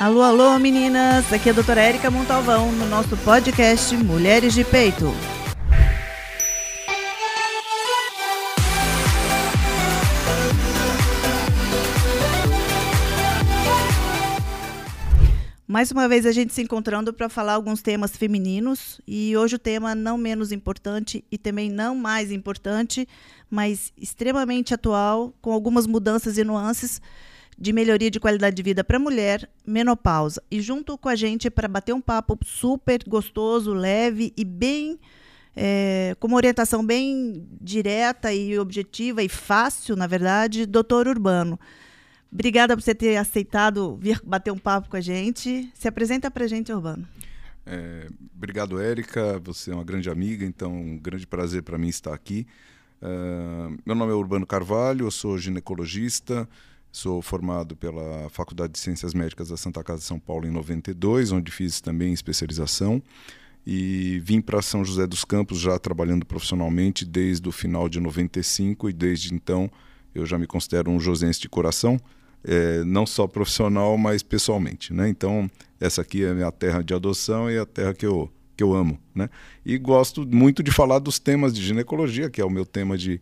Alô, 0.00 0.22
alô, 0.22 0.58
meninas! 0.58 1.30
Aqui 1.30 1.50
é 1.50 1.52
a 1.52 1.54
doutora 1.54 1.82
Érica 1.82 2.10
Montalvão 2.10 2.72
no 2.72 2.86
nosso 2.86 3.14
podcast 3.18 3.94
Mulheres 3.98 4.54
de 4.54 4.64
Peito. 4.64 5.12
Mais 15.68 15.90
uma 15.90 16.08
vez 16.08 16.24
a 16.24 16.32
gente 16.32 16.54
se 16.54 16.62
encontrando 16.62 17.12
para 17.12 17.28
falar 17.28 17.52
alguns 17.52 17.82
temas 17.82 18.16
femininos 18.16 19.02
e 19.06 19.36
hoje 19.36 19.56
o 19.56 19.58
tema 19.58 19.94
não 19.94 20.16
menos 20.16 20.50
importante 20.50 21.22
e 21.30 21.36
também 21.36 21.68
não 21.68 21.94
mais 21.94 22.32
importante, 22.32 23.06
mas 23.50 23.92
extremamente 23.98 24.72
atual, 24.72 25.34
com 25.42 25.52
algumas 25.52 25.86
mudanças 25.86 26.38
e 26.38 26.42
nuances 26.42 27.02
de 27.60 27.72
melhoria 27.72 28.10
de 28.10 28.18
qualidade 28.18 28.56
de 28.56 28.62
vida 28.62 28.82
para 28.82 28.98
mulher, 28.98 29.48
menopausa. 29.66 30.42
E 30.50 30.62
junto 30.62 30.96
com 30.96 31.10
a 31.10 31.14
gente 31.14 31.50
para 31.50 31.68
bater 31.68 31.92
um 31.92 32.00
papo 32.00 32.38
super 32.42 33.04
gostoso, 33.06 33.74
leve 33.74 34.32
e 34.34 34.44
bem 34.44 34.98
é, 35.54 36.16
com 36.18 36.28
uma 36.28 36.36
orientação 36.36 36.84
bem 36.84 37.46
direta 37.60 38.32
e 38.32 38.58
objetiva 38.58 39.22
e 39.22 39.28
fácil, 39.28 39.94
na 39.94 40.06
verdade, 40.06 40.64
doutor 40.64 41.06
Urbano. 41.06 41.60
Obrigada 42.32 42.76
por 42.76 42.82
você 42.82 42.94
ter 42.94 43.16
aceitado 43.16 43.98
vir 44.00 44.22
bater 44.24 44.52
um 44.52 44.58
papo 44.58 44.88
com 44.88 44.96
a 44.96 45.00
gente. 45.00 45.70
Se 45.74 45.86
apresenta 45.86 46.30
para 46.30 46.44
a 46.44 46.48
gente, 46.48 46.72
Urbano. 46.72 47.06
É, 47.66 48.08
obrigado, 48.34 48.80
Érica. 48.80 49.38
Você 49.44 49.70
é 49.70 49.74
uma 49.74 49.84
grande 49.84 50.08
amiga, 50.08 50.46
então 50.46 50.72
um 50.72 50.96
grande 50.96 51.26
prazer 51.26 51.62
para 51.62 51.76
mim 51.76 51.88
estar 51.88 52.14
aqui. 52.14 52.46
Uh, 53.02 53.76
meu 53.84 53.94
nome 53.94 54.12
é 54.12 54.14
Urbano 54.14 54.46
Carvalho, 54.46 55.06
eu 55.06 55.10
sou 55.10 55.38
ginecologista, 55.38 56.48
sou 56.92 57.22
formado 57.22 57.76
pela 57.76 58.28
Faculdade 58.30 58.72
de 58.72 58.78
Ciências 58.78 59.14
Médicas 59.14 59.48
da 59.48 59.56
Santa 59.56 59.82
Casa 59.82 60.00
de 60.00 60.04
São 60.04 60.18
Paulo 60.18 60.46
em 60.46 60.50
92, 60.50 61.32
onde 61.32 61.50
fiz 61.50 61.80
também 61.80 62.12
especialização. 62.12 63.02
E 63.66 64.20
vim 64.24 64.40
para 64.40 64.62
São 64.62 64.84
José 64.84 65.06
dos 65.06 65.24
Campos 65.24 65.58
já 65.58 65.78
trabalhando 65.78 66.24
profissionalmente 66.24 67.04
desde 67.04 67.48
o 67.48 67.52
final 67.52 67.88
de 67.88 68.00
95 68.00 68.88
e 68.88 68.92
desde 68.92 69.34
então 69.34 69.70
eu 70.14 70.24
já 70.24 70.38
me 70.38 70.46
considero 70.46 70.90
um 70.90 70.98
josense 70.98 71.40
de 71.40 71.48
coração 71.48 72.00
é, 72.44 72.82
não 72.84 73.06
só 73.06 73.26
profissional, 73.26 73.96
mas 73.98 74.22
pessoalmente. 74.22 74.92
Né? 74.92 75.08
Então, 75.08 75.50
essa 75.78 76.02
aqui 76.02 76.24
é 76.24 76.30
a 76.30 76.34
minha 76.34 76.50
terra 76.50 76.82
de 76.82 76.94
adoção 76.94 77.50
e 77.50 77.58
a 77.58 77.66
terra 77.66 77.94
que 77.94 78.06
eu, 78.06 78.30
que 78.56 78.62
eu 78.62 78.74
amo. 78.74 78.98
Né? 79.14 79.28
E 79.64 79.78
gosto 79.78 80.26
muito 80.26 80.62
de 80.62 80.70
falar 80.70 80.98
dos 80.98 81.18
temas 81.18 81.52
de 81.52 81.62
ginecologia, 81.62 82.30
que 82.30 82.40
é 82.40 82.44
o 82.44 82.50
meu 82.50 82.64
tema 82.64 82.96
de, 82.96 83.20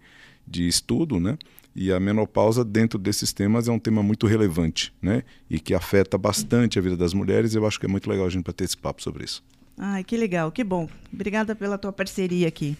de 0.49 0.67
estudo, 0.67 1.21
né? 1.21 1.37
E 1.75 1.93
a 1.93 2.01
menopausa, 2.01 2.65
dentro 2.65 2.99
desses 2.99 3.33
temas, 3.33 3.69
é 3.69 3.73
um 3.73 3.79
tema 3.79 4.03
muito 4.03 4.27
relevante, 4.27 4.93
né? 5.01 5.23
E 5.49 5.61
que 5.61 5.75
afeta 5.75 6.19
bastante 6.19 6.79
a 6.79 6.83
vida 6.83 6.97
das 6.97 7.15
mulheres. 7.15 7.55
Eu 7.55 7.67
acho 7.67 7.79
que 7.79 7.87
é 7.87 7.89
muito 7.89 8.11
legal 8.11 8.27
a 8.27 8.31
gente 8.31 8.53
ter 8.53 8.65
esse 8.65 8.77
papo 8.77 9.03
sobre 9.03 9.25
isso. 9.25 9.45
Ai, 9.77 10.03
que 10.03 10.17
legal, 10.17 10.51
que 10.51 10.65
bom. 10.65 10.89
Obrigada 11.13 11.55
pela 11.55 11.79
tua 11.79 11.93
parceria 11.93 12.49
aqui. 12.49 12.77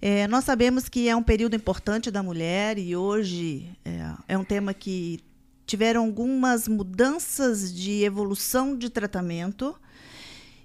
É, 0.00 0.26
nós 0.26 0.44
sabemos 0.44 0.88
que 0.88 1.08
é 1.08 1.14
um 1.14 1.22
período 1.22 1.54
importante 1.54 2.10
da 2.10 2.22
mulher 2.22 2.78
e 2.78 2.96
hoje 2.96 3.70
é, 3.84 4.12
é 4.28 4.38
um 4.38 4.44
tema 4.44 4.72
que 4.72 5.20
tiveram 5.66 6.04
algumas 6.04 6.68
mudanças 6.68 7.74
de 7.74 8.04
evolução 8.04 8.76
de 8.76 8.90
tratamento 8.90 9.74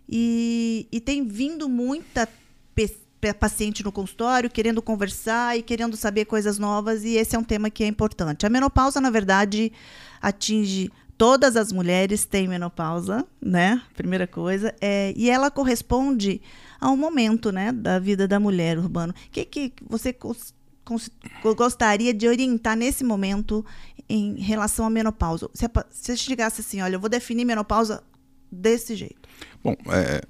e, 0.08 0.88
e 0.92 1.00
tem 1.00 1.28
vindo 1.28 1.70
muita 1.70 2.28
paciente 3.39 3.84
no 3.84 3.92
consultório 3.92 4.50
querendo 4.50 4.81
conversar 4.81 5.58
e 5.58 5.62
querendo 5.62 5.98
saber 5.98 6.25
coisas 6.25 6.58
novas 6.58 7.03
e 7.03 7.16
esse 7.16 7.36
é 7.36 7.39
um 7.39 7.44
tema 7.44 7.70
que 7.70 7.84
é 7.84 7.88
importante. 7.88 8.45
A 8.45 8.50
menopausa, 8.50 9.02
na 9.02 9.09
verdade, 9.09 9.72
atinge 10.22 10.92
todas 11.17 11.58
as 11.58 11.73
mulheres 11.73 12.23
têm 12.26 12.48
menopausa, 12.48 13.28
né? 13.42 13.81
Primeira 13.94 14.26
coisa, 14.26 14.73
é, 14.80 15.14
e 15.17 15.30
ela 15.30 15.52
corresponde 15.52 16.42
a 16.80 16.89
um 16.89 16.95
momento, 16.95 17.52
né, 17.52 17.73
da 17.73 18.00
vida 18.00 18.26
da 18.26 18.39
mulher 18.39 18.80
urbano. 18.80 19.14
O 19.14 19.30
que, 19.30 19.44
que 19.44 19.73
você 19.86 20.15
gostaria 21.58 22.14
de 22.14 22.26
orientar 22.26 22.77
nesse 22.77 23.04
momento 23.04 23.65
em 24.08 24.39
relação 24.39 24.86
à 24.86 24.89
menopausa? 24.89 25.49
Se, 25.54 25.65
se 25.92 26.17
chegasse 26.17 26.61
assim, 26.61 26.82
olha, 26.82 26.95
eu 26.95 26.99
vou 27.02 27.10
definir 27.10 27.44
menopausa 27.44 28.02
desse 28.49 28.95
jeito. 28.95 29.27
Bom, 29.61 29.76
é, 29.88 30.21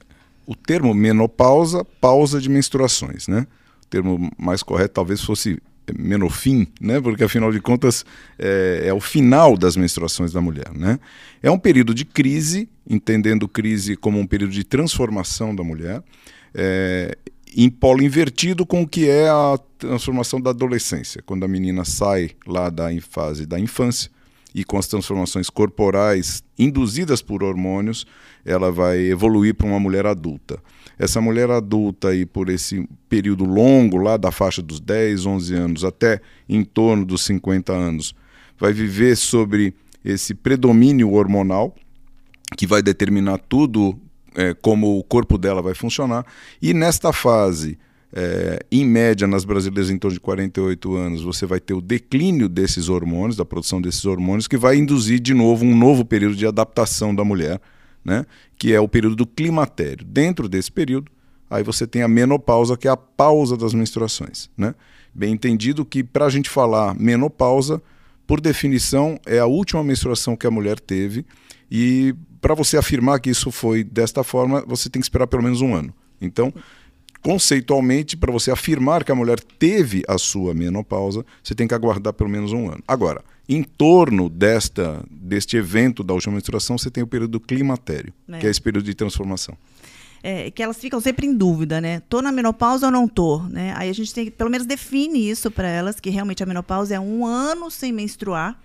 o 0.50 0.56
termo 0.56 0.96
menopausa, 0.96 1.86
pausa 2.02 2.42
de 2.42 2.50
menstruações, 2.50 3.28
né? 3.28 3.46
O 3.84 3.88
termo 3.88 4.32
mais 4.36 4.64
correto 4.64 4.96
talvez 4.96 5.22
fosse 5.22 5.62
menofim, 5.96 6.66
né? 6.82 7.00
Porque 7.00 7.24
afinal 7.24 7.52
de 7.52 7.62
contas 7.62 8.04
é, 8.40 8.86
é, 8.86 8.94
o 8.94 9.00
final 9.00 9.56
das 9.56 9.76
menstruações 9.76 10.32
da 10.32 10.42
mulher, 10.42 10.74
né? 10.74 11.00
É 11.44 11.52
um 11.52 11.60
período 11.60 11.94
de 11.94 12.04
crise, 12.04 12.68
entendendo 12.90 13.48
crise 13.48 13.96
como 13.96 14.18
um 14.18 14.26
período 14.26 14.52
de 14.52 14.64
transformação 14.64 15.56
da 15.56 15.64
mulher. 15.64 16.02
É, 16.52 17.16
em 17.56 17.70
polo 17.70 18.02
invertido 18.02 18.66
com 18.66 18.82
o 18.82 18.88
que 18.88 19.08
é 19.08 19.30
a 19.30 19.60
transformação 19.78 20.42
da 20.42 20.50
adolescência, 20.50 21.22
quando 21.24 21.44
a 21.44 21.48
menina 21.48 21.86
sai 21.86 22.32
lá 22.48 22.72
da 22.72 22.90
fase 23.02 23.46
da 23.46 23.60
infância 23.60 24.10
e 24.54 24.64
com 24.64 24.78
as 24.78 24.88
transformações 24.88 25.50
corporais 25.50 26.44
induzidas 26.58 27.22
por 27.22 27.44
hormônios, 27.44 28.06
ela 28.44 28.72
vai 28.72 29.00
evoluir 29.00 29.54
para 29.54 29.68
uma 29.68 29.80
mulher 29.80 30.06
adulta. 30.06 30.60
Essa 30.98 31.22
mulher 31.22 31.50
adulta 31.50 32.10
aí 32.10 32.26
por 32.26 32.50
esse 32.50 32.88
período 33.08 33.46
longo 33.46 33.98
lá 33.98 34.18
da 34.18 34.32
faixa 34.32 34.62
dos 34.62 34.80
10, 34.80 35.26
11 35.26 35.54
anos 35.56 35.84
até 35.84 36.20
em 36.48 36.64
torno 36.64 37.06
dos 37.06 37.24
50 37.26 37.72
anos, 37.72 38.16
vai 38.58 38.74
viver 38.74 39.16
sobre 39.16 39.74
esse 40.04 40.34
predomínio 40.34 41.12
hormonal 41.14 41.76
que 42.58 42.66
vai 42.66 42.82
determinar 42.82 43.38
tudo 43.38 43.98
é, 44.36 44.54
como 44.54 44.98
o 44.98 45.04
corpo 45.04 45.38
dela 45.38 45.62
vai 45.62 45.74
funcionar. 45.74 46.26
E 46.62 46.74
nesta 46.74 47.14
fase, 47.14 47.78
é, 48.12 48.66
em 48.72 48.86
média, 48.86 49.28
nas 49.28 49.46
brasileiras 49.46 49.90
em 49.90 49.98
torno 49.98 50.16
de 50.16 50.20
48 50.20 50.96
anos, 50.96 51.22
você 51.22 51.46
vai 51.46 51.60
ter 51.60 51.74
o 51.74 51.82
declínio 51.82 52.50
desses 52.50 52.90
hormônios, 52.90 53.36
da 53.36 53.46
produção 53.46 53.82
desses 53.82 54.06
hormônios, 54.06 54.48
que 54.48 54.58
vai 54.58 54.78
induzir 54.78 55.20
de 55.20 55.34
novo 55.34 55.66
um 55.66 55.76
novo 55.76 56.04
período 56.04 56.36
de 56.36 56.48
adaptação 56.48 57.14
da 57.14 57.24
mulher, 57.24 57.62
né, 58.04 58.26
que 58.58 58.74
é 58.74 58.80
o 58.80 58.88
período 58.88 59.16
do 59.16 59.28
climatério. 59.28 60.06
Dentro 60.06 60.50
desse 60.50 60.72
período, 60.72 61.12
aí 61.50 61.64
você 61.64 61.86
tem 61.86 62.02
a 62.02 62.08
menopausa, 62.08 62.76
que 62.76 62.88
é 62.88 62.92
a 62.92 62.98
pausa 62.98 63.56
das 63.56 63.74
menstruações. 63.74 64.50
Né? 64.58 64.74
Bem 65.14 65.34
entendido 65.34 65.86
que, 65.86 66.04
para 66.04 66.26
a 66.26 66.30
gente 66.30 66.50
falar 66.50 66.96
menopausa, 66.96 67.82
por 68.26 68.42
definição, 68.42 69.20
é 69.26 69.40
a 69.40 69.46
última 69.46 69.84
menstruação 69.84 70.36
que 70.36 70.48
a 70.48 70.52
mulher 70.52 70.80
teve 70.80 71.26
e 71.70 72.16
para 72.42 72.56
você 72.56 72.78
afirmar 72.78 73.20
que 73.20 73.30
isso 73.30 73.52
foi 73.52 73.84
desta 73.84 74.24
forma, 74.24 74.64
você 74.68 74.90
tem 74.90 75.00
que 75.00 75.06
esperar 75.06 75.28
pelo 75.28 75.44
menos 75.44 75.62
um 75.62 75.76
ano. 75.76 75.94
Então, 76.22 76.54
conceitualmente, 77.22 78.16
para 78.16 78.32
você 78.32 78.52
afirmar 78.52 79.04
que 79.04 79.12
a 79.12 79.16
mulher 79.16 79.40
teve 79.40 80.04
a 80.08 80.18
sua 80.18 80.54
menopausa, 80.54 81.26
você 81.44 81.54
tem 81.54 81.68
que 81.68 81.74
aguardar 81.74 82.14
pelo 82.14 82.30
menos 82.30 82.52
um 82.52 82.68
ano. 82.70 82.84
Agora, 82.88 83.22
em 83.48 83.64
torno 83.64 84.30
desta, 84.30 85.04
deste 85.10 85.58
evento 85.58 86.04
da 86.04 86.14
última 86.14 86.34
menstruação, 86.34 86.78
você 86.78 86.90
tem 86.90 87.04
o 87.04 87.08
período 87.08 87.40
climatério, 87.40 88.14
é. 88.30 88.40
que 88.40 88.48
é 88.48 88.50
esse 88.50 88.62
período 88.62 88.86
de 88.86 88.94
transformação. 88.94 89.58
É, 90.22 90.52
que 90.52 90.62
elas 90.62 90.78
ficam 90.78 91.00
sempre 91.00 91.26
em 91.26 91.34
dúvida, 91.34 91.80
né? 91.80 92.02
Tô 92.10 92.22
na 92.22 92.32
menopausa 92.32 92.88
ou 92.88 92.92
não 92.92 93.08
tô, 93.08 93.40
né? 93.44 93.74
Aí 93.78 93.90
a 93.90 93.94
gente 93.94 94.14
tem 94.14 94.26
que, 94.26 94.32
pelo 94.32 94.50
menos, 94.50 94.68
define 94.68 95.30
isso 95.30 95.50
para 95.50 95.68
elas, 95.68 96.00
que 96.00 96.10
realmente 96.10 96.44
a 96.44 96.46
menopausa 96.46 96.96
é 96.96 97.00
um 97.00 97.26
ano 97.26 97.72
sem 97.72 97.94
menstruar, 97.94 98.60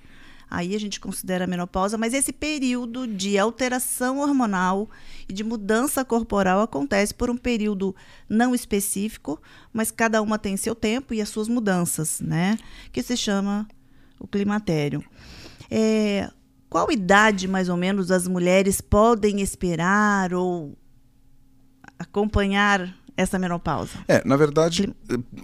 aí 0.55 0.75
a 0.75 0.81
gente 0.81 1.01
considera 1.01 1.45
a 1.45 1.47
menopausa, 1.47 1.99
mas 1.99 2.15
esse 2.15 2.33
período 2.33 3.07
de 3.07 3.39
alteração 3.39 4.19
hormonal 4.19 4.89
e 5.29 5.33
de 5.33 5.43
mudança 5.43 6.05
corporal 6.05 6.61
acontece 6.61 7.15
por 7.15 7.29
um 7.29 7.37
período 7.37 7.95
não 8.29 8.55
específico, 8.55 9.41
mas 9.73 9.91
cada 9.91 10.23
uma 10.23 10.39
tem 10.39 10.57
seu 10.57 10.75
tempo 10.75 11.13
e 11.13 11.21
as 11.21 11.29
suas 11.29 11.49
mudanças, 11.49 12.21
né? 12.21 12.57
Que 12.93 13.03
se 13.03 13.17
chama 13.17 13.67
o 14.21 14.27
climatério. 14.27 15.05
É, 15.71 16.31
qual 16.69 16.91
idade, 16.91 17.49
mais 17.49 17.69
ou 17.69 17.77
menos, 17.77 18.11
as 18.11 18.27
mulheres 18.29 18.81
podem 18.81 19.41
esperar 19.41 20.33
ou 20.35 20.77
acompanhar 21.99 22.95
essa 23.17 23.39
menopausa? 23.39 23.99
É, 24.09 24.23
na 24.25 24.37
verdade, 24.37 24.95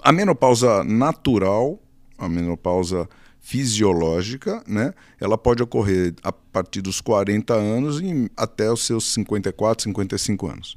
a 0.02 0.12
menopausa 0.12 0.84
natural, 0.84 1.80
a 2.18 2.28
menopausa 2.28 3.08
fisiológica, 3.40 4.62
né? 4.66 4.92
Ela 5.18 5.38
pode 5.38 5.62
ocorrer 5.62 6.14
a 6.22 6.30
partir 6.30 6.82
dos 6.82 7.00
40 7.00 7.54
anos 7.54 8.00
e 8.00 8.30
até 8.36 8.70
os 8.70 8.84
seus 8.84 9.12
54, 9.12 9.84
55 9.84 10.46
anos. 10.46 10.76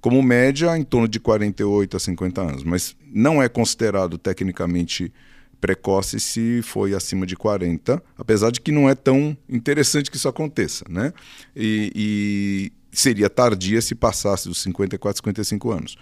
Como 0.00 0.22
média, 0.22 0.76
em 0.76 0.82
torno 0.82 1.06
de 1.06 1.20
48 1.20 1.96
a 1.96 2.00
50 2.00 2.40
anos, 2.40 2.64
mas 2.64 2.96
não 3.06 3.42
é 3.42 3.48
considerado 3.48 4.18
tecnicamente 4.18 5.12
precoce 5.60 6.18
se 6.18 6.62
foi 6.62 6.94
acima 6.94 7.26
de 7.26 7.36
40, 7.36 8.02
apesar 8.16 8.50
de 8.50 8.60
que 8.60 8.72
não 8.72 8.88
é 8.88 8.94
tão 8.94 9.36
interessante 9.48 10.10
que 10.10 10.16
isso 10.16 10.28
aconteça, 10.28 10.84
né? 10.88 11.12
E, 11.54 11.92
e 11.94 12.72
seria 12.90 13.28
tardia 13.28 13.80
se 13.82 13.94
passasse 13.94 14.48
dos 14.48 14.62
54, 14.62 15.18
55 15.18 15.70
anos 15.70 15.96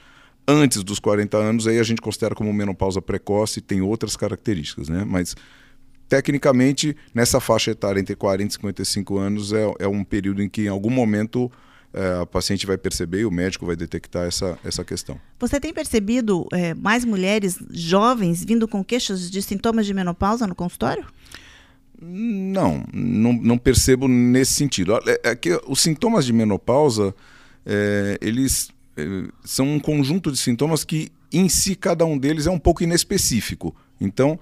antes 0.48 0.82
dos 0.82 0.98
40 0.98 1.36
anos, 1.36 1.66
aí 1.66 1.78
a 1.78 1.82
gente 1.82 2.00
considera 2.00 2.34
como 2.34 2.50
menopausa 2.54 3.02
precoce 3.02 3.58
e 3.58 3.62
tem 3.62 3.82
outras 3.82 4.16
características, 4.16 4.88
né? 4.88 5.04
Mas 5.06 5.36
tecnicamente, 6.08 6.96
nessa 7.14 7.40
faixa 7.40 7.70
etária 7.70 8.00
entre 8.00 8.16
40 8.16 8.50
e 8.50 8.54
55 8.54 9.18
anos, 9.18 9.52
é, 9.52 9.64
é 9.80 9.88
um 9.88 10.02
período 10.02 10.42
em 10.42 10.48
que, 10.48 10.62
em 10.62 10.68
algum 10.68 10.90
momento, 10.90 11.50
é, 11.92 12.20
a 12.22 12.26
paciente 12.26 12.66
vai 12.66 12.78
perceber 12.78 13.20
e 13.20 13.24
o 13.24 13.30
médico 13.30 13.66
vai 13.66 13.76
detectar 13.76 14.26
essa, 14.26 14.58
essa 14.64 14.84
questão. 14.84 15.20
Você 15.38 15.60
tem 15.60 15.72
percebido 15.72 16.46
é, 16.52 16.74
mais 16.74 17.04
mulheres 17.04 17.58
jovens 17.70 18.44
vindo 18.44 18.66
com 18.66 18.82
queixas 18.84 19.30
de 19.30 19.42
sintomas 19.42 19.86
de 19.86 19.94
menopausa 19.94 20.46
no 20.46 20.54
consultório? 20.54 21.04
Não, 22.00 22.84
não, 22.92 23.32
não 23.32 23.58
percebo 23.58 24.06
nesse 24.06 24.54
sentido. 24.54 24.96
É, 25.06 25.30
é 25.30 25.34
que 25.34 25.60
os 25.66 25.80
sintomas 25.80 26.24
de 26.24 26.32
menopausa, 26.32 27.14
é, 27.66 28.16
eles 28.20 28.70
é, 28.96 29.02
são 29.44 29.66
um 29.66 29.80
conjunto 29.80 30.30
de 30.30 30.38
sintomas 30.38 30.84
que, 30.84 31.10
em 31.32 31.48
si, 31.48 31.74
cada 31.74 32.04
um 32.04 32.16
deles 32.16 32.46
é 32.46 32.50
um 32.50 32.58
pouco 32.58 32.82
inespecífico. 32.82 33.74
Então, 34.00 34.38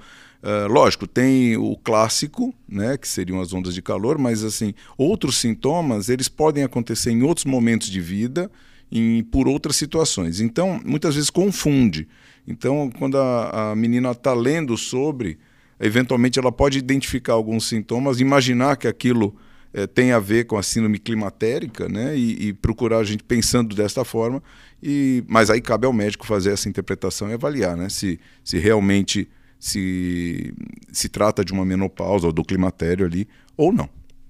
Uh, 0.47 0.73
lógico, 0.73 1.09
tem 1.09 1.57
o 1.57 1.77
clássico, 1.77 2.55
né, 2.69 2.97
que 2.97 3.09
seriam 3.09 3.41
as 3.41 3.53
ondas 3.53 3.75
de 3.75 3.83
calor, 3.83 4.17
mas 4.17 4.45
assim, 4.45 4.75
outros 4.97 5.39
sintomas, 5.39 6.09
eles 6.09 6.29
podem 6.29 6.63
acontecer 6.63 7.11
em 7.11 7.25
outros 7.25 7.45
momentos 7.45 7.91
de 7.91 8.01
vida, 8.01 8.49
em, 8.93 9.25
por 9.25 9.49
outras 9.49 9.75
situações. 9.75 10.41
Então, 10.41 10.81
muitas 10.85 11.17
vezes 11.17 11.31
confunde. 11.31 12.07
Então, 12.47 12.89
quando 12.97 13.19
a, 13.19 13.73
a 13.73 13.75
menina 13.75 14.13
está 14.13 14.33
lendo 14.35 14.77
sobre, 14.77 15.37
eventualmente 15.81 16.39
ela 16.39 16.53
pode 16.53 16.79
identificar 16.79 17.33
alguns 17.33 17.67
sintomas, 17.69 18.21
imaginar 18.21 18.77
que 18.77 18.87
aquilo 18.87 19.35
é, 19.75 19.85
tem 19.85 20.13
a 20.13 20.21
ver 20.21 20.47
com 20.47 20.57
a 20.57 20.63
síndrome 20.63 21.01
climatérica, 21.01 21.89
né, 21.89 22.17
e, 22.17 22.51
e 22.51 22.53
procurar 22.53 22.99
a 22.99 23.05
gente 23.05 23.25
pensando 23.25 23.75
desta 23.75 24.05
forma. 24.05 24.41
E, 24.81 25.25
mas 25.27 25.51
aí 25.51 25.61
cabe 25.61 25.87
ao 25.87 25.93
médico 25.93 26.25
fazer 26.25 26.53
essa 26.53 26.69
interpretação 26.69 27.29
e 27.29 27.33
avaliar, 27.33 27.77
né, 27.77 27.89
se, 27.89 28.21
se 28.45 28.59
realmente 28.59 29.29
se 29.67 30.55
se 30.93 31.09
trata 31.09 31.45
de 31.45 31.53
uma 31.53 31.65
menopausa 31.65 32.27
ou 32.27 32.33
do 32.33 32.45
climatério 32.45 33.05
ali 33.05 33.29
ou 33.57 33.73
não. 33.73 33.89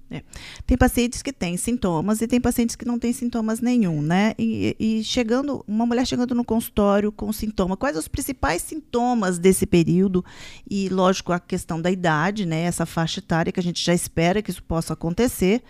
É. 0.09 0.23
Tem 0.65 0.77
pacientes 0.77 1.21
que 1.21 1.33
têm 1.33 1.57
sintomas 1.57 2.21
e 2.21 2.27
tem 2.27 2.39
pacientes 2.39 2.77
que 2.77 2.85
não 2.85 2.97
têm 2.97 3.11
sintomas 3.11 3.59
nenhum, 3.59 4.01
né? 4.01 4.33
E, 4.39 4.75
e, 4.79 5.03
chegando, 5.03 5.65
uma 5.67 5.85
mulher 5.85 6.07
chegando 6.07 6.33
no 6.33 6.45
consultório 6.45 7.11
com 7.11 7.31
sintoma, 7.33 7.75
quais 7.75 7.97
os 7.97 8.07
principais 8.07 8.61
sintomas 8.61 9.37
desse 9.37 9.65
período? 9.65 10.23
E, 10.69 10.87
lógico, 10.87 11.33
a 11.33 11.39
questão 11.41 11.81
da 11.81 11.91
idade, 11.91 12.45
né? 12.45 12.61
Essa 12.61 12.85
faixa 12.85 13.19
etária 13.19 13.51
que 13.51 13.59
a 13.59 13.63
gente 13.63 13.83
já 13.83 13.93
espera 13.93 14.41
que 14.41 14.49
isso 14.49 14.63
possa 14.63 14.93
acontecer. 14.93 15.61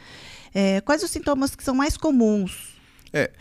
É, 0.54 0.82
quais 0.82 1.02
os 1.02 1.10
sintomas 1.10 1.56
que 1.56 1.64
são 1.64 1.74
mais 1.74 1.98
comuns 1.98 2.77
é, 3.14 3.32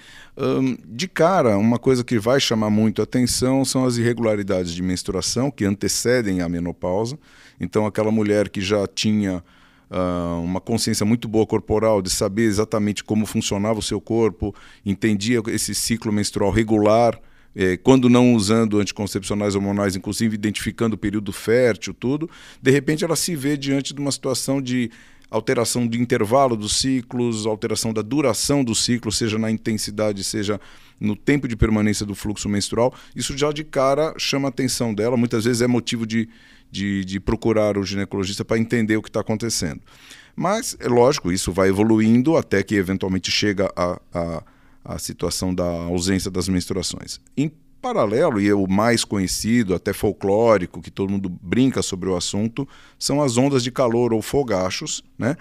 de 0.87 1.09
cara, 1.09 1.57
uma 1.57 1.79
coisa 1.79 2.05
que 2.05 2.19
vai 2.19 2.39
chamar 2.39 2.71
muito 2.71 3.01
atenção 3.01 3.65
são 3.65 3.85
as 3.85 3.97
irregularidades 3.97 4.73
de 4.73 4.83
menstruação 4.83 5.51
que 5.51 5.65
antecedem 5.65 6.43
a 6.43 6.49
menopausa. 6.49 7.19
Então, 7.59 7.87
aquela 7.87 8.11
mulher 8.11 8.49
que 8.49 8.61
já 8.61 8.87
tinha 8.87 9.43
uh, 9.91 10.41
uma 10.43 10.61
consciência 10.61 11.07
muito 11.07 11.27
boa 11.27 11.47
corporal 11.47 12.03
de 12.03 12.11
saber 12.11 12.45
exatamente 12.45 13.03
como 13.03 13.25
funcionava 13.25 13.79
o 13.79 13.83
seu 13.83 14.01
corpo, 14.01 14.55
entendia 14.85 15.41
esse 15.49 15.75
ciclo 15.75 16.12
menstrual 16.12 16.51
regular, 16.51 17.19
eh, 17.59 17.79
quando 17.79 18.11
não 18.11 18.35
usando 18.35 18.79
anticoncepcionais 18.79 19.55
hormonais, 19.55 19.97
inclusive 19.97 20.35
identificando 20.35 20.95
o 20.95 20.99
período 20.99 21.33
fértil, 21.33 21.95
tudo, 21.95 22.29
de 22.61 22.71
repente 22.71 23.03
ela 23.03 23.17
se 23.17 23.35
vê 23.35 23.57
diante 23.57 23.95
de 23.95 24.01
uma 24.01 24.12
situação 24.12 24.61
de 24.61 24.91
alteração 25.31 25.87
do 25.87 25.96
intervalo 25.96 26.56
dos 26.56 26.76
ciclos, 26.76 27.46
alteração 27.46 27.93
da 27.93 28.02
duração 28.02 28.62
do 28.62 28.75
ciclo, 28.75 29.11
seja 29.11 29.38
na 29.38 29.50
intensidade, 29.50 30.23
seja 30.23 30.61
no 30.99 31.14
tempo 31.14 31.46
de 31.46 31.56
permanência 31.56 32.06
do 32.06 32.14
fluxo 32.14 32.49
menstrual, 32.49 32.94
isso 33.14 33.37
já 33.37 33.52
de 33.52 33.64
cara 33.64 34.14
chama 34.19 34.49
a 34.49 34.50
atenção 34.50 34.94
dela, 34.94 35.17
muitas 35.17 35.44
vezes 35.44 35.62
é 35.62 35.67
motivo 35.67 36.06
de, 36.06 36.28
de, 36.70 37.05
de 37.05 37.20
procurar 37.20 37.76
o 37.76 37.84
ginecologista 37.84 38.44
para 38.44 38.58
entender 38.58 38.96
o 38.96 39.02
que 39.02 39.08
está 39.08 39.20
acontecendo. 39.20 39.81
Mas, 40.34 40.76
é 40.81 40.88
lógico, 40.88 41.32
isso 41.32 41.52
vai 41.52 41.69
evoluindo 41.69 42.37
até 42.37 42.62
que 42.62 42.75
eventualmente 42.75 43.31
chega 43.31 43.73
a, 43.75 44.00
a, 44.12 44.44
a 44.84 44.99
situação 44.99 45.55
da 45.55 45.64
ausência 45.64 46.31
das 46.31 46.49
menstruações. 46.49 47.20
Em 47.37 47.50
paralelo, 47.87 48.41
e 48.41 48.49
é 48.49 48.55
o 48.55 48.67
mais 48.67 49.05
conhecido, 49.05 49.73
até 49.73 49.93
folclórico, 49.93 50.83
que 50.83 50.91
todo 50.91 51.09
mundo 51.09 51.29
brinca 51.29 51.83
sobre 51.83 52.09
o 52.09 52.17
assunto, 52.17 52.69
são 52.99 53.23
as 53.23 53.37
ondas 53.37 53.62
de 53.62 53.71
calor 53.71 54.12
ou 54.12 54.21
fogachos, 54.21 55.05
né? 55.17 55.37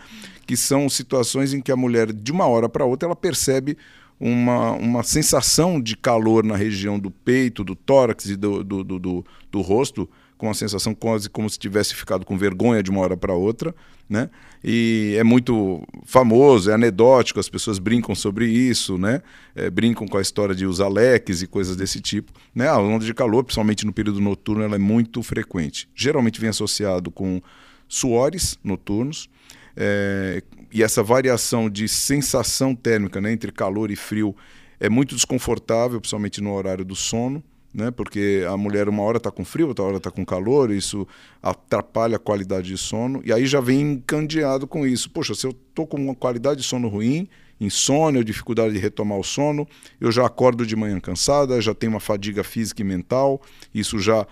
que 0.46 0.56
são 0.56 0.88
situações 0.88 1.56
em 1.56 1.62
que 1.62 1.72
a 1.72 1.76
mulher, 1.76 2.14
de 2.14 2.32
uma 2.32 2.46
hora 2.46 2.70
para 2.70 2.86
outra, 2.86 3.08
ela 3.08 3.16
percebe 3.16 3.76
uma, 4.20 4.74
uma 4.74 5.02
sensação 5.02 5.82
de 5.82 5.98
calor 5.98 6.44
na 6.44 6.56
região 6.56 7.00
do 7.00 7.10
peito, 7.10 7.64
do 7.64 7.76
tórax 7.76 8.26
e 8.26 8.36
do, 8.36 8.64
do, 8.64 8.84
do, 8.84 9.00
do, 9.00 9.26
do 9.52 9.62
rosto, 9.62 10.08
com 10.38 10.50
a 10.50 10.54
sensação 10.54 10.94
quase 10.94 11.30
como 11.30 11.50
se 11.50 11.58
tivesse 11.58 11.96
ficado 11.96 12.26
com 12.26 12.38
vergonha 12.38 12.84
de 12.84 12.92
uma 12.92 13.02
hora 13.02 13.16
para 13.16 13.34
outra, 13.34 13.74
né? 14.10 14.30
E 14.64 15.16
é 15.18 15.24
muito 15.24 15.84
famoso, 16.06 16.70
é 16.70 16.74
anedótico, 16.74 17.40
as 17.40 17.50
pessoas 17.50 17.80
brincam 17.80 18.14
sobre 18.14 18.48
isso, 18.48 18.98
né? 18.98 19.22
É, 19.56 19.70
brincam 19.70 20.08
com 20.08 20.18
a 20.18 20.22
história 20.22 20.54
de 20.54 20.66
usar 20.66 20.88
leques 20.88 21.42
e 21.42 21.48
coisas 21.48 21.76
desse 21.76 22.02
tipo, 22.02 22.32
né? 22.54 22.68
A 22.68 22.78
onda 22.78 23.06
de 23.06 23.14
calor, 23.14 23.44
principalmente 23.44 23.86
no 23.86 23.94
período 23.94 24.20
noturno, 24.20 24.64
ela 24.64 24.76
é 24.76 24.80
muito 24.80 25.24
frequente. 25.24 25.88
Geralmente 25.96 26.40
vem 26.40 26.50
associado 26.50 27.10
com 27.12 27.42
suores 27.88 28.60
noturnos, 28.64 29.30
é, 29.78 30.42
e 30.72 30.82
essa 30.82 31.04
variação 31.04 31.70
de 31.70 31.88
sensação 31.88 32.74
térmica 32.74 33.20
né, 33.20 33.32
entre 33.32 33.52
calor 33.52 33.92
e 33.92 33.96
frio 33.96 34.36
é 34.80 34.90
muito 34.90 35.16
desconfortável, 35.16 36.00
principalmente 36.00 36.42
no 36.42 36.54
horário 36.54 36.86
do 36.86 36.96
sono 36.96 37.44
né? 37.76 37.92
Porque 37.92 38.46
a 38.50 38.56
mulher 38.56 38.88
uma 38.88 39.04
hora 39.04 39.18
está 39.18 39.30
com 39.30 39.44
frio, 39.44 39.68
outra 39.68 39.84
hora 39.84 39.98
está 39.98 40.10
com 40.10 40.26
calor, 40.26 40.72
isso 40.72 41.06
atrapalha 41.44 42.16
a 42.16 42.20
qualidade 42.20 42.68
de 42.70 42.78
sono. 42.78 43.22
E 43.26 43.34
aí 43.34 43.46
já 43.46 43.60
vem 43.60 43.82
encandeado 43.82 44.66
com 44.66 44.88
isso. 44.88 45.10
Poxa, 45.10 45.36
se 45.36 45.46
eu 45.46 45.52
estou 45.52 45.86
com 45.86 45.98
uma 45.98 46.16
qualidade 46.16 46.62
de 46.62 46.66
sono 46.66 46.88
ruim, 46.88 47.28
insônia, 47.60 48.24
dificuldade 48.24 48.74
de 48.74 48.80
retomar 48.80 49.20
o 49.20 49.24
sono, 49.24 49.68
eu 50.00 50.10
já 50.10 50.26
acordo 50.26 50.66
de 50.66 50.74
manhã 50.74 50.98
cansada, 51.02 51.60
já 51.60 51.74
tenho 51.74 51.92
uma 51.92 52.00
fadiga 52.00 52.46
física 52.46 52.82
e 52.82 52.86
mental, 52.86 53.42
isso 53.74 54.00
já 54.00 54.26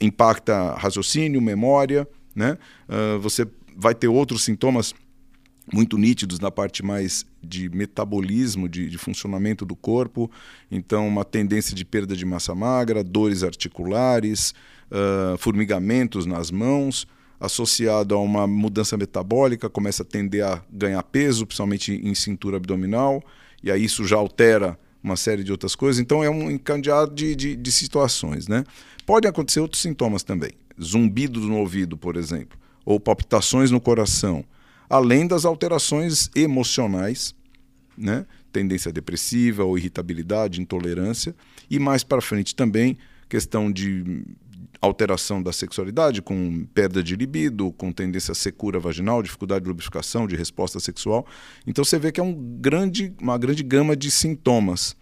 impacta 0.00 0.74
raciocínio, 0.74 1.42
memória, 1.42 2.06
né? 2.34 2.56
Uh, 2.88 3.18
você 3.18 3.44
vai 3.76 3.94
ter 3.94 4.06
outros 4.06 4.44
sintomas 4.44 4.94
muito 5.72 5.96
nítidos 5.96 6.38
na 6.38 6.50
parte 6.50 6.84
mais 6.84 7.24
de 7.42 7.70
metabolismo, 7.70 8.68
de, 8.68 8.88
de, 8.90 8.98
funcionamento 8.98 9.64
do 9.64 9.74
corpo. 9.74 10.30
Então, 10.70 11.08
uma 11.08 11.24
tendência 11.24 11.74
de 11.74 11.84
perda 11.84 12.14
de 12.14 12.26
massa 12.26 12.54
magra, 12.54 13.02
dores 13.02 13.42
articulares, 13.42 14.52
uh, 14.90 15.38
formigamentos 15.38 16.26
nas 16.26 16.50
mãos, 16.50 17.06
associado 17.40 18.14
a 18.14 18.20
uma 18.20 18.46
mudança 18.46 18.96
metabólica, 18.96 19.70
começa 19.70 20.02
a 20.02 20.06
tender 20.06 20.44
a 20.44 20.62
ganhar 20.70 21.02
peso, 21.04 21.46
principalmente 21.46 21.92
em 21.92 22.14
cintura 22.14 22.58
abdominal, 22.58 23.22
e 23.62 23.70
aí 23.70 23.84
isso 23.84 24.06
já 24.06 24.16
altera 24.16 24.78
uma 25.02 25.16
série 25.16 25.42
de 25.42 25.50
outras 25.50 25.74
coisas. 25.74 26.00
Então, 26.00 26.22
é 26.22 26.30
um 26.30 26.50
encadeado 26.50 27.14
de, 27.14 27.34
de, 27.34 27.56
de 27.56 27.72
situações. 27.72 28.46
Né? 28.46 28.62
Podem 29.06 29.28
acontecer 29.28 29.58
outros 29.58 29.80
sintomas 29.80 30.22
também. 30.22 30.52
Zumbido 30.80 31.40
no 31.40 31.56
ouvido, 31.56 31.96
por 31.96 32.16
exemplo, 32.16 32.58
ou 32.84 33.00
palpitações 33.00 33.70
no 33.70 33.80
coração 33.80 34.44
além 34.92 35.26
das 35.26 35.46
alterações 35.46 36.30
emocionais, 36.36 37.34
né? 37.96 38.26
tendência 38.52 38.92
depressiva 38.92 39.64
ou 39.64 39.78
irritabilidade, 39.78 40.60
intolerância, 40.60 41.34
e 41.70 41.78
mais 41.78 42.04
para 42.04 42.20
frente 42.20 42.54
também 42.54 42.98
questão 43.26 43.72
de 43.72 44.22
alteração 44.82 45.42
da 45.42 45.50
sexualidade, 45.50 46.20
com 46.20 46.66
perda 46.74 47.02
de 47.02 47.16
libido, 47.16 47.72
com 47.72 47.90
tendência 47.90 48.32
a 48.32 48.34
secura 48.34 48.78
vaginal, 48.78 49.22
dificuldade 49.22 49.62
de 49.62 49.68
lubrificação, 49.68 50.26
de 50.26 50.36
resposta 50.36 50.78
sexual. 50.78 51.26
Então 51.66 51.82
você 51.82 51.98
vê 51.98 52.12
que 52.12 52.20
é 52.20 52.22
um 52.22 52.34
grande, 52.34 53.14
uma 53.18 53.38
grande 53.38 53.62
gama 53.62 53.96
de 53.96 54.10
sintomas. 54.10 54.94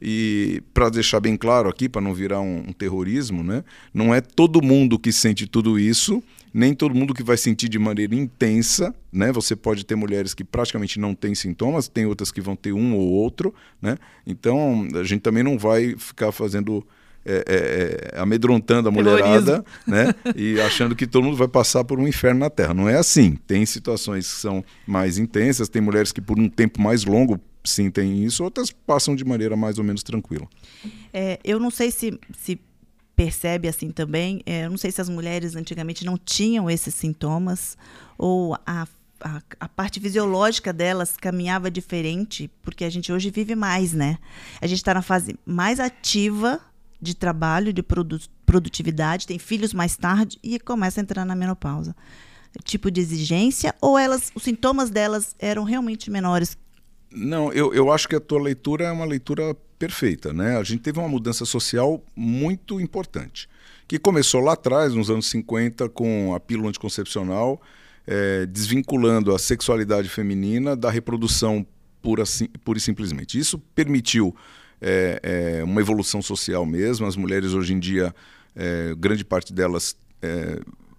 E 0.00 0.62
para 0.72 0.88
deixar 0.88 1.18
bem 1.18 1.36
claro 1.36 1.68
aqui, 1.68 1.88
para 1.88 2.00
não 2.00 2.14
virar 2.14 2.40
um, 2.40 2.58
um 2.68 2.72
terrorismo, 2.72 3.42
né? 3.42 3.64
não 3.92 4.14
é 4.14 4.20
todo 4.20 4.62
mundo 4.62 5.00
que 5.00 5.10
sente 5.10 5.48
tudo 5.48 5.80
isso 5.80 6.22
nem 6.56 6.72
todo 6.72 6.94
mundo 6.94 7.12
que 7.12 7.22
vai 7.22 7.36
sentir 7.36 7.68
de 7.68 7.78
maneira 7.78 8.14
intensa, 8.14 8.94
né? 9.12 9.30
Você 9.30 9.54
pode 9.54 9.84
ter 9.84 9.94
mulheres 9.94 10.32
que 10.32 10.42
praticamente 10.42 10.98
não 10.98 11.14
têm 11.14 11.34
sintomas, 11.34 11.86
tem 11.86 12.06
outras 12.06 12.32
que 12.32 12.40
vão 12.40 12.56
ter 12.56 12.72
um 12.72 12.96
ou 12.96 13.06
outro, 13.06 13.54
né? 13.80 13.98
Então 14.26 14.88
a 14.94 15.04
gente 15.04 15.20
também 15.20 15.42
não 15.42 15.58
vai 15.58 15.94
ficar 15.98 16.32
fazendo 16.32 16.82
é, 17.26 17.44
é, 17.46 18.16
é 18.16 18.20
amedrontando 18.20 18.88
a 18.88 18.90
mulherada, 18.90 19.62
né? 19.86 20.14
E 20.34 20.58
achando 20.62 20.96
que 20.96 21.06
todo 21.06 21.24
mundo 21.24 21.36
vai 21.36 21.46
passar 21.46 21.84
por 21.84 22.00
um 22.00 22.08
inferno 22.08 22.40
na 22.40 22.48
Terra. 22.48 22.72
Não 22.72 22.88
é 22.88 22.96
assim. 22.96 23.36
Tem 23.46 23.66
situações 23.66 24.26
que 24.26 24.40
são 24.40 24.64
mais 24.86 25.18
intensas, 25.18 25.68
tem 25.68 25.82
mulheres 25.82 26.10
que 26.10 26.22
por 26.22 26.38
um 26.38 26.48
tempo 26.48 26.80
mais 26.80 27.04
longo 27.04 27.38
sentem 27.62 28.24
isso, 28.24 28.42
outras 28.42 28.70
passam 28.70 29.14
de 29.14 29.26
maneira 29.26 29.56
mais 29.56 29.76
ou 29.76 29.84
menos 29.84 30.02
tranquila. 30.02 30.48
É, 31.12 31.38
eu 31.44 31.60
não 31.60 31.70
sei 31.70 31.90
se, 31.90 32.18
se 32.32 32.58
percebe 33.16 33.66
assim 33.66 33.90
também. 33.90 34.42
É, 34.44 34.66
eu 34.66 34.70
não 34.70 34.76
sei 34.76 34.92
se 34.92 35.00
as 35.00 35.08
mulheres 35.08 35.56
antigamente 35.56 36.04
não 36.04 36.18
tinham 36.18 36.70
esses 36.70 36.94
sintomas 36.94 37.76
ou 38.18 38.54
a, 38.66 38.86
a, 39.20 39.42
a, 39.58 39.68
parte 39.68 39.98
fisiológica 39.98 40.72
delas 40.72 41.16
caminhava 41.16 41.70
diferente, 41.70 42.50
porque 42.62 42.84
a 42.84 42.90
gente 42.90 43.10
hoje 43.10 43.30
vive 43.30 43.56
mais, 43.56 43.94
né? 43.94 44.18
A 44.60 44.66
gente 44.66 44.78
está 44.78 44.92
na 44.92 45.02
fase 45.02 45.38
mais 45.46 45.80
ativa 45.80 46.60
de 47.00 47.14
trabalho, 47.14 47.72
de 47.72 47.82
produ 47.82 48.20
produtividade, 48.44 49.26
tem 49.26 49.40
filhos 49.40 49.74
mais 49.74 49.96
tarde 49.96 50.38
e 50.40 50.60
começa 50.60 51.00
a 51.00 51.02
entrar 51.02 51.24
na 51.24 51.34
menopausa. 51.34 51.96
Tipo 52.62 52.92
de 52.92 53.00
exigência 53.00 53.74
ou 53.80 53.98
elas, 53.98 54.30
os 54.36 54.44
sintomas 54.44 54.88
delas 54.88 55.34
eram 55.38 55.64
realmente 55.64 56.10
menores? 56.10 56.56
Não, 57.10 57.52
eu, 57.52 57.74
eu 57.74 57.90
acho 57.90 58.08
que 58.08 58.14
a 58.14 58.20
tua 58.20 58.40
leitura 58.40 58.84
é 58.84 58.92
uma 58.92 59.04
leitura 59.04 59.56
perfeita, 59.78 60.32
né? 60.32 60.56
A 60.56 60.62
gente 60.62 60.80
teve 60.80 60.98
uma 60.98 61.08
mudança 61.08 61.44
social 61.44 62.02
muito 62.14 62.80
importante, 62.80 63.48
que 63.86 63.98
começou 63.98 64.40
lá 64.40 64.54
atrás, 64.54 64.94
nos 64.94 65.10
anos 65.10 65.26
50, 65.26 65.88
com 65.90 66.34
a 66.34 66.40
pílula 66.40 66.68
anticoncepcional, 66.68 67.60
é, 68.06 68.46
desvinculando 68.46 69.34
a 69.34 69.38
sexualidade 69.38 70.08
feminina 70.08 70.76
da 70.76 70.90
reprodução 70.90 71.66
pura, 72.00 72.24
pura 72.64 72.78
e 72.78 72.80
simplesmente. 72.80 73.38
Isso 73.38 73.58
permitiu 73.74 74.34
é, 74.80 75.58
é, 75.60 75.64
uma 75.64 75.80
evolução 75.80 76.22
social 76.22 76.64
mesmo. 76.64 77.06
As 77.06 77.16
mulheres 77.16 77.52
hoje 77.52 77.72
em 77.72 77.78
dia, 77.78 78.14
grande 78.98 79.22
parte 79.22 79.52
delas 79.52 79.94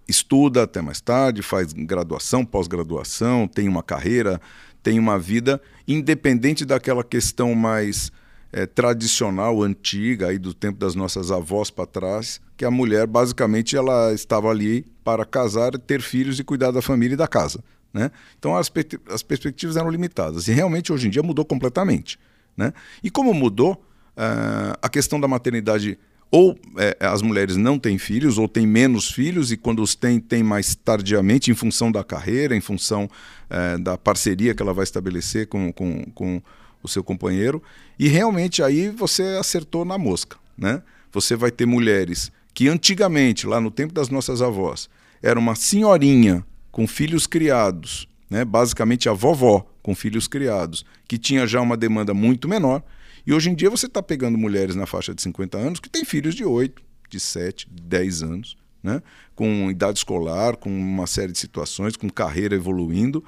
estuda 0.08 0.62
até 0.62 0.80
mais 0.80 1.00
tarde, 1.00 1.42
faz 1.42 1.72
graduação, 1.72 2.44
pós-graduação, 2.44 3.46
tem 3.46 3.68
uma 3.68 3.82
carreira, 3.82 4.40
tem 4.82 4.98
uma 4.98 5.18
vida, 5.18 5.60
independente 5.86 6.64
daquela 6.64 7.04
questão 7.04 7.54
mais 7.54 8.10
é, 8.52 8.66
tradicional, 8.66 9.62
antiga, 9.62 10.28
aí 10.28 10.38
do 10.38 10.54
tempo 10.54 10.78
das 10.78 10.94
nossas 10.94 11.30
avós 11.30 11.70
para 11.70 11.86
trás, 11.86 12.40
que 12.56 12.64
a 12.64 12.70
mulher 12.70 13.06
basicamente 13.06 13.76
ela 13.76 14.12
estava 14.12 14.48
ali 14.48 14.84
para 15.04 15.24
casar, 15.24 15.72
ter 15.78 16.00
filhos 16.00 16.38
e 16.38 16.44
cuidar 16.44 16.70
da 16.70 16.82
família 16.82 17.14
e 17.14 17.16
da 17.16 17.28
casa. 17.28 17.62
Né? 17.92 18.10
Então 18.38 18.56
as, 18.56 18.70
as 19.10 19.22
perspectivas 19.22 19.76
eram 19.76 19.90
limitadas. 19.90 20.48
E 20.48 20.52
realmente 20.52 20.92
hoje 20.92 21.06
em 21.06 21.10
dia 21.10 21.22
mudou 21.22 21.44
completamente. 21.44 22.18
Né? 22.56 22.72
E 23.02 23.10
como 23.10 23.32
mudou, 23.32 23.74
uh, 24.16 24.76
a 24.82 24.88
questão 24.88 25.20
da 25.20 25.28
maternidade, 25.28 25.98
ou 26.30 26.58
é, 26.76 26.96
as 27.00 27.22
mulheres 27.22 27.56
não 27.56 27.78
têm 27.78 27.96
filhos, 27.98 28.38
ou 28.38 28.48
têm 28.48 28.66
menos 28.66 29.10
filhos, 29.10 29.52
e 29.52 29.56
quando 29.56 29.82
os 29.82 29.94
têm, 29.94 30.18
têm 30.18 30.42
mais 30.42 30.74
tardiamente, 30.74 31.50
em 31.50 31.54
função 31.54 31.92
da 31.92 32.02
carreira, 32.02 32.56
em 32.56 32.60
função 32.60 33.04
uh, 33.04 33.78
da 33.78 33.96
parceria 33.96 34.54
que 34.54 34.62
ela 34.62 34.74
vai 34.74 34.84
estabelecer 34.84 35.46
com, 35.46 35.72
com, 35.72 36.04
com 36.14 36.42
o 36.82 36.88
seu 36.88 37.02
companheiro. 37.02 37.62
E 37.98 38.08
realmente 38.08 38.62
aí 38.62 38.88
você 38.88 39.22
acertou 39.38 39.84
na 39.84 39.98
mosca. 39.98 40.36
Né? 40.56 40.82
Você 41.12 41.36
vai 41.36 41.50
ter 41.50 41.66
mulheres 41.66 42.30
que 42.52 42.68
antigamente, 42.68 43.46
lá 43.46 43.60
no 43.60 43.70
tempo 43.70 43.94
das 43.94 44.08
nossas 44.08 44.42
avós, 44.42 44.90
era 45.22 45.38
uma 45.38 45.54
senhorinha 45.54 46.44
com 46.72 46.86
filhos 46.86 47.26
criados, 47.26 48.08
né? 48.28 48.44
basicamente 48.44 49.08
a 49.08 49.12
vovó 49.12 49.64
com 49.82 49.94
filhos 49.94 50.26
criados, 50.28 50.84
que 51.06 51.16
tinha 51.16 51.46
já 51.46 51.60
uma 51.60 51.76
demanda 51.76 52.12
muito 52.12 52.48
menor. 52.48 52.82
E 53.26 53.32
hoje 53.32 53.50
em 53.50 53.54
dia 53.54 53.70
você 53.70 53.86
está 53.86 54.02
pegando 54.02 54.36
mulheres 54.36 54.74
na 54.74 54.86
faixa 54.86 55.14
de 55.14 55.22
50 55.22 55.56
anos 55.56 55.80
que 55.80 55.88
têm 55.88 56.04
filhos 56.04 56.34
de 56.34 56.44
8, 56.44 56.82
de 57.08 57.20
7, 57.20 57.68
de 57.70 57.82
10 57.82 58.22
anos, 58.22 58.56
né? 58.82 59.02
com 59.34 59.70
idade 59.70 59.98
escolar, 59.98 60.56
com 60.56 60.70
uma 60.70 61.06
série 61.06 61.32
de 61.32 61.38
situações, 61.38 61.96
com 61.96 62.08
carreira 62.08 62.54
evoluindo. 62.54 63.24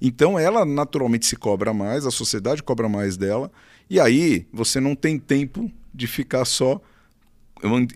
Então 0.00 0.38
ela 0.38 0.64
naturalmente 0.64 1.26
se 1.26 1.36
cobra 1.36 1.72
mais, 1.72 2.06
a 2.06 2.10
sociedade 2.10 2.62
cobra 2.62 2.88
mais 2.88 3.16
dela, 3.16 3.50
e 3.88 4.00
aí 4.00 4.46
você 4.52 4.80
não 4.80 4.94
tem 4.94 5.18
tempo 5.18 5.70
de 5.92 6.06
ficar 6.06 6.44
só 6.44 6.80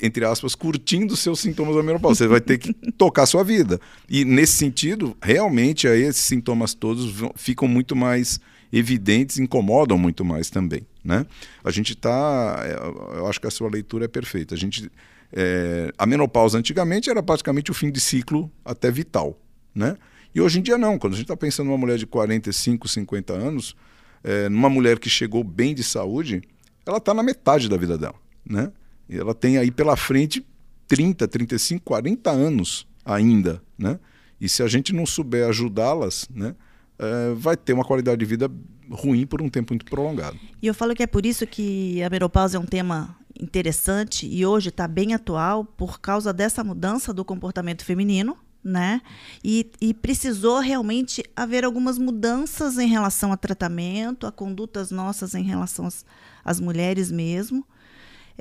entre 0.00 0.24
aspas, 0.24 0.54
curtindo 0.54 1.14
seus 1.16 1.40
sintomas 1.40 1.76
da 1.76 1.82
menopausa. 1.82 2.16
Você 2.16 2.26
vai 2.26 2.40
ter 2.40 2.58
que 2.58 2.72
tocar 2.96 3.24
a 3.24 3.26
sua 3.26 3.44
vida. 3.44 3.78
E 4.08 4.24
nesse 4.24 4.54
sentido, 4.54 5.16
realmente 5.20 5.86
aí 5.86 6.02
esses 6.02 6.22
sintomas 6.22 6.72
todos 6.72 7.12
ficam 7.36 7.68
muito 7.68 7.94
mais 7.94 8.40
evidentes, 8.72 9.38
incomodam 9.38 9.98
muito 9.98 10.24
mais 10.24 10.50
também, 10.50 10.86
né? 11.02 11.24
A 11.64 11.70
gente 11.70 11.92
está, 11.92 12.62
é, 12.64 13.18
eu 13.18 13.26
acho 13.26 13.40
que 13.40 13.46
a 13.46 13.50
sua 13.50 13.70
leitura 13.70 14.04
é 14.04 14.08
perfeita. 14.08 14.54
A 14.54 14.58
gente, 14.58 14.90
é, 15.32 15.92
a 15.96 16.06
menopausa 16.06 16.58
antigamente 16.58 17.10
era 17.10 17.22
praticamente 17.22 17.70
o 17.70 17.74
fim 17.74 17.90
de 17.90 18.00
ciclo 18.00 18.50
até 18.64 18.90
vital, 18.90 19.38
né? 19.74 19.96
E 20.34 20.40
hoje 20.40 20.58
em 20.58 20.62
dia 20.62 20.78
não. 20.78 20.98
Quando 20.98 21.14
a 21.14 21.16
gente 21.16 21.24
está 21.24 21.36
pensando 21.36 21.66
numa 21.66 21.78
mulher 21.78 21.98
de 21.98 22.06
45, 22.06 22.86
50 22.86 23.32
anos, 23.32 23.74
é, 24.22 24.48
numa 24.48 24.68
mulher 24.68 24.98
que 24.98 25.08
chegou 25.08 25.42
bem 25.42 25.74
de 25.74 25.82
saúde, 25.82 26.42
ela 26.86 26.98
está 26.98 27.12
na 27.12 27.22
metade 27.22 27.68
da 27.68 27.76
vida 27.76 27.98
dela, 27.98 28.14
né? 28.44 28.72
ela 29.08 29.34
tem 29.34 29.56
aí 29.56 29.70
pela 29.70 29.96
frente 29.96 30.44
30, 30.86 31.26
35, 31.26 31.82
40 31.84 32.30
anos 32.30 32.86
ainda, 33.04 33.62
né? 33.78 33.98
E 34.40 34.48
se 34.48 34.62
a 34.62 34.68
gente 34.68 34.92
não 34.92 35.04
souber 35.04 35.48
ajudá-las, 35.48 36.28
né, 36.32 36.54
é, 36.98 37.34
vai 37.34 37.56
ter 37.56 37.72
uma 37.72 37.84
qualidade 37.84 38.18
de 38.18 38.24
vida 38.24 38.50
ruim 38.90 39.26
por 39.26 39.42
um 39.42 39.48
tempo 39.48 39.72
muito 39.72 39.84
prolongado. 39.84 40.38
E 40.62 40.66
eu 40.66 40.74
falo 40.74 40.94
que 40.94 41.02
é 41.02 41.06
por 41.06 41.26
isso 41.26 41.46
que 41.46 42.02
a 42.02 42.10
menopausa 42.10 42.56
é 42.56 42.60
um 42.60 42.64
tema 42.64 43.16
interessante 43.38 44.26
e 44.26 44.44
hoje 44.44 44.68
está 44.68 44.88
bem 44.88 45.14
atual 45.14 45.64
por 45.64 46.00
causa 46.00 46.32
dessa 46.32 46.64
mudança 46.64 47.12
do 47.12 47.24
comportamento 47.24 47.84
feminino, 47.84 48.36
né? 48.62 49.00
E, 49.42 49.70
e, 49.80 49.94
precisou 49.94 50.60
realmente 50.60 51.22
haver 51.34 51.64
algumas 51.64 51.96
mudanças 51.96 52.76
em 52.76 52.88
relação 52.88 53.32
a 53.32 53.36
tratamento, 53.36 54.26
a 54.26 54.32
condutas 54.32 54.90
nossas 54.90 55.34
em 55.34 55.42
relação 55.42 55.86
às, 55.86 56.04
às 56.44 56.60
mulheres 56.60 57.10
mesmo. 57.10 57.66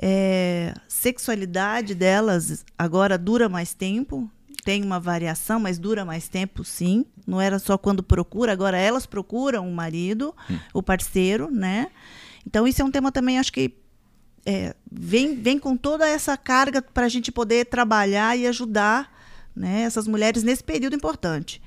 É, 0.00 0.74
sexualidade 0.86 1.94
delas 1.94 2.64
agora 2.76 3.16
dura 3.16 3.48
mais 3.48 3.74
tempo, 3.74 4.30
tem 4.64 4.82
uma 4.82 5.00
variação, 5.00 5.58
mas 5.58 5.78
dura 5.78 6.04
mais 6.04 6.28
tempo, 6.28 6.64
sim. 6.64 7.06
Não 7.26 7.40
era 7.40 7.58
só 7.58 7.78
quando 7.78 8.02
procura, 8.02 8.52
agora 8.52 8.76
elas 8.76 9.06
procuram 9.06 9.68
o 9.68 9.74
marido, 9.74 10.34
hum. 10.50 10.58
o 10.74 10.82
parceiro, 10.82 11.50
né? 11.50 11.88
Então 12.46 12.66
isso 12.66 12.82
é 12.82 12.84
um 12.84 12.90
tema 12.90 13.10
também, 13.10 13.38
acho 13.38 13.52
que 13.52 13.74
é, 14.44 14.74
vem, 14.90 15.40
vem 15.40 15.58
com 15.58 15.76
toda 15.76 16.08
essa 16.08 16.36
carga 16.36 16.82
para 16.82 17.06
a 17.06 17.08
gente 17.08 17.30
poder 17.30 17.66
trabalhar 17.66 18.36
e 18.36 18.46
ajudar 18.46 19.12
né, 19.54 19.82
essas 19.82 20.06
mulheres 20.06 20.42
nesse 20.42 20.62
período 20.62 20.96
importante. 20.96 21.60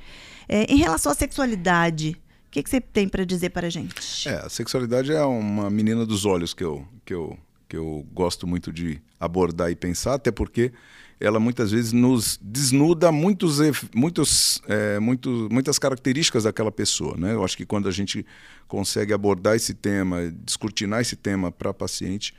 É, 0.47 0.63
em 0.71 0.77
relação 0.77 1.11
à 1.11 1.15
sexualidade, 1.15 2.19
o 2.47 2.51
que, 2.51 2.63
que 2.63 2.69
você 2.69 2.81
tem 2.81 3.07
para 3.07 3.25
dizer 3.25 3.49
para 3.49 3.67
a 3.67 3.69
gente? 3.69 4.27
É, 4.27 4.35
a 4.45 4.49
sexualidade 4.49 5.11
é 5.11 5.23
uma 5.23 5.69
menina 5.69 6.05
dos 6.05 6.25
olhos 6.25 6.53
que 6.53 6.63
eu, 6.63 6.85
que 7.05 7.13
eu 7.13 7.37
que 7.71 7.77
eu 7.77 8.05
gosto 8.11 8.45
muito 8.45 8.69
de 8.69 9.01
abordar 9.17 9.71
e 9.71 9.75
pensar, 9.77 10.15
até 10.15 10.29
porque 10.29 10.73
ela 11.21 11.39
muitas 11.39 11.71
vezes 11.71 11.93
nos 11.93 12.37
desnuda 12.41 13.13
muitos, 13.13 13.59
muitos, 13.95 14.61
é, 14.67 14.99
muitas 14.99 15.79
características 15.79 16.43
daquela 16.43 16.69
pessoa. 16.69 17.15
Né? 17.15 17.33
Eu 17.33 17.45
acho 17.45 17.55
que 17.55 17.65
quando 17.65 17.87
a 17.87 17.91
gente 17.91 18.25
consegue 18.67 19.13
abordar 19.13 19.55
esse 19.55 19.73
tema, 19.73 20.29
descortinar 20.43 20.99
esse 20.99 21.15
tema 21.15 21.49
para 21.49 21.73
paciente, 21.73 22.33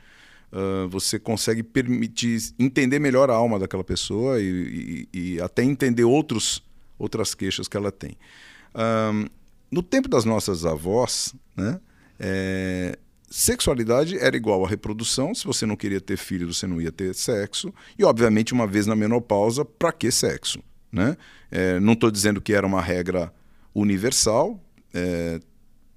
uh, 0.53 0.87
você 0.87 1.19
consegue 1.19 1.61
permitir 1.61 2.53
entender 2.57 2.99
melhor 2.99 3.29
a 3.29 3.33
alma 3.33 3.59
daquela 3.59 3.83
pessoa 3.83 4.39
e, 4.39 5.07
e, 5.13 5.19
e 5.35 5.41
até 5.41 5.63
entender 5.63 6.05
outros, 6.05 6.63
outras 6.97 7.35
queixas 7.35 7.67
que 7.67 7.75
ela 7.75 7.91
tem. 7.91 8.15
Um, 8.75 9.25
no 9.69 9.83
tempo 9.83 10.07
das 10.07 10.23
nossas 10.23 10.65
avós, 10.65 11.33
né, 11.57 11.79
é, 12.19 12.97
Sexualidade 13.35 14.15
era 14.19 14.37
igual 14.37 14.63
à 14.63 14.69
reprodução. 14.69 15.33
Se 15.33 15.43
você 15.43 15.65
não 15.65 15.75
queria 15.75 15.99
ter 15.99 16.17
filho, 16.17 16.53
você 16.53 16.67
não 16.67 16.79
ia 16.79 16.91
ter 16.91 17.15
sexo. 17.15 17.73
E, 17.97 18.03
obviamente, 18.03 18.53
uma 18.53 18.67
vez 18.67 18.85
na 18.85 18.95
menopausa, 18.95 19.65
para 19.65 19.91
que 19.91 20.11
sexo? 20.11 20.59
Né? 20.91 21.17
É, 21.49 21.79
não 21.79 21.93
estou 21.93 22.11
dizendo 22.11 22.39
que 22.39 22.53
era 22.53 22.67
uma 22.67 22.79
regra 22.79 23.33
universal. 23.73 24.63
É, 24.93 25.39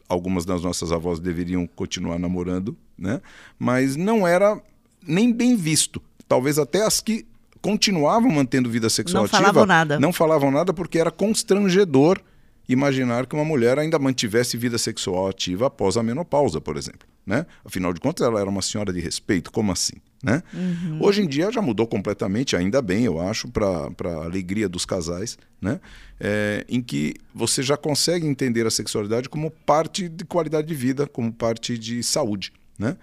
algumas 0.09 0.45
das 0.45 0.63
nossas 0.63 0.93
avós 0.93 1.19
deveriam 1.19 1.67
continuar 1.67 2.19
namorando, 2.19 2.77
né? 2.99 3.21
mas 3.59 3.97
não 3.97 4.27
era 4.27 4.61
nem 5.07 5.33
bem 5.33 5.57
visto. 5.57 6.01
Talvez 6.29 6.59
até 6.59 6.83
as 6.83 7.01
que 7.01 7.27
continuavam 7.61 8.31
mantendo 8.31 8.71
vida 8.71 8.89
sexual 8.89 9.23
não 9.23 9.27
ativa 9.27 9.39
falavam 9.39 9.67
nada. 9.67 9.99
não 9.99 10.13
falavam 10.13 10.51
nada 10.51 10.73
porque 10.73 10.99
era 10.99 11.11
constrangedor 11.11 12.21
imaginar 12.69 13.27
que 13.27 13.35
uma 13.35 13.45
mulher 13.45 13.79
ainda 13.79 13.99
mantivesse 13.99 14.57
vida 14.57 14.79
sexual 14.79 15.29
ativa 15.29 15.67
após 15.67 15.97
a 15.97 16.03
menopausa, 16.03 16.61
por 16.61 16.77
exemplo. 16.77 17.09
Né? 17.25 17.47
Afinal 17.65 17.93
de 17.93 18.01
contas, 18.01 18.27
ela 18.27 18.41
era 18.41 18.49
uma 18.49 18.63
senhora 18.63 18.93
de 18.93 19.01
respeito, 19.01 19.51
como 19.51 19.73
assim? 19.73 19.95
Né? 20.23 20.43
Uhum. 20.53 20.99
Hoje 21.03 21.23
em 21.23 21.27
dia 21.27 21.53
já 21.53 21.61
mudou 21.61 21.87
completamente, 21.87 22.57
ainda 22.57 22.81
bem, 22.81 23.05
eu 23.05 23.21
acho, 23.21 23.49
para 23.49 23.91
a 24.05 24.25
alegria 24.25 24.69
dos 24.69 24.85
casais, 24.85 25.39
né? 25.61 25.79
É, 26.19 26.65
em 26.69 26.81
que 26.81 27.15
você 27.35 27.63
já 27.63 27.77
consegue 27.77 28.27
entender 28.27 28.67
a 28.67 28.71
sexualidade 28.71 29.29
como 29.29 29.51
parte 29.51 30.09
de 30.09 30.25
qualidade 30.25 30.67
de 30.67 30.75
vida, 30.75 31.07
como 31.07 31.31
parte 31.31 31.77
de 31.77 32.03
saúde. 32.03 32.53
Né? 32.79 32.97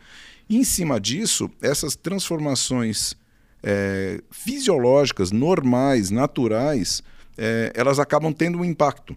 E 0.49 0.57
em 0.57 0.63
cima 0.63 0.99
disso, 0.99 1.49
essas 1.61 1.95
transformações 1.95 3.15
é, 3.61 4.19
fisiológicas, 4.31 5.31
normais, 5.31 6.09
naturais, 6.09 7.03
é, 7.37 7.71
elas 7.75 7.99
acabam 7.99 8.33
tendo 8.33 8.57
um 8.57 8.65
impacto 8.65 9.15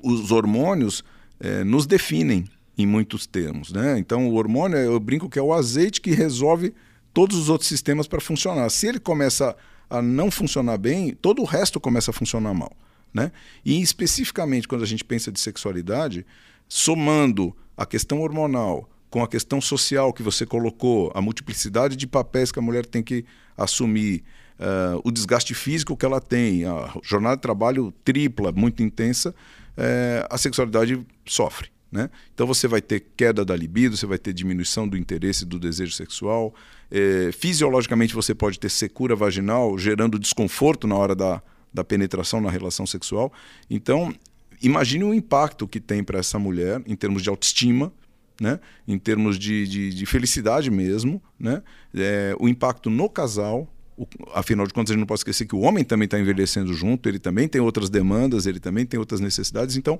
os 0.00 0.30
hormônios 0.30 1.02
é, 1.40 1.64
nos 1.64 1.86
definem 1.86 2.44
em 2.76 2.86
muitos 2.86 3.26
termos. 3.26 3.72
Né? 3.72 3.98
Então, 3.98 4.28
o 4.28 4.34
hormônio, 4.34 4.78
eu 4.78 4.98
brinco 5.00 5.28
que 5.28 5.38
é 5.38 5.42
o 5.42 5.52
azeite 5.52 6.00
que 6.00 6.12
resolve 6.12 6.72
todos 7.18 7.36
os 7.36 7.48
outros 7.48 7.68
sistemas 7.68 8.06
para 8.06 8.20
funcionar. 8.20 8.70
Se 8.70 8.86
ele 8.86 9.00
começa 9.00 9.56
a 9.90 10.00
não 10.00 10.30
funcionar 10.30 10.78
bem, 10.78 11.12
todo 11.12 11.42
o 11.42 11.44
resto 11.44 11.80
começa 11.80 12.12
a 12.12 12.14
funcionar 12.14 12.54
mal. 12.54 12.70
Né? 13.12 13.32
E 13.64 13.82
especificamente 13.82 14.68
quando 14.68 14.84
a 14.84 14.86
gente 14.86 15.04
pensa 15.04 15.32
de 15.32 15.40
sexualidade, 15.40 16.24
somando 16.68 17.56
a 17.76 17.84
questão 17.84 18.20
hormonal 18.20 18.88
com 19.10 19.20
a 19.20 19.26
questão 19.26 19.60
social 19.60 20.12
que 20.12 20.22
você 20.22 20.46
colocou, 20.46 21.10
a 21.12 21.20
multiplicidade 21.20 21.96
de 21.96 22.06
papéis 22.06 22.52
que 22.52 22.60
a 22.60 22.62
mulher 22.62 22.86
tem 22.86 23.02
que 23.02 23.24
assumir, 23.56 24.22
uh, 24.60 25.02
o 25.02 25.10
desgaste 25.10 25.54
físico 25.54 25.96
que 25.96 26.06
ela 26.06 26.20
tem, 26.20 26.66
a 26.66 26.94
jornada 27.02 27.34
de 27.34 27.42
trabalho 27.42 27.92
tripla, 28.04 28.52
muito 28.52 28.80
intensa, 28.80 29.30
uh, 29.30 30.24
a 30.30 30.38
sexualidade 30.38 31.04
sofre. 31.26 31.68
Né? 31.90 32.10
Então 32.34 32.46
você 32.46 32.68
vai 32.68 32.82
ter 32.82 33.00
queda 33.16 33.44
da 33.44 33.56
libido, 33.56 33.96
você 33.96 34.06
vai 34.06 34.18
ter 34.18 34.32
diminuição 34.34 34.86
do 34.86 34.96
interesse 34.96 35.44
do 35.44 35.58
desejo 35.58 35.92
sexual. 35.92 36.54
É, 36.90 37.30
fisiologicamente 37.32 38.14
você 38.14 38.34
pode 38.34 38.58
ter 38.58 38.68
secura 38.68 39.16
vaginal, 39.16 39.78
gerando 39.78 40.18
desconforto 40.18 40.86
na 40.86 40.96
hora 40.96 41.14
da, 41.14 41.42
da 41.72 41.82
penetração 41.82 42.40
na 42.40 42.50
relação 42.50 42.86
sexual. 42.86 43.32
Então, 43.70 44.14
imagine 44.62 45.04
o 45.04 45.14
impacto 45.14 45.66
que 45.66 45.80
tem 45.80 46.04
para 46.04 46.18
essa 46.18 46.38
mulher 46.38 46.82
em 46.86 46.94
termos 46.94 47.22
de 47.22 47.30
autoestima, 47.30 47.92
né? 48.40 48.60
em 48.86 48.98
termos 48.98 49.38
de, 49.38 49.66
de, 49.66 49.94
de 49.94 50.06
felicidade 50.06 50.70
mesmo, 50.70 51.20
né? 51.38 51.62
É, 51.94 52.36
o 52.38 52.48
impacto 52.48 52.88
no 52.90 53.08
casal. 53.08 53.66
O, 53.96 54.06
afinal 54.32 54.64
de 54.64 54.72
contas, 54.72 54.90
a 54.90 54.94
gente 54.94 55.00
não 55.00 55.06
pode 55.08 55.20
esquecer 55.20 55.44
que 55.44 55.56
o 55.56 55.60
homem 55.60 55.82
também 55.82 56.04
está 56.04 56.20
envelhecendo 56.20 56.72
junto, 56.72 57.08
ele 57.08 57.18
também 57.18 57.48
tem 57.48 57.60
outras 57.60 57.90
demandas, 57.90 58.46
ele 58.46 58.60
também 58.60 58.86
tem 58.86 59.00
outras 59.00 59.20
necessidades. 59.20 59.76
Então, 59.76 59.98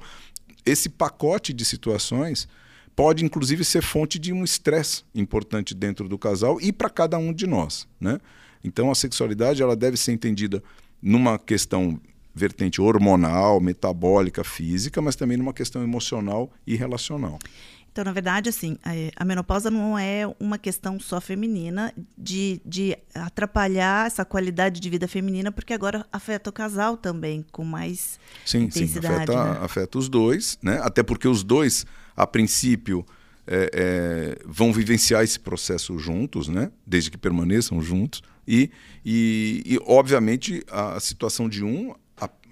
esse 0.68 0.88
pacote 0.88 1.52
de 1.52 1.64
situações 1.64 2.48
pode, 2.94 3.24
inclusive, 3.24 3.64
ser 3.64 3.82
fonte 3.82 4.18
de 4.18 4.32
um 4.32 4.42
estresse 4.42 5.04
importante 5.14 5.74
dentro 5.74 6.08
do 6.08 6.18
casal 6.18 6.60
e 6.60 6.72
para 6.72 6.90
cada 6.90 7.16
um 7.16 7.32
de 7.32 7.46
nós. 7.46 7.86
Né? 8.00 8.18
Então, 8.62 8.90
a 8.90 8.94
sexualidade 8.94 9.62
ela 9.62 9.76
deve 9.76 9.96
ser 9.96 10.12
entendida 10.12 10.62
numa 11.00 11.38
questão 11.38 12.00
vertente 12.34 12.80
hormonal, 12.80 13.60
metabólica, 13.60 14.44
física, 14.44 15.00
mas 15.00 15.16
também 15.16 15.36
numa 15.36 15.52
questão 15.52 15.82
emocional 15.82 16.50
e 16.66 16.76
relacional. 16.76 17.38
Então, 17.98 18.04
na 18.04 18.12
verdade, 18.12 18.48
assim, 18.48 18.78
a 19.16 19.24
menopausa 19.24 19.72
não 19.72 19.98
é 19.98 20.22
uma 20.38 20.56
questão 20.56 21.00
só 21.00 21.20
feminina 21.20 21.92
de, 22.16 22.60
de 22.64 22.96
atrapalhar 23.12 24.06
essa 24.06 24.24
qualidade 24.24 24.78
de 24.78 24.88
vida 24.88 25.08
feminina, 25.08 25.50
porque 25.50 25.72
agora 25.72 26.06
afeta 26.12 26.48
o 26.48 26.52
casal 26.52 26.96
também, 26.96 27.44
com 27.50 27.64
mais 27.64 28.20
sim, 28.46 28.66
intensidade. 28.66 29.26
Sim, 29.26 29.36
afeta, 29.36 29.44
né? 29.52 29.58
afeta 29.64 29.98
os 29.98 30.08
dois, 30.08 30.56
né? 30.62 30.78
Até 30.80 31.02
porque 31.02 31.26
os 31.26 31.42
dois, 31.42 31.84
a 32.16 32.24
princípio, 32.24 33.04
é, 33.44 33.68
é, 33.74 34.38
vão 34.46 34.72
vivenciar 34.72 35.24
esse 35.24 35.40
processo 35.40 35.98
juntos, 35.98 36.46
né? 36.46 36.70
Desde 36.86 37.10
que 37.10 37.18
permaneçam 37.18 37.82
juntos. 37.82 38.22
E, 38.46 38.70
e, 39.04 39.64
e 39.66 39.78
obviamente, 39.84 40.62
a 40.70 41.00
situação 41.00 41.48
de 41.48 41.64
um 41.64 41.92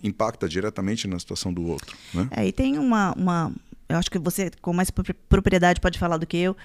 impacta 0.02 0.48
diretamente 0.48 1.06
na 1.06 1.18
situação 1.18 1.52
do 1.52 1.66
outro. 1.66 1.96
Né? 2.12 2.28
É, 2.30 2.46
e 2.46 2.52
tem 2.52 2.78
uma, 2.78 3.12
uma, 3.12 3.52
eu 3.88 3.96
acho 3.96 4.10
que 4.10 4.18
você 4.18 4.50
com 4.60 4.72
mais 4.72 4.90
propriedade 5.28 5.80
pode 5.80 5.98
falar 5.98 6.16
do 6.16 6.26
que 6.26 6.36
eu 6.36 6.56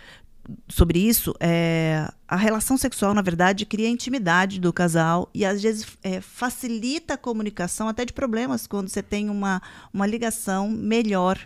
sobre 0.68 1.00
isso. 1.00 1.34
É, 1.40 2.08
a 2.28 2.36
relação 2.36 2.78
sexual, 2.78 3.14
na 3.14 3.22
verdade, 3.22 3.66
cria 3.66 3.88
intimidade 3.88 4.60
do 4.60 4.74
casal 4.74 5.30
e 5.34 5.46
às 5.46 5.62
vezes 5.62 5.86
é, 6.04 6.20
facilita 6.22 7.14
a 7.14 7.18
comunicação 7.18 7.88
até 7.88 8.06
de 8.06 8.14
problemas 8.14 8.68
quando 8.68 8.90
você 8.90 9.04
tem 9.04 9.30
uma, 9.30 9.62
uma 9.94 10.06
ligação 10.08 10.70
melhor 10.70 11.40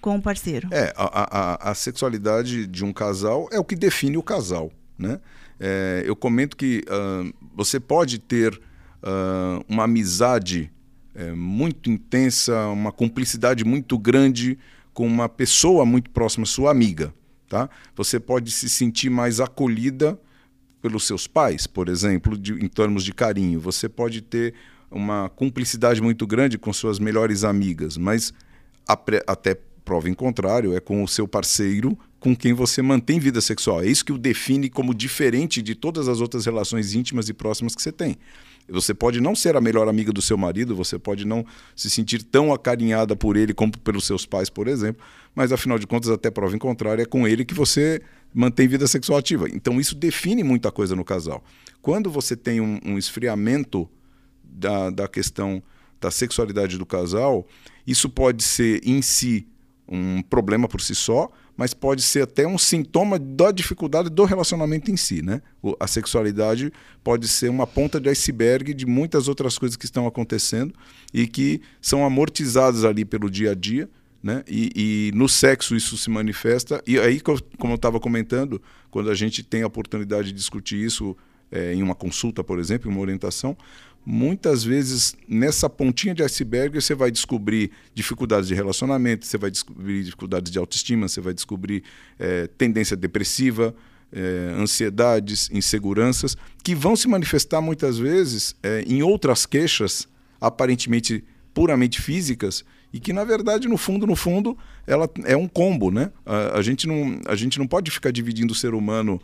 com 0.00 0.16
o 0.16 0.22
parceiro. 0.22 0.68
É, 0.70 0.92
a, 0.96 1.66
a, 1.66 1.70
a 1.70 1.74
sexualidade 1.74 2.66
de 2.66 2.84
um 2.84 2.92
casal 2.92 3.48
é 3.50 3.58
o 3.58 3.64
que 3.64 3.74
define 3.74 4.16
o 4.16 4.22
casal, 4.22 4.70
né? 4.98 5.20
É, 5.58 6.02
eu 6.04 6.14
comento 6.14 6.54
que 6.54 6.84
uh, 6.86 7.34
você 7.54 7.80
pode 7.80 8.18
ter 8.18 8.52
uh, 8.52 9.64
uma 9.66 9.84
amizade 9.84 10.70
é, 11.14 11.32
muito 11.32 11.90
intensa, 11.90 12.66
uma 12.68 12.92
cumplicidade 12.92 13.64
muito 13.64 13.96
grande 13.98 14.58
com 14.96 15.06
uma 15.06 15.28
pessoa 15.28 15.84
muito 15.84 16.08
próxima, 16.08 16.46
sua 16.46 16.70
amiga. 16.70 17.12
Tá? 17.46 17.68
Você 17.94 18.18
pode 18.18 18.50
se 18.50 18.66
sentir 18.66 19.10
mais 19.10 19.40
acolhida 19.40 20.18
pelos 20.80 21.06
seus 21.06 21.26
pais, 21.26 21.66
por 21.66 21.90
exemplo, 21.90 22.34
de, 22.34 22.54
em 22.54 22.66
termos 22.66 23.04
de 23.04 23.12
carinho. 23.12 23.60
Você 23.60 23.90
pode 23.90 24.22
ter 24.22 24.54
uma 24.90 25.28
cumplicidade 25.28 26.00
muito 26.00 26.26
grande 26.26 26.56
com 26.56 26.72
suas 26.72 26.98
melhores 26.98 27.44
amigas, 27.44 27.98
mas 27.98 28.32
até 28.88 29.58
prova 29.84 30.08
em 30.08 30.14
contrário, 30.14 30.74
é 30.74 30.80
com 30.80 31.04
o 31.04 31.08
seu 31.08 31.28
parceiro 31.28 31.96
com 32.18 32.34
quem 32.34 32.54
você 32.54 32.80
mantém 32.80 33.20
vida 33.20 33.42
sexual. 33.42 33.82
É 33.82 33.86
isso 33.86 34.02
que 34.02 34.12
o 34.12 34.18
define 34.18 34.70
como 34.70 34.94
diferente 34.94 35.60
de 35.60 35.74
todas 35.74 36.08
as 36.08 36.22
outras 36.22 36.46
relações 36.46 36.94
íntimas 36.94 37.28
e 37.28 37.34
próximas 37.34 37.74
que 37.74 37.82
você 37.82 37.92
tem. 37.92 38.16
Você 38.68 38.92
pode 38.92 39.20
não 39.20 39.34
ser 39.34 39.56
a 39.56 39.60
melhor 39.60 39.88
amiga 39.88 40.12
do 40.12 40.20
seu 40.20 40.36
marido, 40.36 40.74
você 40.74 40.98
pode 40.98 41.24
não 41.24 41.44
se 41.74 41.88
sentir 41.88 42.22
tão 42.22 42.52
acarinhada 42.52 43.14
por 43.14 43.36
ele 43.36 43.54
como 43.54 43.76
pelos 43.78 44.04
seus 44.04 44.26
pais, 44.26 44.50
por 44.50 44.66
exemplo, 44.66 45.04
mas 45.34 45.52
afinal 45.52 45.78
de 45.78 45.86
contas, 45.86 46.10
até 46.10 46.30
prova 46.30 46.54
em 46.54 46.58
contrário, 46.58 47.02
é 47.02 47.06
com 47.06 47.28
ele 47.28 47.44
que 47.44 47.54
você 47.54 48.02
mantém 48.34 48.66
vida 48.66 48.86
sexual 48.86 49.18
ativa. 49.18 49.48
Então 49.48 49.80
isso 49.80 49.94
define 49.94 50.42
muita 50.42 50.72
coisa 50.72 50.96
no 50.96 51.04
casal. 51.04 51.44
Quando 51.80 52.10
você 52.10 52.36
tem 52.36 52.60
um, 52.60 52.80
um 52.84 52.98
esfriamento 52.98 53.88
da, 54.42 54.90
da 54.90 55.08
questão 55.08 55.62
da 56.00 56.10
sexualidade 56.10 56.76
do 56.76 56.84
casal, 56.84 57.46
isso 57.86 58.08
pode 58.08 58.42
ser 58.42 58.80
em 58.84 59.00
si 59.00 59.46
um 59.88 60.20
problema 60.22 60.66
por 60.66 60.80
si 60.80 60.94
só, 60.94 61.30
mas 61.56 61.72
pode 61.72 62.02
ser 62.02 62.22
até 62.22 62.46
um 62.46 62.58
sintoma 62.58 63.18
da 63.18 63.50
dificuldade 63.50 64.10
do 64.10 64.24
relacionamento 64.24 64.90
em 64.90 64.96
si. 64.96 65.22
Né? 65.22 65.40
A 65.80 65.86
sexualidade 65.86 66.72
pode 67.02 67.26
ser 67.28 67.48
uma 67.48 67.66
ponta 67.66 68.00
de 68.00 68.08
iceberg 68.08 68.74
de 68.74 68.84
muitas 68.84 69.26
outras 69.26 69.58
coisas 69.58 69.76
que 69.76 69.86
estão 69.86 70.06
acontecendo 70.06 70.74
e 71.14 71.26
que 71.26 71.60
são 71.80 72.04
amortizadas 72.04 72.84
ali 72.84 73.04
pelo 73.04 73.30
dia 73.30 73.52
a 73.52 73.54
dia. 73.54 73.88
Né? 74.22 74.42
E, 74.48 75.10
e 75.12 75.16
no 75.16 75.28
sexo 75.28 75.74
isso 75.74 75.96
se 75.96 76.10
manifesta. 76.10 76.82
E 76.86 76.98
aí, 76.98 77.20
como 77.20 77.72
eu 77.72 77.76
estava 77.76 77.98
comentando, 77.98 78.60
quando 78.90 79.10
a 79.10 79.14
gente 79.14 79.42
tem 79.42 79.62
a 79.62 79.66
oportunidade 79.66 80.28
de 80.28 80.34
discutir 80.34 80.84
isso 80.84 81.16
é, 81.50 81.72
em 81.72 81.82
uma 81.82 81.94
consulta, 81.94 82.42
por 82.42 82.58
exemplo, 82.58 82.90
em 82.90 82.92
uma 82.94 83.00
orientação, 83.00 83.56
muitas 84.06 84.62
vezes 84.62 85.16
nessa 85.28 85.68
pontinha 85.68 86.14
de 86.14 86.22
iceberg 86.22 86.80
você 86.80 86.94
vai 86.94 87.10
descobrir 87.10 87.72
dificuldades 87.92 88.46
de 88.46 88.54
relacionamento, 88.54 89.26
você 89.26 89.36
vai 89.36 89.50
descobrir 89.50 90.04
dificuldades 90.04 90.52
de 90.52 90.58
autoestima, 90.58 91.08
você 91.08 91.20
vai 91.20 91.34
descobrir 91.34 91.82
é, 92.16 92.46
tendência 92.46 92.96
depressiva, 92.96 93.74
é, 94.12 94.54
ansiedades, 94.56 95.50
inseguranças, 95.52 96.36
que 96.62 96.72
vão 96.72 96.94
se 96.94 97.08
manifestar 97.08 97.60
muitas 97.60 97.98
vezes 97.98 98.54
é, 98.62 98.84
em 98.86 99.02
outras 99.02 99.44
queixas 99.44 100.06
aparentemente 100.40 101.24
puramente 101.52 102.00
físicas 102.00 102.64
e 102.92 103.00
que 103.00 103.12
na 103.12 103.24
verdade 103.24 103.66
no 103.66 103.76
fundo 103.76 104.06
no 104.06 104.14
fundo 104.14 104.56
ela 104.86 105.10
é 105.24 105.36
um 105.36 105.48
combo, 105.48 105.90
né? 105.90 106.12
A, 106.24 106.58
a 106.58 106.62
gente 106.62 106.86
não 106.86 107.20
a 107.26 107.34
gente 107.34 107.58
não 107.58 107.66
pode 107.66 107.90
ficar 107.90 108.12
dividindo 108.12 108.52
o 108.52 108.56
ser 108.56 108.72
humano 108.72 109.20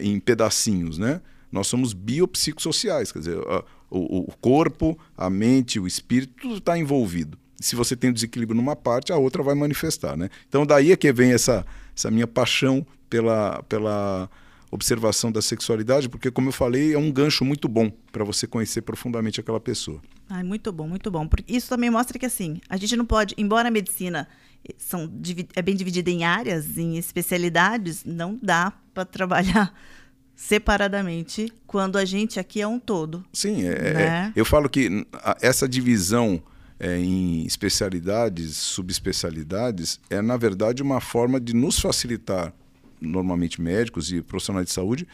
em 0.00 0.18
pedacinhos, 0.18 0.98
né? 0.98 1.20
Nós 1.50 1.68
somos 1.68 1.92
biopsicossociais, 1.92 3.12
quer 3.12 3.20
dizer, 3.20 3.38
a, 3.46 3.64
o, 3.90 4.20
o 4.20 4.32
corpo, 4.40 4.98
a 5.16 5.28
mente, 5.28 5.80
o 5.80 5.86
espírito, 5.86 6.34
tudo 6.40 6.58
está 6.58 6.78
envolvido. 6.78 7.38
Se 7.58 7.76
você 7.76 7.94
tem 7.94 8.10
um 8.10 8.12
desequilíbrio 8.12 8.56
numa 8.56 8.76
parte, 8.76 9.12
a 9.12 9.16
outra 9.16 9.42
vai 9.42 9.54
manifestar. 9.54 10.16
Né? 10.16 10.30
Então, 10.48 10.64
daí 10.64 10.92
é 10.92 10.96
que 10.96 11.12
vem 11.12 11.32
essa, 11.32 11.66
essa 11.94 12.10
minha 12.10 12.26
paixão 12.26 12.86
pela, 13.10 13.62
pela 13.64 14.30
observação 14.70 15.30
da 15.30 15.42
sexualidade, 15.42 16.08
porque, 16.08 16.30
como 16.30 16.48
eu 16.48 16.52
falei, 16.52 16.94
é 16.94 16.98
um 16.98 17.10
gancho 17.10 17.44
muito 17.44 17.68
bom 17.68 17.90
para 18.12 18.24
você 18.24 18.46
conhecer 18.46 18.82
profundamente 18.82 19.40
aquela 19.40 19.60
pessoa. 19.60 20.00
Ai, 20.28 20.42
muito 20.44 20.72
bom, 20.72 20.88
muito 20.88 21.10
bom. 21.10 21.28
Isso 21.46 21.68
também 21.68 21.90
mostra 21.90 22.18
que, 22.18 22.24
assim, 22.24 22.60
a 22.68 22.76
gente 22.76 22.96
não 22.96 23.04
pode, 23.04 23.34
embora 23.36 23.68
a 23.68 23.70
medicina 23.70 24.28
são, 24.78 25.10
é 25.54 25.60
bem 25.60 25.74
dividida 25.74 26.10
em 26.10 26.24
áreas, 26.24 26.78
em 26.78 26.96
especialidades, 26.96 28.04
não 28.04 28.38
dá 28.40 28.72
para 28.94 29.04
trabalhar 29.04 29.74
separadamente 30.40 31.52
quando 31.66 31.98
a 31.98 32.04
gente 32.06 32.40
aqui 32.40 32.62
é 32.62 32.66
um 32.66 32.80
todo. 32.80 33.22
Sim, 33.30 33.68
é, 33.68 33.72
é 33.72 33.92
né? 33.92 34.32
eu 34.34 34.44
falo 34.44 34.70
que 34.70 35.06
essa 35.42 35.68
divisão 35.68 36.42
é, 36.78 36.96
em 36.96 37.44
especialidades, 37.44 38.56
subespecialidades, 38.56 40.00
é 40.08 40.22
na 40.22 40.38
verdade 40.38 40.82
uma 40.82 40.98
forma 40.98 41.38
de 41.38 41.54
nos 41.54 41.78
facilitar, 41.78 42.54
normalmente 42.98 43.60
médicos 43.60 44.10
e 44.10 44.22
profissionais 44.22 44.66
de 44.66 44.72
saúde, 44.72 45.06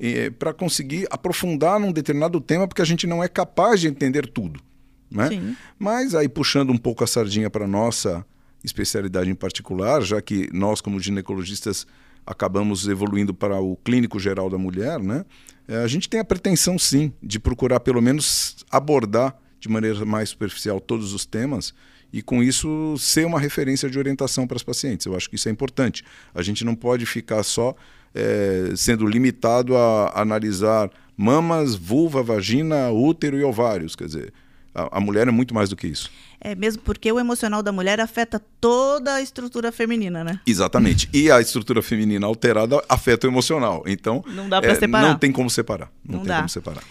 é, 0.00 0.30
para 0.30 0.52
conseguir 0.52 1.06
aprofundar 1.12 1.78
num 1.78 1.92
determinado 1.92 2.40
tema, 2.40 2.66
porque 2.66 2.82
a 2.82 2.86
gente 2.86 3.06
não 3.06 3.22
é 3.22 3.28
capaz 3.28 3.80
de 3.80 3.86
entender 3.86 4.26
tudo. 4.26 4.60
Né? 5.08 5.54
Mas 5.78 6.12
aí 6.12 6.28
puxando 6.28 6.70
um 6.70 6.78
pouco 6.78 7.04
a 7.04 7.06
sardinha 7.06 7.48
para 7.48 7.68
nossa 7.68 8.26
especialidade 8.64 9.30
em 9.30 9.34
particular, 9.34 10.02
já 10.02 10.20
que 10.20 10.50
nós 10.52 10.80
como 10.80 10.98
ginecologistas 10.98 11.86
acabamos 12.26 12.88
evoluindo 12.88 13.34
para 13.34 13.60
o 13.60 13.76
clínico 13.76 14.18
geral 14.18 14.48
da 14.48 14.58
mulher, 14.58 15.00
né? 15.00 15.24
É, 15.66 15.76
a 15.76 15.86
gente 15.86 16.08
tem 16.08 16.20
a 16.20 16.24
pretensão, 16.24 16.78
sim, 16.78 17.12
de 17.22 17.38
procurar 17.38 17.80
pelo 17.80 18.00
menos 18.00 18.56
abordar 18.70 19.36
de 19.60 19.68
maneira 19.68 20.04
mais 20.04 20.30
superficial 20.30 20.80
todos 20.80 21.12
os 21.12 21.24
temas 21.24 21.72
e, 22.12 22.20
com 22.20 22.42
isso, 22.42 22.96
ser 22.98 23.24
uma 23.24 23.40
referência 23.40 23.88
de 23.88 23.98
orientação 23.98 24.46
para 24.46 24.56
as 24.56 24.62
pacientes. 24.62 25.06
Eu 25.06 25.16
acho 25.16 25.30
que 25.30 25.36
isso 25.36 25.48
é 25.48 25.52
importante. 25.52 26.04
A 26.34 26.42
gente 26.42 26.64
não 26.64 26.74
pode 26.74 27.06
ficar 27.06 27.42
só 27.42 27.74
é, 28.14 28.72
sendo 28.76 29.06
limitado 29.06 29.76
a 29.76 30.20
analisar 30.20 30.90
mamas, 31.16 31.74
vulva, 31.74 32.22
vagina, 32.22 32.90
útero 32.90 33.38
e 33.38 33.44
ovários. 33.44 33.96
Quer 33.96 34.06
dizer, 34.06 34.32
A, 34.74 34.98
a 34.98 35.00
mulher 35.00 35.28
é 35.28 35.30
muito 35.30 35.54
mais 35.54 35.68
do 35.68 35.76
que 35.76 35.86
isso. 35.86 36.10
É 36.40 36.54
mesmo 36.54 36.82
porque 36.82 37.10
o 37.12 37.20
emocional 37.20 37.62
da 37.62 37.70
mulher 37.70 38.00
afeta 38.00 38.40
toda 38.60 39.14
a 39.14 39.22
estrutura 39.22 39.70
feminina, 39.70 40.24
né? 40.24 40.40
Exatamente. 40.46 41.08
e 41.12 41.30
a 41.30 41.40
estrutura 41.40 41.82
feminina 41.82 42.26
alterada 42.26 42.82
afeta 42.88 43.26
o 43.26 43.30
emocional. 43.30 43.84
Então, 43.86 44.24
não 44.26 44.48
dá 44.48 44.60
para 44.60 44.72
é, 44.72 44.74
separar. 44.74 45.08
Não 45.08 45.18
tem 45.18 45.30
como 45.30 45.48
separar. 45.48 45.90
Não, 46.04 46.16
não 46.16 46.20
tem 46.20 46.28
dá. 46.28 46.36
como 46.36 46.48
separar. 46.48 46.82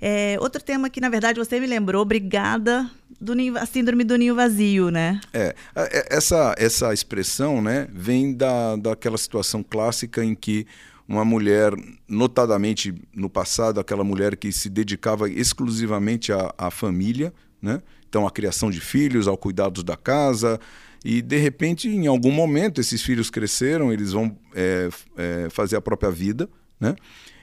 É, 0.00 0.36
outro 0.40 0.62
tema 0.62 0.90
que, 0.90 1.00
na 1.00 1.08
verdade, 1.08 1.38
você 1.38 1.58
me 1.58 1.66
lembrou, 1.66 2.02
obrigada, 2.02 2.90
do 3.20 3.34
ninho, 3.34 3.56
a 3.56 3.64
síndrome 3.64 4.04
do 4.04 4.16
ninho 4.16 4.34
vazio, 4.34 4.90
né? 4.90 5.20
É, 5.32 5.54
é, 5.74 6.16
essa, 6.16 6.54
essa 6.58 6.92
expressão 6.92 7.62
né, 7.62 7.88
vem 7.90 8.34
da, 8.34 8.76
daquela 8.76 9.16
situação 9.16 9.62
clássica 9.62 10.22
em 10.22 10.34
que 10.34 10.66
uma 11.06 11.24
mulher, 11.24 11.72
notadamente 12.08 12.94
no 13.14 13.28
passado, 13.28 13.78
aquela 13.78 14.02
mulher 14.02 14.36
que 14.36 14.50
se 14.50 14.68
dedicava 14.68 15.28
exclusivamente 15.28 16.32
à, 16.32 16.52
à 16.56 16.70
família, 16.70 17.32
né? 17.60 17.82
então 18.08 18.26
à 18.26 18.30
criação 18.30 18.70
de 18.70 18.80
filhos, 18.80 19.28
ao 19.28 19.36
cuidado 19.36 19.82
da 19.82 19.96
casa, 19.96 20.58
e 21.04 21.20
de 21.20 21.36
repente, 21.36 21.88
em 21.88 22.06
algum 22.06 22.30
momento, 22.30 22.80
esses 22.80 23.02
filhos 23.02 23.28
cresceram, 23.28 23.92
eles 23.92 24.12
vão 24.12 24.36
é, 24.54 24.88
é, 25.16 25.48
fazer 25.50 25.76
a 25.76 25.80
própria 25.80 26.10
vida, 26.10 26.48
né? 26.80 26.96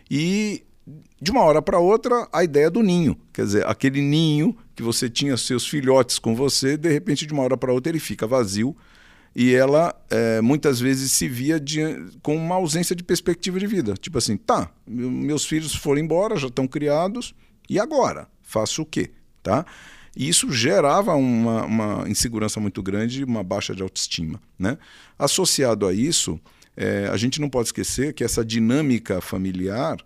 e 0.10 0.63
de 1.21 1.30
uma 1.30 1.43
hora 1.43 1.62
para 1.62 1.80
outra, 1.80 2.28
a 2.34 2.43
ideia 2.43 2.69
do 2.69 2.82
ninho. 2.82 3.15
Quer 3.32 3.45
dizer, 3.45 3.67
aquele 3.67 4.02
ninho 4.02 4.58
que 4.76 4.82
você 4.82 5.10
tinha 5.10 5.38
seus 5.38 5.67
filhotes 5.67 6.17
com 6.17 6.36
você, 6.36 6.76
de 6.76 6.89
repente, 6.89 7.28
de 7.28 7.34
uma 7.34 7.43
hora 7.43 7.56
para 7.56 7.71
outra, 7.71 7.91
ele 7.91 8.00
fica 8.00 8.26
vazio. 8.26 8.76
E 9.36 9.54
ela 9.54 9.96
é, 10.10 10.41
muitas 10.41 10.80
vezes 10.80 11.12
se 11.12 11.28
via 11.28 11.60
de, 11.60 11.80
com 12.22 12.36
uma 12.36 12.56
ausência 12.56 12.96
de 12.96 13.04
perspectiva 13.04 13.60
de 13.60 13.65
vida. 13.65 13.94
Tipo 13.94 14.17
assim, 14.17 14.36
tá, 14.36 14.70
meus 14.86 15.46
filhos 15.46 15.74
foram 15.74 16.02
embora, 16.02 16.36
já 16.36 16.48
estão 16.48 16.67
criados, 16.67 17.34
e 17.70 17.80
agora? 17.80 18.28
Faço 18.41 18.82
o 18.82 18.86
quê? 18.86 19.12
Tá? 19.41 19.65
E 20.15 20.28
isso 20.28 20.52
gerava 20.52 21.15
uma, 21.15 21.63
uma 21.63 22.10
insegurança 22.10 22.60
muito 22.60 22.84
grande, 22.84 23.24
uma 23.24 23.44
baixa 23.44 23.74
de 23.74 23.82
autoestima. 23.82 24.41
Né? 24.60 24.78
Associado 25.17 25.88
a 25.88 25.94
isso, 25.94 26.39
é, 26.76 27.08
a 27.08 27.15
gente 27.15 27.39
não 27.39 27.50
pode 27.50 27.70
esquecer 27.70 28.13
que 28.13 28.24
essa 28.24 28.44
dinâmica 28.44 29.22
familiar 29.22 29.98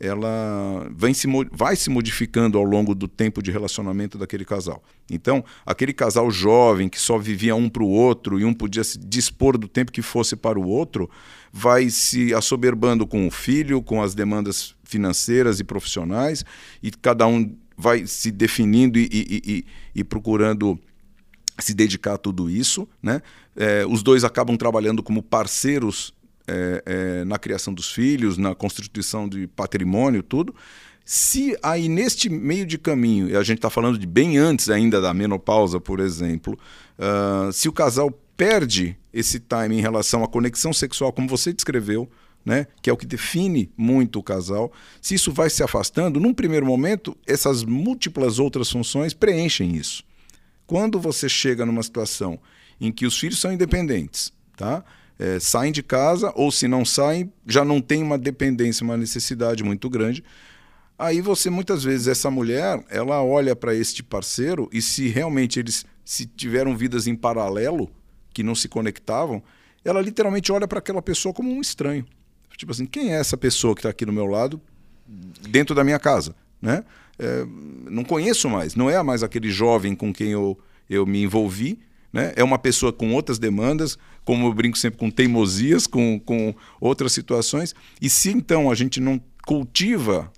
ela 0.00 0.90
vai 0.96 1.12
se, 1.12 1.28
vai 1.52 1.76
se 1.76 1.90
modificando 1.90 2.56
ao 2.56 2.64
longo 2.64 2.94
do 2.94 3.06
tempo 3.06 3.42
de 3.42 3.50
relacionamento 3.50 4.16
daquele 4.16 4.46
casal. 4.46 4.82
Então, 5.10 5.44
aquele 5.64 5.92
casal 5.92 6.30
jovem 6.30 6.88
que 6.88 6.98
só 6.98 7.18
vivia 7.18 7.54
um 7.54 7.68
para 7.68 7.82
o 7.82 7.88
outro 7.88 8.40
e 8.40 8.44
um 8.44 8.54
podia 8.54 8.82
se 8.82 8.98
dispor 8.98 9.58
do 9.58 9.68
tempo 9.68 9.92
que 9.92 10.00
fosse 10.00 10.34
para 10.34 10.58
o 10.58 10.66
outro, 10.66 11.10
vai 11.52 11.90
se 11.90 12.32
assoberbando 12.32 13.06
com 13.06 13.26
o 13.26 13.30
filho, 13.30 13.82
com 13.82 14.02
as 14.02 14.14
demandas 14.14 14.74
financeiras 14.84 15.60
e 15.60 15.64
profissionais, 15.64 16.44
e 16.82 16.90
cada 16.90 17.26
um 17.26 17.54
vai 17.76 18.06
se 18.06 18.30
definindo 18.30 18.98
e, 18.98 19.08
e, 19.12 19.42
e, 19.46 19.64
e 19.96 20.04
procurando 20.04 20.78
se 21.58 21.74
dedicar 21.74 22.14
a 22.14 22.18
tudo 22.18 22.48
isso. 22.48 22.88
Né? 23.02 23.20
É, 23.54 23.84
os 23.86 24.02
dois 24.02 24.24
acabam 24.24 24.56
trabalhando 24.56 25.02
como 25.02 25.22
parceiros 25.22 26.14
é, 26.50 26.82
é, 26.84 27.24
na 27.24 27.38
criação 27.38 27.72
dos 27.72 27.92
filhos, 27.92 28.36
na 28.36 28.54
constituição 28.54 29.28
de 29.28 29.46
patrimônio, 29.46 30.22
tudo. 30.22 30.54
Se 31.04 31.56
aí 31.62 31.88
neste 31.88 32.28
meio 32.28 32.66
de 32.66 32.78
caminho, 32.78 33.28
e 33.28 33.36
a 33.36 33.42
gente 33.42 33.58
está 33.58 33.70
falando 33.70 33.98
de 33.98 34.06
bem 34.06 34.36
antes 34.36 34.68
ainda 34.68 35.00
da 35.00 35.12
menopausa, 35.14 35.80
por 35.80 35.98
exemplo, 35.98 36.58
uh, 36.98 37.52
se 37.52 37.68
o 37.68 37.72
casal 37.72 38.10
perde 38.36 38.96
esse 39.12 39.40
time 39.40 39.76
em 39.76 39.80
relação 39.80 40.22
à 40.22 40.28
conexão 40.28 40.72
sexual, 40.72 41.12
como 41.12 41.28
você 41.28 41.52
descreveu, 41.52 42.08
né, 42.44 42.66
que 42.80 42.88
é 42.88 42.92
o 42.92 42.96
que 42.96 43.06
define 43.06 43.70
muito 43.76 44.18
o 44.18 44.22
casal, 44.22 44.72
se 45.00 45.14
isso 45.14 45.32
vai 45.32 45.50
se 45.50 45.62
afastando, 45.62 46.20
num 46.20 46.32
primeiro 46.32 46.64
momento, 46.64 47.16
essas 47.26 47.64
múltiplas 47.64 48.38
outras 48.38 48.70
funções 48.70 49.12
preenchem 49.12 49.76
isso. 49.76 50.04
Quando 50.66 51.00
você 51.00 51.28
chega 51.28 51.66
numa 51.66 51.82
situação 51.82 52.38
em 52.80 52.90
que 52.92 53.04
os 53.04 53.18
filhos 53.18 53.40
são 53.40 53.52
independentes, 53.52 54.32
tá? 54.56 54.84
É, 55.20 55.38
saem 55.38 55.70
de 55.70 55.82
casa, 55.82 56.32
ou 56.34 56.50
se 56.50 56.66
não 56.66 56.82
saem, 56.82 57.30
já 57.46 57.62
não 57.62 57.78
tem 57.78 58.02
uma 58.02 58.16
dependência, 58.16 58.82
uma 58.82 58.96
necessidade 58.96 59.62
muito 59.62 59.90
grande. 59.90 60.24
Aí 60.98 61.20
você, 61.20 61.50
muitas 61.50 61.84
vezes, 61.84 62.08
essa 62.08 62.30
mulher, 62.30 62.82
ela 62.88 63.22
olha 63.22 63.54
para 63.54 63.74
este 63.74 64.02
parceiro 64.02 64.66
e 64.72 64.80
se 64.80 65.08
realmente 65.08 65.60
eles 65.60 65.84
se 66.06 66.24
tiveram 66.24 66.74
vidas 66.74 67.06
em 67.06 67.14
paralelo, 67.14 67.90
que 68.32 68.42
não 68.42 68.54
se 68.54 68.66
conectavam, 68.66 69.42
ela 69.84 70.00
literalmente 70.00 70.50
olha 70.50 70.66
para 70.66 70.78
aquela 70.78 71.02
pessoa 71.02 71.34
como 71.34 71.50
um 71.52 71.60
estranho. 71.60 72.06
Tipo 72.56 72.72
assim, 72.72 72.86
quem 72.86 73.12
é 73.12 73.18
essa 73.18 73.36
pessoa 73.36 73.74
que 73.74 73.80
está 73.80 73.90
aqui 73.90 74.06
do 74.06 74.12
meu 74.12 74.26
lado, 74.26 74.58
dentro 75.48 75.74
da 75.74 75.84
minha 75.84 75.98
casa? 75.98 76.34
Né? 76.62 76.82
É, 77.18 77.44
não 77.90 78.04
conheço 78.04 78.48
mais, 78.48 78.74
não 78.74 78.88
é 78.88 79.02
mais 79.02 79.22
aquele 79.22 79.50
jovem 79.50 79.94
com 79.94 80.14
quem 80.14 80.28
eu, 80.28 80.58
eu 80.88 81.06
me 81.06 81.22
envolvi, 81.22 81.78
né? 82.12 82.32
É 82.36 82.42
uma 82.42 82.58
pessoa 82.58 82.92
com 82.92 83.12
outras 83.14 83.38
demandas, 83.38 83.98
como 84.24 84.46
eu 84.46 84.52
brinco 84.52 84.76
sempre, 84.76 84.98
com 84.98 85.10
teimosias, 85.10 85.86
com, 85.86 86.18
com 86.20 86.54
outras 86.80 87.12
situações. 87.12 87.74
E 88.00 88.10
se 88.10 88.30
então 88.30 88.70
a 88.70 88.74
gente 88.74 89.00
não 89.00 89.20
cultiva 89.46 90.32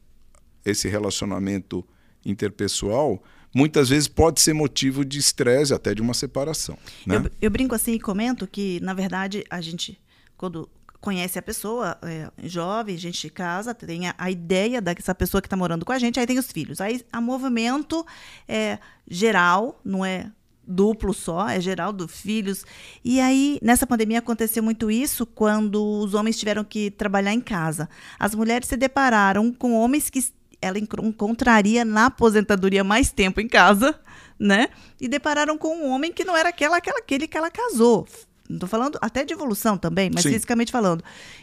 esse 0.64 0.88
relacionamento 0.88 1.85
interpessoal, 2.24 3.22
muitas 3.54 3.88
vezes 3.88 4.08
pode 4.08 4.40
ser 4.40 4.52
motivo 4.52 5.04
de 5.04 5.18
estresse, 5.18 5.74
até 5.74 5.94
de 5.94 6.02
uma 6.02 6.14
separação. 6.14 6.78
Né? 7.06 7.16
Eu, 7.16 7.30
eu, 7.42 7.50
brinco 7.50 7.74
assim 7.74 7.92
e 7.92 8.00
comento 8.00 8.46
que, 8.46 8.78
na 8.80 8.94
verdade, 8.94 9.44
a 9.50 9.61
gente, 9.61 10.00
quando 10.37 10.68
conhece 11.00 11.37
a 11.37 11.42
pessoa, 11.42 11.98
é, 12.02 12.30
jovem, 12.44 12.94
a 12.94 12.98
gente 12.98 13.28
casa, 13.28 13.74
tem 13.74 14.08
a, 14.08 14.14
a 14.16 14.30
ideia 14.30 14.80
dessa 14.80 15.14
pessoa 15.14 15.42
que 15.42 15.46
está 15.46 15.56
morando 15.56 15.85
com 15.85 15.92
a 15.92 15.98
gente, 15.98 16.20
aí 16.20 16.26
tem 16.26 16.38
os 16.38 16.50
filhos. 16.52 16.80
Aí 16.80 17.04
a 17.12 17.20
movimento 17.20 18.06
é 18.46 18.78
geral, 19.08 19.80
não 19.85 20.04
é 20.04 20.30
duplo 20.66 21.12
só, 21.12 21.48
é 21.48 21.61
Geraldo 21.61 22.07
Filhos. 22.07 22.64
E 23.05 23.20
aí, 23.20 23.59
nessa 23.62 23.87
pandemia, 23.87 24.18
aconteceu 24.18 24.62
muito 24.62 24.90
isso 24.90 25.27
quando 25.27 25.83
os 25.83 26.14
homens 26.14 26.38
tiveram 26.38 26.64
que 26.64 26.90
trabalhar 26.90 27.33
em 27.33 27.40
casa. 27.40 27.88
As 28.18 28.35
mulheres 28.35 28.68
se 28.68 28.77
depararam 28.77 29.53
com 29.53 29.75
homens 29.75 30.09
que 30.09 30.25
ela 30.61 30.79
encontraria 30.79 31.85
na 31.85 32.07
aposentadoria 32.07 32.85
mais 32.85 33.11
tempo 33.11 33.40
em 33.40 33.48
casa, 33.48 33.98
né? 34.38 34.68
E 35.01 35.09
depararam 35.09 35.59
com 35.59 35.77
um 35.77 35.90
homem 35.90 36.12
que 36.12 36.25
não 36.25 36.37
era 36.37 36.51
aquela, 36.51 36.77
aquela 36.77 36.98
aquele 36.98 37.27
que 37.27 37.37
ela 37.37 37.51
casou. 37.51 38.07
Estou 38.48 38.68
falando 38.68 38.98
até 39.01 39.25
de 39.25 39.33
evolução 39.33 39.77
também, 39.77 40.11
mas 40.12 40.22
Sim. 40.22 40.31
fisicamente 40.31 40.70
falando. 40.70 41.03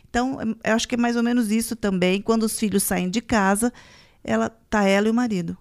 Então, 0.10 0.39
eu 0.63 0.73
acho 0.73 0.88
que 0.88 0.95
é 0.95 0.97
mais 0.97 1.15
ou 1.15 1.23
menos 1.23 1.51
isso 1.51 1.75
também. 1.75 2.21
Quando 2.21 2.43
os 2.43 2.58
filhos 2.58 2.84
saem 2.84 3.10
de 3.10 3.21
casa, 3.21 3.73
ela 4.23 4.49
tá 4.49 4.84
ela 4.84 5.08
e 5.08 5.12
o 5.12 5.13
marido. 5.13 5.58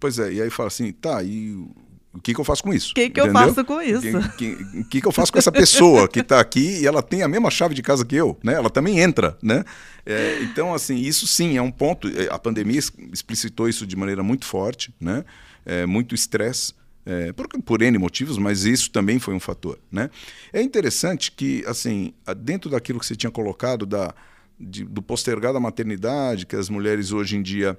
Pois 0.00 0.18
é, 0.18 0.32
e 0.32 0.42
aí 0.42 0.50
fala 0.50 0.68
assim, 0.68 0.92
tá, 0.92 1.22
e 1.22 1.66
o 2.14 2.20
que, 2.20 2.32
que 2.32 2.40
eu 2.40 2.44
faço 2.44 2.62
com 2.62 2.72
isso? 2.72 2.92
O 2.92 2.94
que, 2.94 3.10
que 3.10 3.20
eu 3.20 3.32
faço 3.32 3.64
com 3.64 3.82
isso? 3.82 4.18
O 4.18 4.36
que, 4.36 4.84
que, 4.84 5.00
que, 5.00 5.06
eu 5.06 5.10
faço 5.10 5.32
com 5.32 5.38
essa 5.38 5.50
pessoa 5.50 6.06
que 6.06 6.20
está 6.20 6.38
aqui 6.38 6.80
e 6.80 6.86
ela 6.86 7.02
tem 7.02 7.22
a 7.22 7.28
mesma 7.28 7.50
chave 7.50 7.74
de 7.74 7.82
casa 7.82 8.04
que 8.04 8.14
eu, 8.14 8.38
né? 8.42 8.54
Ela 8.54 8.70
também 8.70 9.00
entra, 9.00 9.36
né? 9.42 9.64
É, 10.06 10.40
então, 10.42 10.72
assim, 10.72 10.96
isso 10.96 11.26
sim 11.26 11.56
é 11.56 11.62
um 11.62 11.72
ponto. 11.72 12.08
É, 12.08 12.32
a 12.32 12.38
pandemia 12.38 12.78
explicitou 13.12 13.68
isso 13.68 13.84
de 13.84 13.96
maneira 13.96 14.22
muito 14.22 14.46
forte, 14.46 14.94
né? 15.00 15.24
É, 15.66 15.84
muito 15.86 16.14
estresse. 16.14 16.72
É, 17.06 17.32
por, 17.32 17.48
por 17.48 17.82
N 17.82 17.98
motivos, 17.98 18.38
mas 18.38 18.64
isso 18.64 18.90
também 18.90 19.18
foi 19.18 19.34
um 19.34 19.40
fator. 19.40 19.78
Né? 19.90 20.08
É 20.52 20.62
interessante 20.62 21.32
que, 21.32 21.62
assim, 21.66 22.14
dentro 22.38 22.70
daquilo 22.70 22.98
que 22.98 23.06
você 23.06 23.16
tinha 23.16 23.30
colocado 23.30 23.84
da, 23.84 24.14
de, 24.58 24.84
do 24.84 25.02
postergar 25.02 25.52
da 25.52 25.60
maternidade, 25.60 26.46
que 26.46 26.56
as 26.56 26.70
mulheres 26.70 27.12
hoje 27.12 27.36
em 27.36 27.42
dia, 27.42 27.76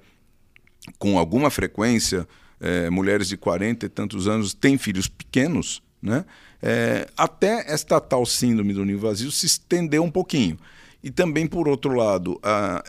com 0.99 1.17
alguma 1.17 1.49
frequência, 1.49 2.27
é, 2.65 2.89
mulheres 2.89 3.27
de 3.27 3.37
40 3.37 3.85
e 3.85 3.89
tantos 3.89 4.27
anos 4.27 4.53
têm 4.53 4.77
filhos 4.77 5.07
pequenos, 5.07 5.83
né? 6.01 6.25
É, 6.61 7.07
até 7.15 7.71
esta 7.71 8.01
tal 8.01 8.25
síndrome 8.25 8.73
do 8.73 8.83
ninho 8.83 8.97
vazio 8.97 9.31
se 9.31 9.45
estendeu 9.45 10.03
um 10.03 10.09
pouquinho. 10.09 10.57
E 11.03 11.11
também, 11.11 11.45
por 11.45 11.67
outro 11.67 11.93
lado, 11.93 12.39
a, 12.41 12.83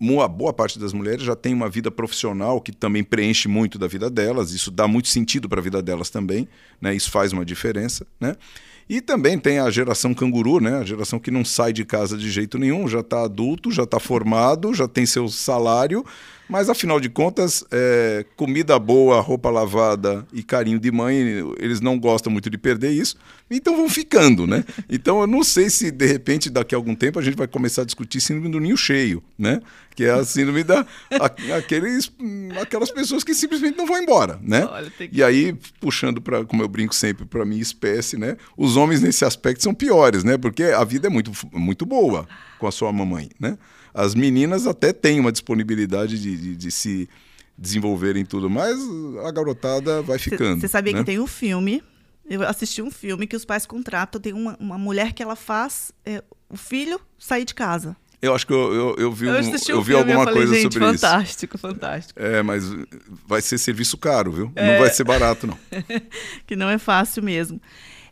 uma 0.00 0.26
boa 0.26 0.52
parte 0.52 0.78
das 0.78 0.92
mulheres 0.92 1.22
já 1.22 1.36
tem 1.36 1.54
uma 1.54 1.68
vida 1.68 1.90
profissional 1.90 2.60
que 2.60 2.72
também 2.72 3.04
preenche 3.04 3.46
muito 3.46 3.78
da 3.78 3.86
vida 3.86 4.10
delas, 4.10 4.52
isso 4.52 4.70
dá 4.70 4.88
muito 4.88 5.08
sentido 5.08 5.48
para 5.48 5.60
a 5.60 5.62
vida 5.62 5.80
delas 5.80 6.10
também, 6.10 6.48
né? 6.80 6.94
isso 6.94 7.10
faz 7.10 7.32
uma 7.32 7.44
diferença. 7.44 8.04
Né? 8.20 8.34
E 8.88 9.00
também 9.00 9.38
tem 9.38 9.60
a 9.60 9.70
geração 9.70 10.12
canguru, 10.12 10.60
né? 10.60 10.78
a 10.78 10.84
geração 10.84 11.18
que 11.18 11.30
não 11.30 11.44
sai 11.44 11.72
de 11.72 11.84
casa 11.84 12.18
de 12.18 12.30
jeito 12.30 12.58
nenhum, 12.58 12.88
já 12.88 13.00
está 13.00 13.22
adulto, 13.22 13.70
já 13.70 13.84
está 13.84 14.00
formado, 14.00 14.74
já 14.74 14.88
tem 14.88 15.06
seu 15.06 15.28
salário, 15.28 16.04
mas 16.48 16.68
afinal 16.68 17.00
de 17.00 17.08
contas, 17.08 17.64
é, 17.70 18.24
comida 18.36 18.78
boa, 18.78 19.20
roupa 19.20 19.50
lavada 19.50 20.26
e 20.32 20.42
carinho 20.42 20.78
de 20.78 20.90
mãe, 20.90 21.16
eles 21.58 21.80
não 21.80 21.98
gostam 21.98 22.32
muito 22.32 22.50
de 22.50 22.58
perder 22.58 22.90
isso, 22.90 23.16
então 23.50 23.76
vão 23.76 23.88
ficando, 23.88 24.46
né? 24.46 24.64
Então 24.88 25.20
eu 25.20 25.26
não 25.26 25.42
sei 25.42 25.70
se 25.70 25.90
de 25.90 26.06
repente 26.06 26.50
daqui 26.50 26.74
a 26.74 26.78
algum 26.78 26.94
tempo 26.94 27.18
a 27.18 27.22
gente 27.22 27.36
vai 27.36 27.46
começar 27.46 27.82
a 27.82 27.84
discutir 27.84 28.20
síndrome 28.20 28.50
do 28.50 28.60
ninho 28.60 28.76
cheio, 28.76 29.22
né? 29.38 29.60
Que 29.94 30.04
é 30.04 30.10
a 30.10 30.24
síndrome 30.24 30.64
da 30.64 30.86
a, 31.10 31.56
aqueles, 31.56 32.12
aquelas 32.60 32.90
pessoas 32.90 33.22
que 33.22 33.34
simplesmente 33.34 33.78
não 33.78 33.86
vão 33.86 34.02
embora, 34.02 34.38
né? 34.42 34.66
Olha, 34.66 34.90
que... 34.90 35.08
E 35.12 35.22
aí 35.22 35.56
puxando 35.80 36.20
para, 36.20 36.44
como 36.44 36.62
eu 36.62 36.68
brinco 36.68 36.94
sempre 36.94 37.24
para 37.24 37.44
minha 37.44 37.62
espécie, 37.62 38.18
né? 38.18 38.36
Os 38.56 38.76
homens 38.76 39.00
nesse 39.00 39.24
aspecto 39.24 39.62
são 39.62 39.74
piores, 39.74 40.24
né? 40.24 40.36
Porque 40.36 40.64
a 40.64 40.84
vida 40.84 41.06
é 41.06 41.10
muito 41.10 41.30
muito 41.52 41.86
boa 41.86 42.26
com 42.58 42.66
a 42.66 42.72
sua 42.72 42.92
mamãe, 42.92 43.30
né? 43.38 43.56
As 43.94 44.14
meninas 44.14 44.66
até 44.66 44.92
têm 44.92 45.20
uma 45.20 45.30
disponibilidade 45.30 46.20
de, 46.20 46.36
de, 46.36 46.56
de 46.56 46.70
se 46.72 47.08
desenvolverem 47.56 48.24
tudo 48.24 48.50
mais, 48.50 48.76
a 49.24 49.30
garotada 49.30 50.02
vai 50.02 50.18
ficando. 50.18 50.60
Você 50.60 50.66
sabia 50.68 50.92
né? 50.92 50.98
que 50.98 51.04
tem 51.06 51.20
um 51.20 51.26
filme, 51.26 51.80
eu 52.28 52.42
assisti 52.42 52.82
um 52.82 52.90
filme 52.90 53.26
que 53.28 53.36
os 53.36 53.44
pais 53.44 53.64
contratam, 53.64 54.20
tem 54.20 54.32
uma, 54.32 54.56
uma 54.58 54.76
mulher 54.76 55.12
que 55.12 55.22
ela 55.22 55.36
faz 55.36 55.92
é, 56.04 56.22
o 56.48 56.56
filho 56.56 57.00
sair 57.16 57.44
de 57.44 57.54
casa. 57.54 57.96
Eu 58.20 58.34
acho 58.34 58.46
que 58.46 58.52
eu, 58.52 58.74
eu, 58.74 58.96
eu 58.98 59.12
vi, 59.12 59.26
Eu 59.26 59.34
um- 59.34 59.36
eu 59.36 59.78
o 59.78 59.82
vi 59.82 59.92
filme, 59.92 59.94
alguma 60.12 60.20
eu 60.22 60.24
falei, 60.24 60.46
coisa 60.46 60.62
sobre 60.62 60.84
isso. 60.86 60.98
fantástico, 60.98 61.58
fantástico. 61.58 62.18
É, 62.20 62.42
mas 62.42 62.64
vai 63.26 63.42
ser 63.42 63.58
serviço 63.58 63.98
caro, 63.98 64.32
viu? 64.32 64.52
É. 64.56 64.72
Não 64.72 64.78
vai 64.82 64.90
ser 64.92 65.04
barato, 65.04 65.46
não. 65.46 65.58
que 66.46 66.56
não 66.56 66.68
é 66.68 66.78
fácil 66.78 67.22
mesmo. 67.22 67.60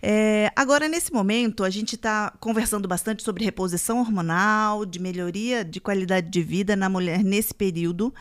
É, 0.05 0.51
agora, 0.57 0.89
nesse 0.89 1.13
momento, 1.13 1.63
a 1.63 1.71
gente 1.71 1.95
está 1.95 2.33
conversando 2.41 2.89
bastante 2.89 3.23
sobre 3.23 3.45
reposição 3.45 4.01
hormonal, 4.01 4.85
de 4.85 4.99
melhoria 4.99 5.65
de 5.65 5.81
qualidade 5.81 6.29
de 6.29 6.43
vida 6.43 6.75
na 6.75 6.89
mulher 6.89 7.23
nesse 7.23 7.55
período. 7.55 8.13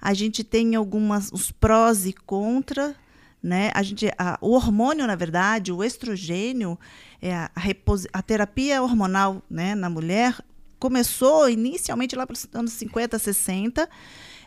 A 0.00 0.12
gente 0.12 0.44
tem 0.44 0.74
algumas 0.74 1.32
os 1.32 1.50
prós 1.50 2.04
e 2.04 2.12
contra, 2.12 2.94
né? 3.42 3.70
A 3.74 3.82
gente, 3.82 4.10
a- 4.18 4.38
o 4.42 4.50
hormônio, 4.50 5.06
na 5.06 5.16
verdade, 5.16 5.72
o 5.72 5.82
estrogênio, 5.82 6.78
é 7.22 7.34
a, 7.34 7.50
a 8.12 8.22
terapia 8.22 8.82
hormonal 8.82 9.42
né, 9.50 9.74
na 9.74 9.88
mulher 9.88 10.36
começou 10.78 11.48
inicialmente 11.48 12.16
lá 12.16 12.26
para 12.26 12.34
os 12.34 12.46
anos 12.54 12.72
50, 12.72 13.18
60, 13.18 13.88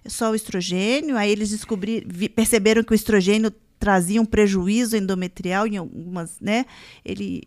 só 0.08 0.32
o 0.32 0.36
estrogênio. 0.36 1.17
Aí 1.17 1.32
eles 1.32 1.49
descobriram, 1.49 2.08
perceberam 2.36 2.84
que 2.84 2.91
o 2.91 2.95
estrogênio 2.95 3.51
trazia 3.84 4.22
um 4.22 4.26
prejuízo 4.26 4.96
endometrial 4.96 5.67
em 5.67 5.76
algumas, 5.76 6.38
né? 6.39 6.65
Ele 7.04 7.43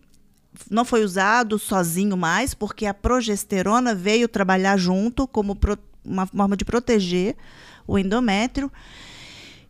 não 0.71 0.85
foi 0.85 1.03
usado 1.03 1.59
sozinho 1.59 2.15
mais, 2.15 2.53
porque 2.53 2.85
a 2.85 2.93
progesterona 2.93 3.95
veio 3.95 4.29
trabalhar 4.29 4.77
junto 4.77 5.27
como 5.27 5.57
pro- 5.57 5.79
uma 6.05 6.27
forma 6.27 6.55
de 6.55 6.63
proteger 6.63 7.37
o 7.87 7.99
endométrio. 7.99 8.71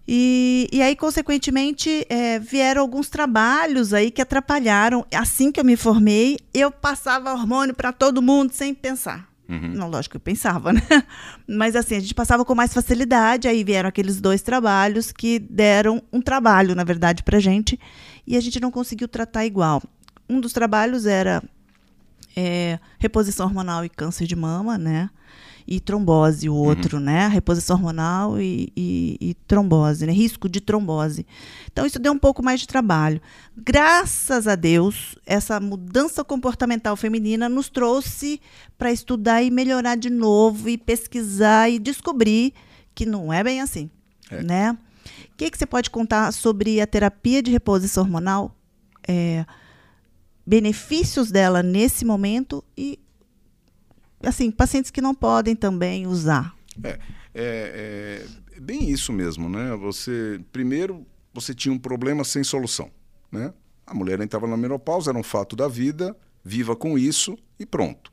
E, 0.09 0.69
e 0.73 0.83
aí, 0.83 0.97
consequentemente, 0.97 2.05
eh, 2.09 2.41
vieram 2.41 2.83
alguns 2.83 3.09
trabalhos 3.09 3.93
aí 3.95 4.11
que 4.11 4.21
atrapalharam. 4.21 5.07
Assim 5.15 5.53
que 5.53 5.61
eu 5.61 5.65
me 5.65 5.77
formei, 5.77 6.37
eu 6.53 6.73
passava 6.73 7.33
hormônio 7.33 7.77
para 7.77 7.93
todo 7.93 8.21
mundo 8.21 8.53
sem 8.53 8.75
pensar. 8.75 9.29
Não, 9.77 9.89
lógico 9.89 10.13
que 10.13 10.17
eu 10.17 10.21
pensava, 10.21 10.73
né? 10.75 10.83
Mas 11.47 11.77
assim, 11.77 11.97
a 11.97 12.01
gente 12.01 12.15
passava 12.15 12.45
com 12.45 12.55
mais 12.55 12.73
facilidade, 12.73 13.47
aí 13.47 13.63
vieram 13.63 13.89
aqueles 13.89 14.21
dois 14.21 14.43
trabalhos 14.43 15.13
que 15.13 15.39
deram 15.39 16.03
um 16.13 16.21
trabalho, 16.21 16.75
na 16.75 16.85
verdade, 16.85 17.23
pra 17.23 17.39
gente, 17.39 17.79
e 18.27 18.37
a 18.37 18.41
gente 18.41 18.61
não 18.61 18.71
conseguiu 18.71 19.07
tratar 19.07 19.47
igual. 19.47 19.83
Um 20.29 20.41
dos 20.41 20.53
trabalhos 20.53 21.07
era 21.07 21.43
é, 22.37 22.79
reposição 22.99 23.47
hormonal 23.47 23.85
e 23.85 23.89
câncer 23.89 24.27
de 24.27 24.35
mama, 24.35 24.77
né? 24.77 25.09
E 25.69 25.81
trombose, 25.81 26.49
o 26.49 26.55
outro, 26.55 27.01
né? 27.01 27.27
Reposição 27.27 27.75
hormonal 27.77 28.41
e, 28.41 28.73
e- 28.77 29.17
e 29.21 29.35
trombose, 29.49 30.07
né? 30.07 30.13
Risco 30.13 30.49
de 30.49 30.61
trombose. 30.61 31.27
Então, 31.73 31.85
isso 31.85 31.99
deu 31.99 32.13
um 32.13 32.19
pouco 32.19 32.41
mais 32.43 32.61
de 32.61 32.69
trabalho. 32.69 33.21
Graças 33.57 34.47
a 34.47 34.55
Deus, 34.55 35.17
essa 35.27 35.59
mudança 35.59 36.23
comportamental 36.23 36.95
feminina 36.97 37.49
nos 37.49 37.69
trouxe 37.69 38.41
para 38.79 38.93
estudar 38.93 39.43
e 39.43 39.51
melhorar 39.51 39.97
de 39.97 40.09
novo, 40.09 40.69
e 40.69 40.79
pesquisar 40.79 41.69
e 41.69 41.79
descobrir 41.81 42.55
que 42.95 43.05
não 43.05 43.33
é 43.33 43.43
bem 43.43 43.61
assim, 43.61 43.91
né? 44.45 44.79
O 45.33 45.37
que, 45.37 45.51
que 45.51 45.59
você 45.59 45.67
pode 45.67 45.91
contar 45.91 46.33
sobre 46.33 46.81
a 46.81 46.87
terapia 46.87 47.43
de 47.43 47.51
reposição 47.51 48.05
hormonal? 48.05 48.55
É, 49.09 49.45
benefícios 50.47 51.31
dela 51.31 51.63
nesse 51.63 52.05
momento 52.05 52.63
e 52.77 52.99
assim 54.27 54.51
pacientes 54.51 54.91
que 54.91 55.01
não 55.01 55.15
podem 55.15 55.55
também 55.57 56.07
usar. 56.07 56.55
É, 56.83 56.99
é, 57.35 58.27
é 58.57 58.61
bem 58.61 58.91
isso 58.91 59.13
mesmo, 59.13 59.49
né? 59.49 59.75
Você 59.77 60.41
primeiro 60.53 61.07
você 61.33 61.55
tinha 61.55 61.73
um 61.73 61.79
problema 61.79 62.25
sem 62.25 62.43
solução, 62.43 62.91
né? 63.31 63.53
A 63.87 63.95
mulher 63.95 64.21
entrava 64.21 64.47
na 64.47 64.57
menopausa, 64.57 65.11
era 65.11 65.19
um 65.19 65.23
fato 65.23 65.55
da 65.55 65.69
vida, 65.69 66.17
viva 66.45 66.75
com 66.75 66.99
isso 66.99 67.37
e 67.59 67.65
pronto. 67.67 68.11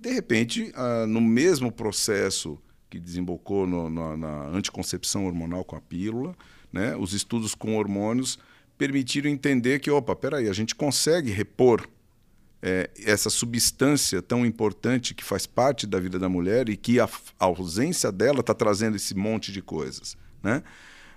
De 0.00 0.10
repente, 0.12 0.72
ah, 0.74 1.06
no 1.06 1.20
mesmo 1.20 1.70
processo 1.70 2.58
que 2.90 2.98
desembocou 2.98 3.66
no- 3.66 3.88
na, 3.88 4.16
na 4.16 4.46
anticoncepção 4.48 5.26
hormonal 5.26 5.64
com 5.64 5.76
a 5.76 5.80
pílula, 5.80 6.34
né? 6.72 6.96
Os 6.96 7.12
estudos 7.12 7.54
com 7.54 7.76
hormônios 7.76 8.38
permitiram 8.76 9.30
entender 9.30 9.78
que, 9.78 9.90
opa, 9.90 10.16
peraí, 10.16 10.48
a 10.48 10.52
gente 10.52 10.74
consegue 10.74 11.30
repor 11.30 11.86
é, 12.62 12.88
essa 13.04 13.28
substância 13.28 14.22
tão 14.22 14.46
importante 14.46 15.14
que 15.14 15.24
faz 15.24 15.46
parte 15.46 15.86
da 15.86 15.98
vida 15.98 16.18
da 16.18 16.28
mulher 16.28 16.68
e 16.68 16.76
que 16.76 17.00
a, 17.00 17.08
a 17.38 17.44
ausência 17.44 18.12
dela 18.12 18.40
está 18.40 18.54
trazendo 18.54 18.96
esse 18.96 19.14
monte 19.14 19.50
de 19.50 19.60
coisas. 19.60 20.16
Né? 20.42 20.62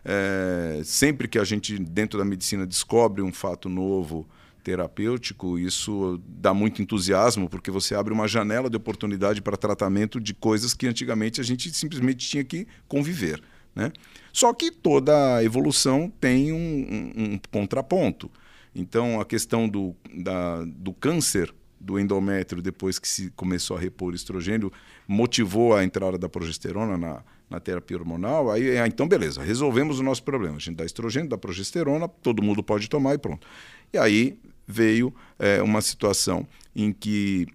É, 0.03 0.81
sempre 0.83 1.27
que 1.27 1.37
a 1.39 1.43
gente, 1.43 1.77
dentro 1.79 2.17
da 2.17 2.25
medicina, 2.25 2.65
descobre 2.65 3.21
um 3.21 3.31
fato 3.31 3.69
novo 3.69 4.27
terapêutico, 4.63 5.59
isso 5.59 6.19
dá 6.27 6.51
muito 6.53 6.81
entusiasmo, 6.81 7.47
porque 7.47 7.69
você 7.69 7.93
abre 7.93 8.11
uma 8.11 8.27
janela 8.27 8.67
de 8.69 8.75
oportunidade 8.75 9.39
para 9.41 9.55
tratamento 9.55 10.19
de 10.19 10.33
coisas 10.33 10.73
que 10.73 10.87
antigamente 10.87 11.39
a 11.39 11.43
gente 11.43 11.71
simplesmente 11.71 12.27
tinha 12.27 12.43
que 12.43 12.67
conviver. 12.87 13.43
Né? 13.75 13.91
Só 14.33 14.51
que 14.53 14.71
toda 14.71 15.43
evolução 15.43 16.11
tem 16.19 16.51
um, 16.51 16.55
um- 16.57 17.33
um 17.33 17.39
contraponto. 17.51 18.31
Então, 18.75 19.21
a 19.21 19.25
questão 19.25 19.67
do, 19.69 19.95
da- 20.13 20.63
do 20.65 20.93
câncer 20.93 21.53
do 21.79 21.99
endométrio, 21.99 22.61
depois 22.61 22.99
que 22.99 23.07
se 23.07 23.29
começou 23.31 23.77
a 23.77 23.79
repor 23.79 24.13
estrogênio, 24.13 24.71
motivou 25.07 25.75
a 25.75 25.83
entrada 25.83 26.17
da 26.17 26.27
progesterona 26.27 26.97
na, 26.97 27.23
na 27.49 27.59
terapia 27.59 27.97
hormonal. 27.97 28.51
Aí, 28.51 28.77
ah, 28.77 28.87
então, 28.87 29.07
beleza, 29.07 29.41
resolvemos 29.43 29.99
o 29.99 30.03
nosso 30.03 30.23
problema. 30.23 30.57
A 30.57 30.59
gente 30.59 30.75
dá 30.75 30.85
estrogênio, 30.85 31.29
dá 31.29 31.37
progesterona, 31.37 32.07
todo 32.07 32.41
mundo 32.43 32.61
pode 32.63 32.89
tomar 32.89 33.13
e 33.13 33.17
pronto. 33.17 33.47
E 33.93 33.97
aí 33.97 34.37
veio 34.67 35.13
eh, 35.37 35.61
uma 35.61 35.79
situação 35.79 36.47
em 36.75 36.91
que 36.91 37.47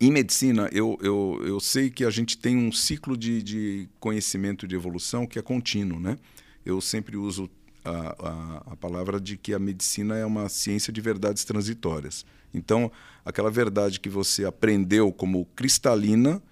em 0.00 0.10
medicina, 0.10 0.68
eu, 0.72 0.98
eu, 1.02 1.40
eu 1.44 1.60
sei 1.60 1.90
que 1.90 2.06
a 2.06 2.10
gente 2.10 2.38
tem 2.38 2.56
um 2.56 2.72
ciclo 2.72 3.16
de, 3.16 3.42
de 3.42 3.88
conhecimento 4.00 4.66
de 4.66 4.74
evolução 4.74 5.26
que 5.26 5.38
é 5.38 5.42
contínuo. 5.42 6.00
Né? 6.00 6.16
Eu 6.64 6.80
sempre 6.80 7.18
uso 7.18 7.50
a, 7.84 8.16
a, 8.18 8.72
a 8.72 8.76
palavra 8.76 9.20
de 9.20 9.36
que 9.36 9.54
a 9.54 9.58
medicina 9.58 10.16
é 10.16 10.24
uma 10.24 10.48
ciência 10.48 10.92
de 10.92 11.00
verdades 11.00 11.44
transitórias. 11.44 12.24
Então, 12.52 12.90
aquela 13.24 13.50
verdade 13.50 14.00
que 14.00 14.08
você 14.08 14.44
aprendeu 14.44 15.12
como 15.12 15.44
cristalina, 15.56 16.42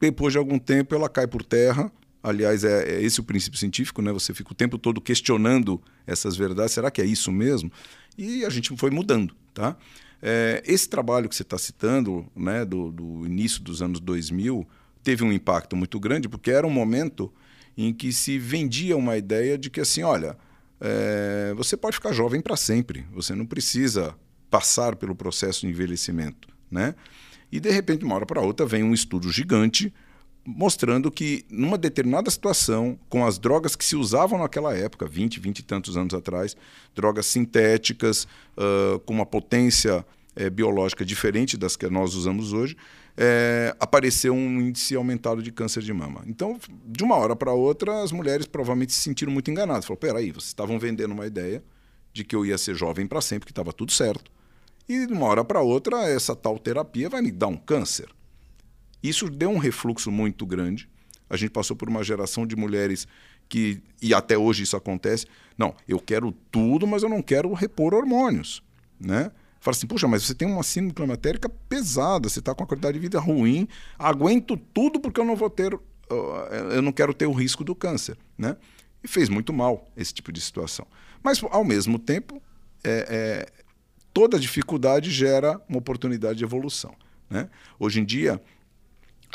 depois 0.00 0.32
de 0.32 0.38
algum 0.38 0.58
tempo 0.58 0.94
ela 0.94 1.08
cai 1.08 1.26
por 1.26 1.44
terra. 1.44 1.90
Aliás, 2.22 2.64
é, 2.64 2.96
é 2.96 3.02
esse 3.02 3.20
o 3.20 3.24
princípio 3.24 3.58
científico, 3.58 4.02
né? 4.02 4.12
Você 4.12 4.34
fica 4.34 4.52
o 4.52 4.54
tempo 4.54 4.76
todo 4.78 5.00
questionando 5.00 5.80
essas 6.06 6.36
verdades. 6.36 6.72
Será 6.72 6.90
que 6.90 7.00
é 7.00 7.04
isso 7.04 7.30
mesmo? 7.30 7.70
E 8.16 8.44
a 8.44 8.50
gente 8.50 8.76
foi 8.76 8.90
mudando, 8.90 9.34
tá? 9.54 9.76
É, 10.20 10.62
esse 10.66 10.88
trabalho 10.88 11.28
que 11.28 11.36
você 11.36 11.42
está 11.42 11.56
citando, 11.56 12.26
né, 12.34 12.64
do, 12.64 12.90
do 12.90 13.24
início 13.24 13.62
dos 13.62 13.80
anos 13.80 14.00
2000, 14.00 14.66
teve 15.02 15.22
um 15.22 15.32
impacto 15.32 15.76
muito 15.76 15.98
grande, 16.00 16.28
porque 16.28 16.50
era 16.50 16.66
um 16.66 16.70
momento 16.70 17.32
em 17.76 17.94
que 17.94 18.12
se 18.12 18.36
vendia 18.38 18.96
uma 18.96 19.16
ideia 19.16 19.56
de 19.56 19.70
que, 19.70 19.80
assim, 19.80 20.02
olha, 20.02 20.36
é, 20.80 21.52
você 21.56 21.76
pode 21.76 21.96
ficar 21.96 22.12
jovem 22.12 22.40
para 22.40 22.56
sempre, 22.56 23.06
você 23.12 23.34
não 23.34 23.46
precisa 23.46 24.14
passar 24.50 24.96
pelo 24.96 25.14
processo 25.14 25.60
de 25.60 25.68
envelhecimento, 25.68 26.48
né? 26.70 26.94
E, 27.50 27.58
de 27.58 27.70
repente, 27.70 28.00
de 28.00 28.04
uma 28.04 28.14
hora 28.14 28.26
para 28.26 28.40
outra, 28.40 28.66
vem 28.66 28.82
um 28.82 28.92
estudo 28.92 29.30
gigante 29.30 29.92
mostrando 30.44 31.10
que, 31.10 31.44
numa 31.50 31.76
determinada 31.76 32.30
situação, 32.30 32.98
com 33.10 33.26
as 33.26 33.38
drogas 33.38 33.76
que 33.76 33.84
se 33.84 33.94
usavam 33.94 34.38
naquela 34.38 34.74
época, 34.74 35.06
20, 35.06 35.38
20 35.38 35.58
e 35.58 35.62
tantos 35.62 35.96
anos 35.96 36.14
atrás, 36.14 36.56
drogas 36.94 37.26
sintéticas, 37.26 38.26
uh, 38.56 38.98
com 39.00 39.12
uma 39.12 39.26
potência 39.26 40.04
eh, 40.34 40.48
biológica 40.48 41.04
diferente 41.04 41.56
das 41.56 41.76
que 41.76 41.86
nós 41.90 42.14
usamos 42.14 42.52
hoje, 42.54 42.76
eh, 43.20 43.74
apareceu 43.80 44.32
um 44.32 44.60
índice 44.60 44.94
aumentado 44.94 45.42
de 45.42 45.50
câncer 45.50 45.82
de 45.82 45.92
mama. 45.92 46.22
Então, 46.24 46.56
de 46.86 47.02
uma 47.02 47.16
hora 47.16 47.34
para 47.34 47.52
outra, 47.52 48.00
as 48.00 48.12
mulheres 48.12 48.46
provavelmente 48.46 48.92
se 48.92 49.00
sentiram 49.00 49.32
muito 49.32 49.50
enganadas. 49.50 49.84
Falaram, 49.84 50.00
peraí, 50.00 50.30
vocês 50.30 50.44
estavam 50.44 50.78
vendendo 50.78 51.10
uma 51.10 51.26
ideia 51.26 51.60
de 52.12 52.22
que 52.22 52.36
eu 52.36 52.46
ia 52.46 52.56
ser 52.56 52.76
jovem 52.76 53.08
para 53.08 53.20
sempre, 53.20 53.46
que 53.46 53.50
estava 53.50 53.72
tudo 53.72 53.90
certo. 53.90 54.30
E 54.88 55.04
de 55.04 55.12
uma 55.12 55.26
hora 55.26 55.44
para 55.44 55.60
outra, 55.60 56.08
essa 56.08 56.36
tal 56.36 56.60
terapia 56.60 57.08
vai 57.08 57.20
me 57.20 57.32
dar 57.32 57.48
um 57.48 57.56
câncer. 57.56 58.08
Isso 59.02 59.28
deu 59.28 59.50
um 59.50 59.58
refluxo 59.58 60.12
muito 60.12 60.46
grande. 60.46 60.88
A 61.28 61.36
gente 61.36 61.50
passou 61.50 61.76
por 61.76 61.88
uma 61.88 62.04
geração 62.04 62.46
de 62.46 62.54
mulheres 62.54 63.08
que, 63.48 63.82
e 64.00 64.14
até 64.14 64.38
hoje 64.38 64.62
isso 64.62 64.76
acontece, 64.76 65.26
não, 65.56 65.74
eu 65.88 65.98
quero 65.98 66.30
tudo, 66.52 66.86
mas 66.86 67.02
eu 67.02 67.08
não 67.08 67.20
quero 67.20 67.52
repor 67.52 67.94
hormônios. 67.94 68.62
Né? 69.00 69.32
Fala 69.68 69.76
assim, 69.76 69.86
puxa, 69.86 70.08
mas 70.08 70.22
você 70.22 70.34
tem 70.34 70.48
uma 70.48 70.62
síndrome 70.62 70.94
climatérica 70.94 71.46
pesada, 71.68 72.26
você 72.26 72.38
está 72.38 72.54
com 72.54 72.62
uma 72.62 72.66
qualidade 72.66 72.94
de 72.94 73.00
vida 73.00 73.20
ruim, 73.20 73.68
aguento 73.98 74.56
tudo 74.56 74.98
porque 74.98 75.20
eu 75.20 75.26
não 75.26 75.36
vou 75.36 75.50
ter, 75.50 75.74
uh, 75.74 75.80
eu 76.70 76.80
não 76.80 76.90
quero 76.90 77.12
ter 77.12 77.26
o 77.26 77.32
risco 77.32 77.62
do 77.62 77.74
câncer. 77.74 78.16
Né? 78.38 78.56
E 79.04 79.06
fez 79.06 79.28
muito 79.28 79.52
mal 79.52 79.86
esse 79.94 80.14
tipo 80.14 80.32
de 80.32 80.40
situação. 80.40 80.86
Mas, 81.22 81.42
ao 81.50 81.64
mesmo 81.64 81.98
tempo, 81.98 82.42
é, 82.82 83.06
é, 83.10 83.64
toda 84.14 84.40
dificuldade 84.40 85.10
gera 85.10 85.60
uma 85.68 85.80
oportunidade 85.80 86.38
de 86.38 86.44
evolução. 86.44 86.94
Né? 87.28 87.50
Hoje 87.78 88.00
em 88.00 88.06
dia, 88.06 88.40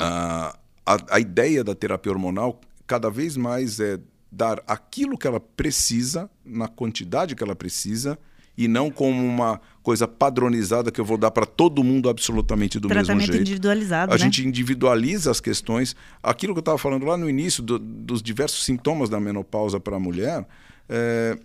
a, 0.00 0.58
a, 0.84 1.14
a, 1.14 1.20
ideia 1.20 1.62
da 1.62 1.76
terapia 1.76 2.10
hormonal 2.10 2.60
cada 2.88 3.08
vez 3.08 3.36
mais 3.36 3.78
é 3.78 4.00
dar 4.32 4.60
aquilo 4.66 5.16
que 5.16 5.28
ela 5.28 5.38
precisa, 5.38 6.28
na 6.44 6.66
quantidade 6.66 7.36
que 7.36 7.44
ela 7.44 7.54
precisa, 7.54 8.18
e 8.56 8.68
não 8.68 8.90
como 8.90 9.24
uma 9.24 9.60
coisa 9.82 10.06
padronizada 10.06 10.90
que 10.90 11.00
eu 11.00 11.04
vou 11.04 11.18
dar 11.18 11.30
para 11.30 11.44
todo 11.44 11.82
mundo 11.84 12.08
absolutamente 12.08 12.78
do 12.78 12.88
Tratamento 12.88 13.16
mesmo 13.18 13.32
jeito. 13.32 13.40
individualizado, 13.42 14.12
A 14.12 14.16
né? 14.16 14.22
gente 14.22 14.46
individualiza 14.46 15.30
as 15.30 15.40
questões. 15.40 15.94
Aquilo 16.22 16.54
que 16.54 16.58
eu 16.58 16.62
estava 16.62 16.78
falando 16.78 17.04
lá 17.04 17.16
no 17.16 17.28
início, 17.28 17.62
do- 17.62 17.78
dos 17.78 18.22
diversos 18.22 18.64
sintomas 18.64 19.08
da 19.08 19.20
menopausa 19.20 19.78
para 19.80 19.96
a 19.96 20.00
mulher, 20.00 20.46
é, 20.88 21.38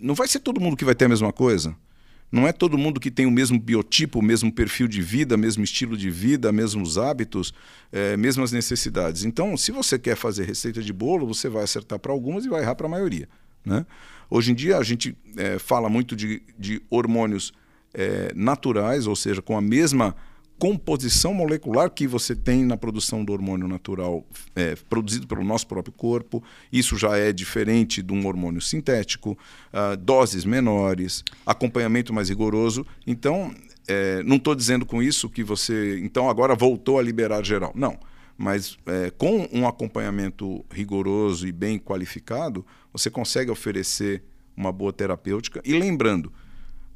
não 0.00 0.14
vai 0.14 0.28
ser 0.28 0.40
todo 0.40 0.60
mundo 0.60 0.76
que 0.76 0.84
vai 0.84 0.94
ter 0.94 1.04
a 1.06 1.08
mesma 1.08 1.32
coisa. 1.32 1.74
Não 2.30 2.44
é 2.46 2.52
todo 2.52 2.76
mundo 2.76 2.98
que 2.98 3.08
tem 3.10 3.24
o 3.24 3.30
mesmo 3.30 3.58
biotipo, 3.58 4.18
o 4.18 4.22
mesmo 4.22 4.50
perfil 4.52 4.88
de 4.88 5.00
vida, 5.00 5.36
mesmo 5.36 5.62
estilo 5.62 5.96
de 5.96 6.10
vida, 6.10 6.50
mesmos 6.50 6.98
hábitos, 6.98 7.54
é, 7.92 8.16
mesmas 8.16 8.50
necessidades. 8.50 9.24
Então, 9.24 9.56
se 9.56 9.70
você 9.70 9.96
quer 9.96 10.16
fazer 10.16 10.44
receita 10.44 10.82
de 10.82 10.92
bolo, 10.92 11.24
você 11.26 11.48
vai 11.48 11.62
acertar 11.62 12.00
para 12.00 12.10
algumas 12.10 12.44
e 12.44 12.48
vai 12.48 12.62
errar 12.62 12.74
para 12.74 12.86
a 12.88 12.90
maioria. 12.90 13.28
Né? 13.66 13.84
Hoje 14.30 14.52
em 14.52 14.54
dia, 14.54 14.78
a 14.78 14.82
gente 14.82 15.16
é, 15.36 15.58
fala 15.58 15.88
muito 15.88 16.14
de, 16.14 16.40
de 16.58 16.80
hormônios 16.88 17.52
é, 17.92 18.32
naturais, 18.34 19.06
ou 19.06 19.16
seja, 19.16 19.42
com 19.42 19.56
a 19.56 19.60
mesma 19.60 20.14
composição 20.58 21.34
molecular 21.34 21.90
que 21.90 22.06
você 22.06 22.34
tem 22.34 22.64
na 22.64 22.76
produção 22.76 23.22
do 23.22 23.32
hormônio 23.32 23.68
natural 23.68 24.24
é, 24.54 24.74
produzido 24.88 25.26
pelo 25.26 25.44
nosso 25.44 25.66
próprio 25.66 25.92
corpo. 25.92 26.42
Isso 26.72 26.96
já 26.96 27.16
é 27.16 27.32
diferente 27.32 28.02
de 28.02 28.12
um 28.12 28.26
hormônio 28.26 28.60
sintético, 28.60 29.36
ah, 29.72 29.94
doses 29.96 30.44
menores, 30.44 31.22
acompanhamento 31.44 32.12
mais 32.12 32.30
rigoroso. 32.30 32.86
Então, 33.06 33.54
é, 33.86 34.22
não 34.22 34.36
estou 34.36 34.54
dizendo 34.54 34.86
com 34.86 35.02
isso 35.02 35.28
que 35.28 35.44
você, 35.44 36.00
então 36.02 36.28
agora 36.30 36.54
voltou 36.54 36.98
a 36.98 37.02
liberar 37.02 37.44
geral. 37.44 37.72
Não. 37.74 37.98
Mas 38.36 38.76
é, 38.86 39.10
com 39.10 39.48
um 39.52 39.66
acompanhamento 39.66 40.64
rigoroso 40.70 41.46
e 41.48 41.52
bem 41.52 41.78
qualificado, 41.78 42.64
você 42.92 43.10
consegue 43.10 43.50
oferecer 43.50 44.22
uma 44.56 44.70
boa 44.70 44.92
terapêutica. 44.92 45.60
E 45.64 45.72
lembrando, 45.78 46.32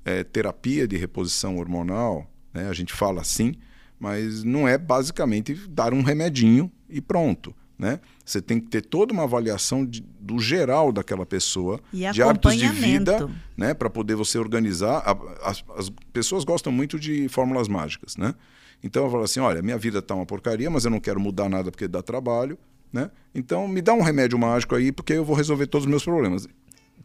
é, 0.04 0.22
terapia 0.24 0.86
de 0.86 0.96
reposição 0.96 1.56
hormonal, 1.58 2.30
né, 2.52 2.68
a 2.68 2.72
gente 2.72 2.92
fala 2.92 3.20
assim, 3.22 3.54
mas 3.98 4.44
não 4.44 4.66
é 4.68 4.76
basicamente 4.76 5.54
dar 5.68 5.92
um 5.94 6.02
remedinho 6.02 6.70
e 6.88 7.00
pronto. 7.00 7.54
Né? 7.78 7.98
Você 8.22 8.42
tem 8.42 8.60
que 8.60 8.68
ter 8.68 8.82
toda 8.82 9.10
uma 9.10 9.22
avaliação 9.22 9.86
de- 9.86 10.04
do 10.20 10.38
geral 10.38 10.92
daquela 10.92 11.24
pessoa, 11.24 11.80
de 12.12 12.20
hábitos 12.22 12.52
de 12.58 12.66
vida, 12.98 13.12
né, 13.56 13.72
para 13.72 13.88
poder 13.88 14.14
você 14.16 14.38
organizar. 14.38 14.98
A- 14.98 15.48
As, 15.50 15.64
as 15.74 15.88
pessoas 16.12 16.44
gostam 16.44 16.70
muito 16.70 16.98
de 16.98 17.26
fórmulas 17.30 17.68
mágicas, 17.68 18.18
né? 18.18 18.34
Então 18.82 19.04
eu 19.04 19.10
falo 19.10 19.24
assim, 19.24 19.40
olha, 19.40 19.62
minha 19.62 19.78
vida 19.78 19.98
está 19.98 20.14
uma 20.14 20.26
porcaria, 20.26 20.70
mas 20.70 20.84
eu 20.84 20.90
não 20.90 21.00
quero 21.00 21.20
mudar 21.20 21.48
nada 21.48 21.70
porque 21.70 21.86
dá 21.86 22.02
trabalho, 22.02 22.58
né? 22.92 23.10
Então 23.34 23.68
me 23.68 23.82
dá 23.82 23.92
um 23.92 24.02
remédio 24.02 24.38
mágico 24.38 24.74
aí 24.74 24.90
porque 24.90 25.12
eu 25.12 25.24
vou 25.24 25.36
resolver 25.36 25.66
todos 25.66 25.84
os 25.86 25.90
meus 25.90 26.04
problemas. 26.04 26.48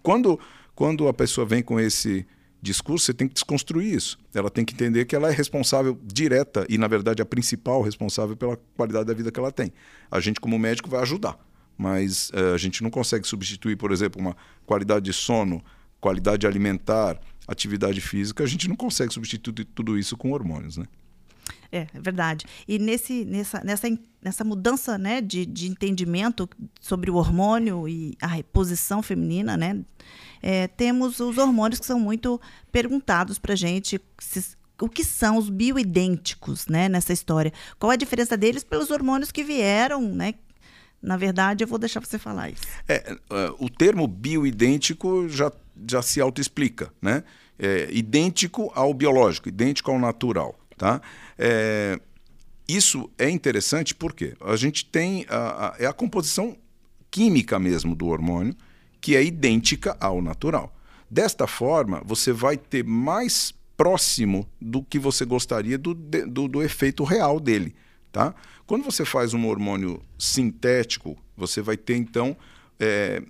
Quando 0.02 0.40
quando 0.76 1.08
a 1.08 1.14
pessoa 1.14 1.48
vem 1.48 1.64
com 1.64 1.80
esse 1.80 2.28
discurso, 2.62 3.06
você 3.06 3.14
tem 3.14 3.28
que 3.28 3.34
desconstruir 3.34 3.94
isso. 3.94 4.20
Ela 4.34 4.50
tem 4.50 4.66
que 4.66 4.74
entender 4.74 5.06
que 5.06 5.16
ela 5.16 5.30
é 5.30 5.32
responsável 5.32 5.98
direta 6.04 6.66
e, 6.68 6.78
na 6.78 6.88
verdade, 6.88 7.22
a 7.22 7.26
principal 7.26 7.82
responsável 7.82 8.36
pela 8.36 8.58
qualidade 8.76 9.06
da 9.06 9.14
vida 9.14 9.32
que 9.32 9.40
ela 9.40 9.52
tem. 9.52 9.72
A 10.12 10.20
gente, 10.20 10.42
como 10.42 10.60
médico, 10.60 10.90
vai 10.90 11.02
ajudar, 11.02 11.38
mas 11.78 12.30
eh, 12.34 12.54
a 12.54 12.58
gente 12.58 12.84
não 12.84 12.90
consegue 12.90 13.26
substituir, 13.26 13.78
por 13.78 13.92
exemplo, 13.92 14.20
uma 14.20 14.36
qualidade 14.66 15.06
de 15.06 15.14
sono, 15.14 15.64
qualidade 16.02 16.46
alimentar, 16.46 17.20
atividade 17.48 18.02
física. 18.02 18.44
A 18.44 18.48
gente 18.48 18.68
não 18.68 18.76
consegue 18.76 19.14
substituir 19.14 19.66
tudo 19.66 19.98
isso 19.98 20.18
com 20.18 20.32
hormônios, 20.32 20.76
né? 20.76 20.86
É, 21.72 21.88
é 21.94 22.00
verdade. 22.00 22.46
E 22.68 22.80
nesse, 22.80 23.26
nessa, 23.26 23.62
nessa, 23.64 23.88
nessa 24.22 24.44
mudança 24.44 24.98
né, 24.98 25.22
de, 25.22 25.46
de 25.46 25.68
entendimento 25.68 26.50
sobre 26.80 27.12
o 27.12 27.16
hormônio 27.16 27.88
e 27.88 28.16
a 28.22 28.28
reposição 28.28 29.02
feminina, 29.04 29.58
né, 29.58 29.84
é, 30.42 30.68
temos 30.68 31.20
os 31.20 31.38
hormônios 31.38 31.80
que 31.80 31.86
são 31.86 32.00
muito 32.00 32.40
perguntados 32.72 33.38
para 33.40 33.54
a 33.54 33.58
gente. 33.58 34.00
se- 34.20 34.56
o 34.82 34.90
que 34.90 35.06
são 35.06 35.38
os 35.38 35.50
bioidênticos 35.50 36.68
né, 36.68 36.90
nessa 36.90 37.14
história? 37.14 37.54
Qual 37.80 37.90
a 37.90 37.96
diferença 37.96 38.36
deles 38.36 38.64
pelos 38.64 38.92
hormônios 38.92 39.32
que 39.32 39.42
vieram? 39.44 40.02
Né? 40.02 40.34
Na 41.02 41.16
verdade, 41.18 41.64
eu 41.64 41.68
vou 41.68 41.80
deixar 41.80 42.00
você 42.04 42.20
falar 42.20 42.50
isso. 42.50 42.64
É, 42.88 43.16
é, 43.30 43.54
o 43.60 43.70
termo 43.70 44.06
bioidêntico 44.08 45.30
já, 45.30 45.52
já 45.90 46.02
se 46.02 46.20
autoexplica, 46.20 46.92
né? 47.02 47.24
É, 47.58 47.88
idêntico 47.92 48.70
ao 48.76 48.94
biológico, 48.94 49.48
idêntico 49.48 49.90
ao 49.90 49.98
natural, 49.98 50.60
tá? 50.78 51.02
É, 51.38 52.00
isso 52.68 53.10
é 53.18 53.30
interessante 53.30 53.94
porque 53.94 54.34
a 54.42 54.56
gente 54.56 54.86
tem 54.86 55.26
a, 55.30 55.68
a- 55.68 55.76
é 55.80 55.86
a 55.86 55.94
composição 55.94 56.58
química 57.12 57.60
mesmo 57.60 57.96
do 57.96 58.08
hormônio 58.08 58.56
que 59.00 59.16
é 59.16 59.24
idêntica 59.24 59.96
ao 60.00 60.22
natural. 60.22 60.76
Desta 61.10 61.46
forma, 61.46 62.02
você 62.04 62.32
vai 62.34 62.58
ter 62.58 62.84
mais 62.84 63.54
próximo 63.78 64.48
do 64.60 64.82
que 64.82 64.98
você 64.98 65.24
gostaria 65.26 65.78
do, 65.78 65.94
do, 65.94 66.48
do 66.48 66.64
efeito 66.64 67.04
real 67.04 67.40
dele. 67.40 67.76
Tá? 68.12 68.34
Quando 68.66 68.84
você 68.84 69.06
faz 69.06 69.34
um 69.34 69.46
hormônio 69.48 70.02
sintético, 70.18 71.16
você 71.38 71.62
vai 71.62 71.78
ter 71.78 71.98
então 71.98 72.36
é, 72.80 73.22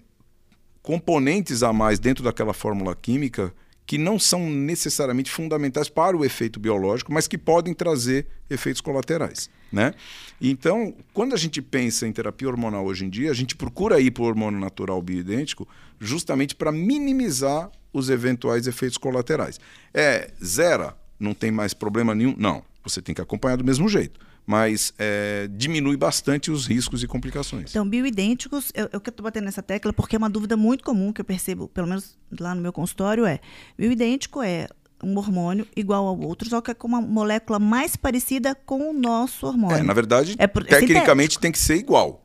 componentes 0.82 1.64
a 1.64 1.74
mais 1.74 2.00
dentro 2.00 2.24
daquela 2.24 2.54
fórmula 2.54 2.96
química 2.96 3.54
que 3.86 3.98
não 3.98 4.18
são 4.18 4.50
necessariamente 4.50 5.30
fundamentais 5.30 5.90
para 5.90 6.18
o 6.18 6.26
efeito 6.26 6.60
biológico, 6.60 7.14
mas 7.14 7.28
que 7.28 7.38
podem 7.38 7.74
trazer 7.74 8.26
efeitos 8.50 8.82
colaterais. 8.82 9.50
Né? 9.72 9.94
Então, 10.42 10.94
quando 11.14 11.34
a 11.34 11.38
gente 11.38 11.62
pensa 11.62 12.08
em 12.08 12.12
terapia 12.12 12.48
hormonal 12.48 12.86
hoje 12.86 13.06
em 13.06 13.10
dia, 13.10 13.30
a 13.30 13.34
gente 13.34 13.56
procura 13.56 14.00
ir 14.00 14.12
para 14.12 14.24
o 14.24 14.26
hormônio 14.26 14.60
natural 14.60 15.02
bioidêntico 15.02 15.68
justamente 16.00 16.56
para 16.56 16.72
minimizar 16.72 17.70
os 17.94 18.10
eventuais 18.10 18.68
efeitos 18.68 18.98
colaterais. 18.98 19.60
É 19.94 20.32
zero, 20.44 20.94
não 21.20 21.34
tem 21.34 21.52
mais 21.52 21.74
problema 21.74 22.16
nenhum? 22.16 22.36
Não, 22.38 22.64
você 22.84 23.02
tem 23.02 23.14
que 23.14 23.22
acompanhar 23.22 23.58
do 23.58 23.64
mesmo 23.64 23.88
jeito. 23.88 24.20
Mas 24.46 24.94
é, 25.00 25.48
diminui 25.52 25.98
bastante 25.98 26.52
os 26.52 26.68
riscos 26.68 27.02
e 27.02 27.08
complicações. 27.08 27.72
Então, 27.72 27.88
bioidênticos, 27.88 28.72
eu, 28.76 28.88
eu 28.94 29.00
estou 29.00 29.24
batendo 29.24 29.46
nessa 29.46 29.64
tecla 29.64 29.92
porque 29.92 30.16
é 30.16 30.20
uma 30.20 30.30
dúvida 30.30 30.56
muito 30.56 30.84
comum 30.84 31.12
que 31.12 31.20
eu 31.22 31.26
percebo, 31.26 31.68
pelo 31.68 31.88
menos 31.88 32.16
lá 32.40 32.54
no 32.54 32.62
meu 32.62 32.72
consultório, 32.72 33.26
é 33.26 33.40
bioidêntico 33.78 34.44
é 34.44 34.68
um 35.04 35.18
hormônio 35.18 35.68
igual 35.76 36.06
ao 36.08 36.20
outro, 36.20 36.48
só 36.50 36.62
que 36.62 36.72
é 36.72 36.74
com 36.74 36.88
uma 36.88 37.02
molécula 37.02 37.60
mais 37.60 37.96
parecida 37.96 38.56
com 38.56 38.90
o 38.92 38.94
nosso 38.94 39.46
hormônio. 39.48 39.78
É, 39.78 39.84
na 39.84 39.94
verdade, 39.94 40.36
É 40.38 40.48
por- 40.48 40.64
é 40.64 40.66
tecnicamente 40.68 41.40
tem 41.40 41.52
que 41.52 41.60
ser 41.60 41.76
igual. 41.76 42.22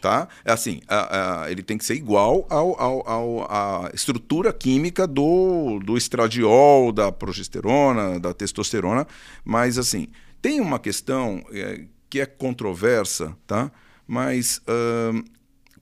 Tá? 0.00 0.26
É 0.44 0.50
assim, 0.52 0.80
a- 0.88 1.42
a- 1.44 1.50
ele 1.52 1.62
tem 1.62 1.78
que 1.78 1.84
ser 1.84 1.94
igual 1.94 2.44
ao, 2.50 2.78
ao- 2.80 3.08
ao- 3.08 3.42
à 3.52 3.90
estrutura 3.94 4.52
química 4.52 5.06
do, 5.06 5.78
do 5.78 5.96
estradiol, 5.96 6.90
da 6.90 7.12
progesterona, 7.12 8.18
da 8.18 8.34
testosterona, 8.34 9.06
mas 9.44 9.78
assim, 9.78 10.08
tem 10.42 10.60
uma 10.60 10.80
questão 10.80 11.42
é, 11.52 11.86
que 12.10 12.20
é 12.20 12.26
controversa, 12.26 13.34
tá? 13.46 13.70
mas 14.06 14.60
ahn, 14.66 15.22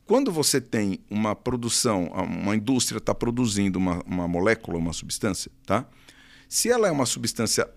quando 0.04 0.30
você 0.30 0.60
tem 0.60 1.00
uma 1.08 1.34
produção, 1.34 2.08
uma 2.08 2.54
indústria 2.54 2.98
está 2.98 3.14
produzindo 3.14 3.78
uma, 3.78 4.02
uma 4.04 4.28
molécula, 4.28 4.76
uma 4.76 4.92
substância, 4.92 5.50
tá? 5.64 5.88
se 6.48 6.68
ela 6.68 6.86
é 6.86 6.90
uma 6.90 7.06
substância 7.06 7.68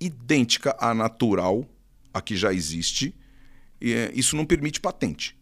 idêntica 0.00 0.76
à 0.80 0.92
natural, 0.92 1.64
a 2.12 2.20
que 2.20 2.36
já 2.36 2.52
existe, 2.52 3.14
e, 3.80 3.92
é, 3.92 4.10
isso 4.14 4.36
não 4.36 4.44
permite 4.44 4.80
patente. 4.80 5.36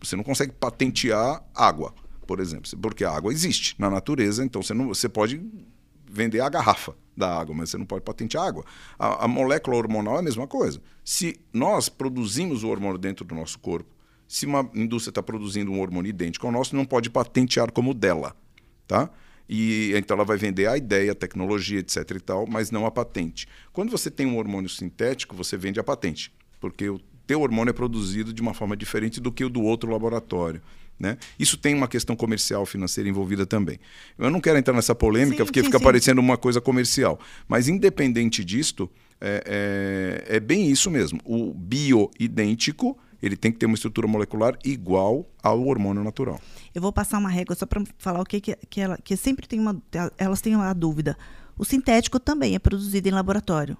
Você 0.00 0.14
não 0.14 0.22
consegue 0.22 0.52
patentear 0.52 1.42
água, 1.54 1.94
por 2.26 2.38
exemplo, 2.38 2.70
porque 2.80 3.04
a 3.04 3.10
água 3.10 3.32
existe 3.32 3.74
na 3.78 3.90
natureza, 3.90 4.44
então 4.44 4.62
você, 4.62 4.72
não, 4.72 4.88
você 4.88 5.08
pode 5.08 5.40
vender 6.12 6.40
a 6.40 6.48
garrafa 6.48 6.94
da 7.16 7.38
água, 7.38 7.54
mas 7.54 7.70
você 7.70 7.78
não 7.78 7.86
pode 7.86 8.04
patentear 8.04 8.44
água. 8.44 8.64
A, 8.98 9.24
a 9.24 9.28
molécula 9.28 9.76
hormonal 9.76 10.16
é 10.16 10.18
a 10.18 10.22
mesma 10.22 10.46
coisa. 10.46 10.80
Se 11.04 11.40
nós 11.52 11.88
produzimos 11.88 12.62
o 12.62 12.68
hormônio 12.68 12.98
dentro 12.98 13.24
do 13.24 13.34
nosso 13.34 13.58
corpo, 13.58 13.90
se 14.28 14.46
uma 14.46 14.68
indústria 14.74 15.10
está 15.10 15.22
produzindo 15.22 15.70
um 15.70 15.80
hormônio 15.80 16.10
idêntico 16.10 16.46
ao 16.46 16.52
nosso, 16.52 16.74
não 16.74 16.84
pode 16.84 17.10
patentear 17.10 17.70
como 17.72 17.92
dela, 17.92 18.34
tá? 18.86 19.10
E 19.48 19.92
então 19.94 20.16
ela 20.16 20.24
vai 20.24 20.36
vender 20.36 20.66
a 20.66 20.76
ideia, 20.76 21.12
a 21.12 21.14
tecnologia, 21.14 21.80
etc 21.80 22.10
e 22.12 22.20
tal, 22.20 22.46
mas 22.46 22.70
não 22.70 22.86
a 22.86 22.90
patente. 22.90 23.46
Quando 23.72 23.90
você 23.90 24.10
tem 24.10 24.26
um 24.26 24.38
hormônio 24.38 24.70
sintético, 24.70 25.36
você 25.36 25.56
vende 25.56 25.78
a 25.78 25.84
patente, 25.84 26.32
porque 26.60 26.88
o 26.88 26.98
teu 27.26 27.42
hormônio 27.42 27.70
é 27.70 27.74
produzido 27.74 28.32
de 28.32 28.40
uma 28.40 28.54
forma 28.54 28.76
diferente 28.76 29.20
do 29.20 29.30
que 29.30 29.44
o 29.44 29.50
do 29.50 29.62
outro 29.62 29.90
laboratório. 29.90 30.62
Né? 31.02 31.18
Isso 31.36 31.56
tem 31.58 31.74
uma 31.74 31.88
questão 31.88 32.14
comercial, 32.14 32.64
financeira 32.64 33.10
envolvida 33.10 33.44
também. 33.44 33.80
Eu 34.16 34.30
não 34.30 34.40
quero 34.40 34.56
entrar 34.56 34.72
nessa 34.72 34.94
polêmica, 34.94 35.38
Sim, 35.38 35.44
porque 35.46 35.58
sim, 35.58 35.66
fica 35.66 35.78
sim. 35.78 35.84
parecendo 35.84 36.20
uma 36.20 36.38
coisa 36.38 36.60
comercial. 36.60 37.18
Mas, 37.48 37.66
independente 37.66 38.44
disto, 38.44 38.88
é, 39.20 40.22
é- 40.30 40.36
é 40.36 40.40
bem 40.40 40.70
isso 40.70 40.88
mesmo. 40.92 41.18
O 41.24 41.52
bioidêntico 41.52 42.96
ele 43.20 43.36
tem 43.36 43.50
que 43.50 43.58
ter 43.58 43.66
uma 43.66 43.74
estrutura 43.74 44.06
molecular 44.06 44.56
igual 44.64 45.28
ao 45.42 45.66
hormônio 45.66 46.04
natural. 46.04 46.40
Eu 46.72 46.80
vou 46.80 46.92
passar 46.92 47.18
uma 47.18 47.28
régua 47.28 47.56
só 47.56 47.66
para 47.66 47.82
falar 47.98 48.20
o 48.20 48.24
que, 48.24 48.40
que, 48.40 48.56
que, 48.70 48.80
ela, 48.80 48.96
que 48.96 49.16
sempre 49.16 49.48
tem 49.48 49.58
uma. 49.58 49.82
Elas 50.16 50.40
têm 50.40 50.54
uma 50.54 50.72
dúvida. 50.72 51.18
O 51.58 51.64
sintético 51.64 52.20
também 52.20 52.54
é 52.54 52.60
produzido 52.60 53.08
em 53.08 53.12
laboratório. 53.12 53.76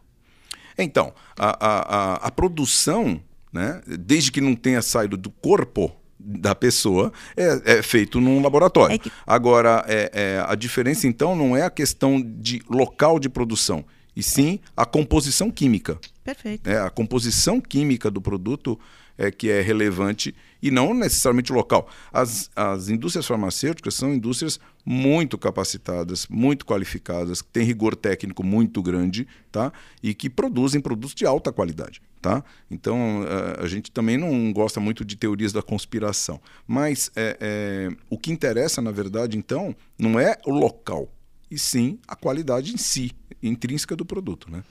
Então, 0.76 1.14
a, 1.38 1.50
a, 1.66 1.78
a, 2.14 2.14
a 2.26 2.30
produção, 2.32 3.20
né, 3.52 3.80
desde 3.86 4.32
que 4.32 4.40
não 4.40 4.56
tenha 4.56 4.82
saído 4.82 5.16
do 5.16 5.30
corpo 5.30 5.92
da 6.24 6.54
pessoa 6.54 7.12
é, 7.36 7.78
é 7.78 7.82
feito 7.82 8.20
num 8.20 8.42
laboratório. 8.42 8.94
É 8.94 8.98
que- 8.98 9.10
Agora, 9.26 9.84
é, 9.88 10.10
é, 10.12 10.44
a 10.46 10.54
diferença 10.54 11.06
então 11.06 11.34
não 11.36 11.56
é 11.56 11.62
a 11.62 11.70
questão 11.70 12.20
de 12.20 12.62
local 12.68 13.18
de 13.18 13.28
produção, 13.28 13.84
e 14.14 14.22
sim 14.22 14.58
a 14.76 14.84
composição 14.84 15.50
química. 15.50 15.98
Perfeito. 16.24 16.68
É, 16.68 16.78
a 16.78 16.90
composição 16.90 17.60
química 17.60 18.10
do 18.10 18.20
produto 18.20 18.78
é 19.16 19.30
que 19.30 19.50
é 19.50 19.60
relevante 19.60 20.34
e 20.62 20.70
não 20.70 20.94
necessariamente 20.94 21.52
local. 21.52 21.88
As, 22.12 22.50
as 22.54 22.88
indústrias 22.88 23.26
farmacêuticas 23.26 23.94
são 23.94 24.14
indústrias 24.14 24.60
muito 24.84 25.36
capacitadas, 25.36 26.26
muito 26.28 26.64
qualificadas, 26.64 27.42
que 27.42 27.48
têm 27.48 27.64
rigor 27.64 27.96
técnico 27.96 28.44
muito 28.44 28.80
grande 28.80 29.26
tá? 29.50 29.72
e 30.02 30.14
que 30.14 30.30
produzem 30.30 30.80
produtos 30.80 31.14
de 31.14 31.26
alta 31.26 31.52
qualidade. 31.52 32.00
Tá? 32.20 32.44
Então, 32.70 33.24
eh, 33.26 33.64
a 33.64 33.66
gente 33.66 33.90
também 33.90 34.16
não 34.16 34.52
gosta 34.52 34.78
muito 34.78 35.04
de 35.04 35.16
teorias 35.16 35.52
da 35.52 35.60
conspiração. 35.60 36.40
Mas 36.68 37.10
é, 37.16 37.36
é, 37.40 37.96
o 38.08 38.16
que 38.16 38.30
interessa, 38.30 38.80
na 38.80 38.92
verdade, 38.92 39.36
então, 39.36 39.74
não 39.98 40.20
é 40.20 40.36
o 40.46 40.52
local, 40.52 41.12
e 41.50 41.58
sim 41.58 41.98
a 42.06 42.14
qualidade 42.14 42.72
em 42.72 42.76
si, 42.76 43.10
intrínseca 43.42 43.96
do 43.96 44.04
produto. 44.04 44.48
Né? 44.48 44.62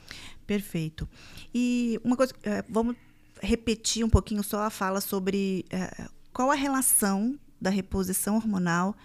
Perfeito. 0.47 1.09
E 1.53 1.99
uma 2.05 2.15
coisa, 2.15 2.33
eh, 2.43 2.63
vamos 2.69 2.95
repetir 3.41 4.05
um 4.05 4.09
pouquinho 4.09 4.43
só 4.43 4.61
a 4.63 4.69
fala 4.69 5.01
sobre 5.01 5.65
eh, 5.69 6.07
qual 6.33 6.51
a 6.51 6.55
relação 6.55 7.37
da 7.59 7.69
reposição 7.69 8.35
hormonal 8.35 8.95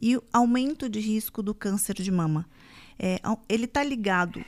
e 0.00 0.16
o 0.16 0.22
aumento 0.32 0.88
de 0.88 0.98
risco 1.00 1.42
do 1.42 1.54
câncer 1.54 1.94
de 1.94 2.10
mama. 2.10 2.46
É, 2.98 3.20
ele 3.48 3.64
está 3.64 3.82
ligado, 3.84 4.44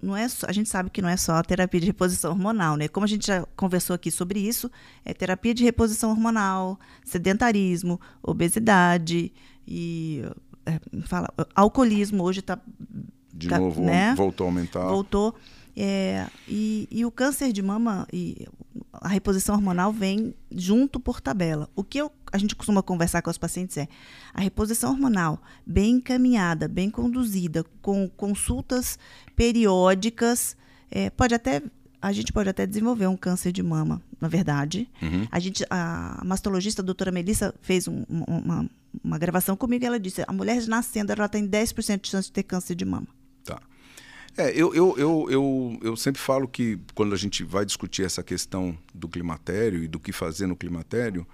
não 0.00 0.16
é 0.16 0.28
só- 0.28 0.46
a 0.48 0.52
gente 0.52 0.68
sabe 0.68 0.90
que 0.90 1.00
não 1.02 1.08
é 1.08 1.16
só 1.16 1.34
a 1.34 1.42
terapia 1.42 1.80
de 1.80 1.86
reposição 1.86 2.30
hormonal, 2.32 2.76
né? 2.76 2.88
Como 2.88 3.04
a 3.04 3.08
gente 3.08 3.26
já 3.26 3.44
conversou 3.56 3.94
aqui 3.94 4.10
sobre 4.10 4.38
isso, 4.40 4.70
é 5.04 5.12
terapia 5.14 5.54
de 5.54 5.64
reposição 5.64 6.10
hormonal, 6.10 6.78
sedentarismo, 7.04 8.00
obesidade 8.22 9.32
e 9.66 10.22
eh, 10.66 10.80
fala, 11.06 11.28
alcoolismo 11.54 12.22
hoje 12.24 12.40
está 12.40 12.58
De 13.34 13.48
Tá, 13.48 13.58
novo, 13.58 13.82
né? 13.82 14.14
voltou 14.14 14.44
a 14.46 14.48
aumentar. 14.50 14.86
voltou. 14.88 15.34
É, 15.74 16.26
e, 16.46 16.86
e 16.90 17.04
o 17.04 17.10
câncer 17.10 17.50
de 17.52 17.62
mama 17.62 18.06
e 18.12 18.46
a 18.92 19.08
reposição 19.08 19.54
hormonal 19.54 19.90
vem 19.92 20.34
junto 20.50 21.00
por 21.00 21.20
tabela. 21.20 21.68
O 21.74 21.82
que 21.82 21.96
eu- 21.98 22.12
a 22.30 22.36
gente 22.38 22.54
costuma 22.54 22.82
conversar 22.82 23.22
com 23.22 23.30
os 23.30 23.38
pacientes 23.38 23.76
é 23.78 23.88
a 24.34 24.40
reposição 24.42 24.90
hormonal 24.90 25.42
bem 25.66 25.94
encaminhada, 25.96 26.68
bem 26.68 26.90
conduzida, 26.90 27.64
com 27.80 28.06
consultas 28.08 28.98
periódicas, 29.56 30.56
é, 30.90 31.10
pode 31.10 31.34
até 31.34 31.62
a 32.00 32.10
gente 32.12 32.32
pode 32.32 32.48
até 32.48 32.66
desenvolver 32.66 33.06
um 33.06 33.16
câncer 33.16 33.52
de 33.52 33.62
mama, 33.62 34.02
na 34.20 34.26
verdade. 34.26 34.90
Uhum. 35.00 35.24
A 35.30 35.38
gente, 35.38 35.64
a 35.70 36.20
mastologista 36.24 36.82
a 36.82 36.84
doutora 36.84 37.12
Melissa 37.12 37.54
fez 37.62 37.86
um- 37.86 38.04
um- 38.10 38.24
uma, 38.26 38.70
uma 39.04 39.18
gravação 39.18 39.56
comigo 39.56 39.84
e 39.84 39.86
ela 39.86 40.00
disse: 40.00 40.24
a 40.26 40.32
mulher 40.32 40.66
nascendo 40.66 41.12
ela 41.12 41.28
tem 41.28 41.46
10% 41.46 42.00
de 42.02 42.08
chance 42.10 42.26
de 42.26 42.32
ter 42.32 42.42
câncer 42.42 42.74
de 42.74 42.84
mama. 42.84 43.06
É, 44.36 44.50
eu, 44.50 44.74
eu, 44.74 44.94
eu, 44.96 45.26
eu, 45.30 45.78
eu 45.82 45.96
sempre 45.96 46.20
falo 46.20 46.48
que 46.48 46.78
quando 46.94 47.14
a 47.14 47.18
gente 47.18 47.44
vai 47.44 47.66
discutir 47.66 48.04
essa 48.04 48.22
questão 48.22 48.76
do 48.94 49.08
climatério 49.08 49.84
e 49.84 49.88
do 49.88 50.00
que 50.00 50.10
fazer 50.10 50.46
no 50.46 50.56
climatério, 50.56 51.26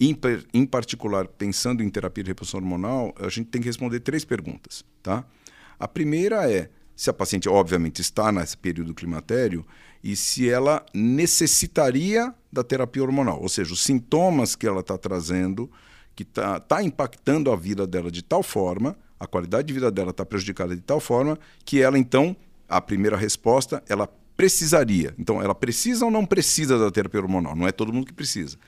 em, 0.00 0.16
em 0.54 0.64
particular 0.64 1.26
pensando 1.26 1.82
em 1.82 1.90
terapia 1.90 2.24
de 2.24 2.30
reposição 2.30 2.60
hormonal, 2.60 3.14
a 3.18 3.28
gente 3.28 3.48
tem 3.48 3.60
que 3.60 3.68
responder 3.68 4.00
três 4.00 4.24
perguntas. 4.24 4.84
Tá? 5.02 5.24
A 5.78 5.86
primeira 5.86 6.50
é 6.50 6.70
se 6.94 7.10
a 7.10 7.12
paciente, 7.12 7.46
obviamente, 7.46 8.00
está 8.00 8.32
nesse 8.32 8.56
período 8.56 8.88
do 8.88 8.94
climatério 8.94 9.66
e 10.02 10.16
se 10.16 10.48
ela 10.48 10.84
necessitaria 10.94 12.34
da 12.50 12.64
terapia 12.64 13.02
hormonal, 13.02 13.40
ou 13.42 13.50
seja, 13.50 13.74
os 13.74 13.82
sintomas 13.82 14.56
que 14.56 14.66
ela 14.66 14.80
está 14.80 14.96
trazendo, 14.96 15.70
que 16.14 16.22
está 16.22 16.58
tá 16.58 16.82
impactando 16.82 17.52
a 17.52 17.56
vida 17.56 17.86
dela 17.86 18.10
de 18.10 18.22
tal 18.22 18.42
forma, 18.42 18.96
a 19.20 19.26
qualidade 19.26 19.68
de 19.68 19.74
vida 19.74 19.90
dela 19.90 20.10
está 20.10 20.24
prejudicada 20.24 20.74
de 20.74 20.80
tal 20.80 21.00
forma, 21.00 21.38
que 21.66 21.82
ela, 21.82 21.98
então, 21.98 22.34
a 22.68 22.80
primeira 22.80 23.16
resposta, 23.16 23.82
ela 23.88 24.06
precisaria. 24.36 25.14
Então, 25.18 25.40
ela 25.42 25.54
precisa 25.54 26.04
ou 26.04 26.10
não 26.10 26.26
precisa 26.26 26.78
da 26.78 26.90
terapia 26.90 27.20
hormonal? 27.20 27.56
Não 27.56 27.66
é 27.66 27.72
todo 27.72 27.92
mundo 27.92 28.06
que 28.06 28.12
precisa. 28.12 28.58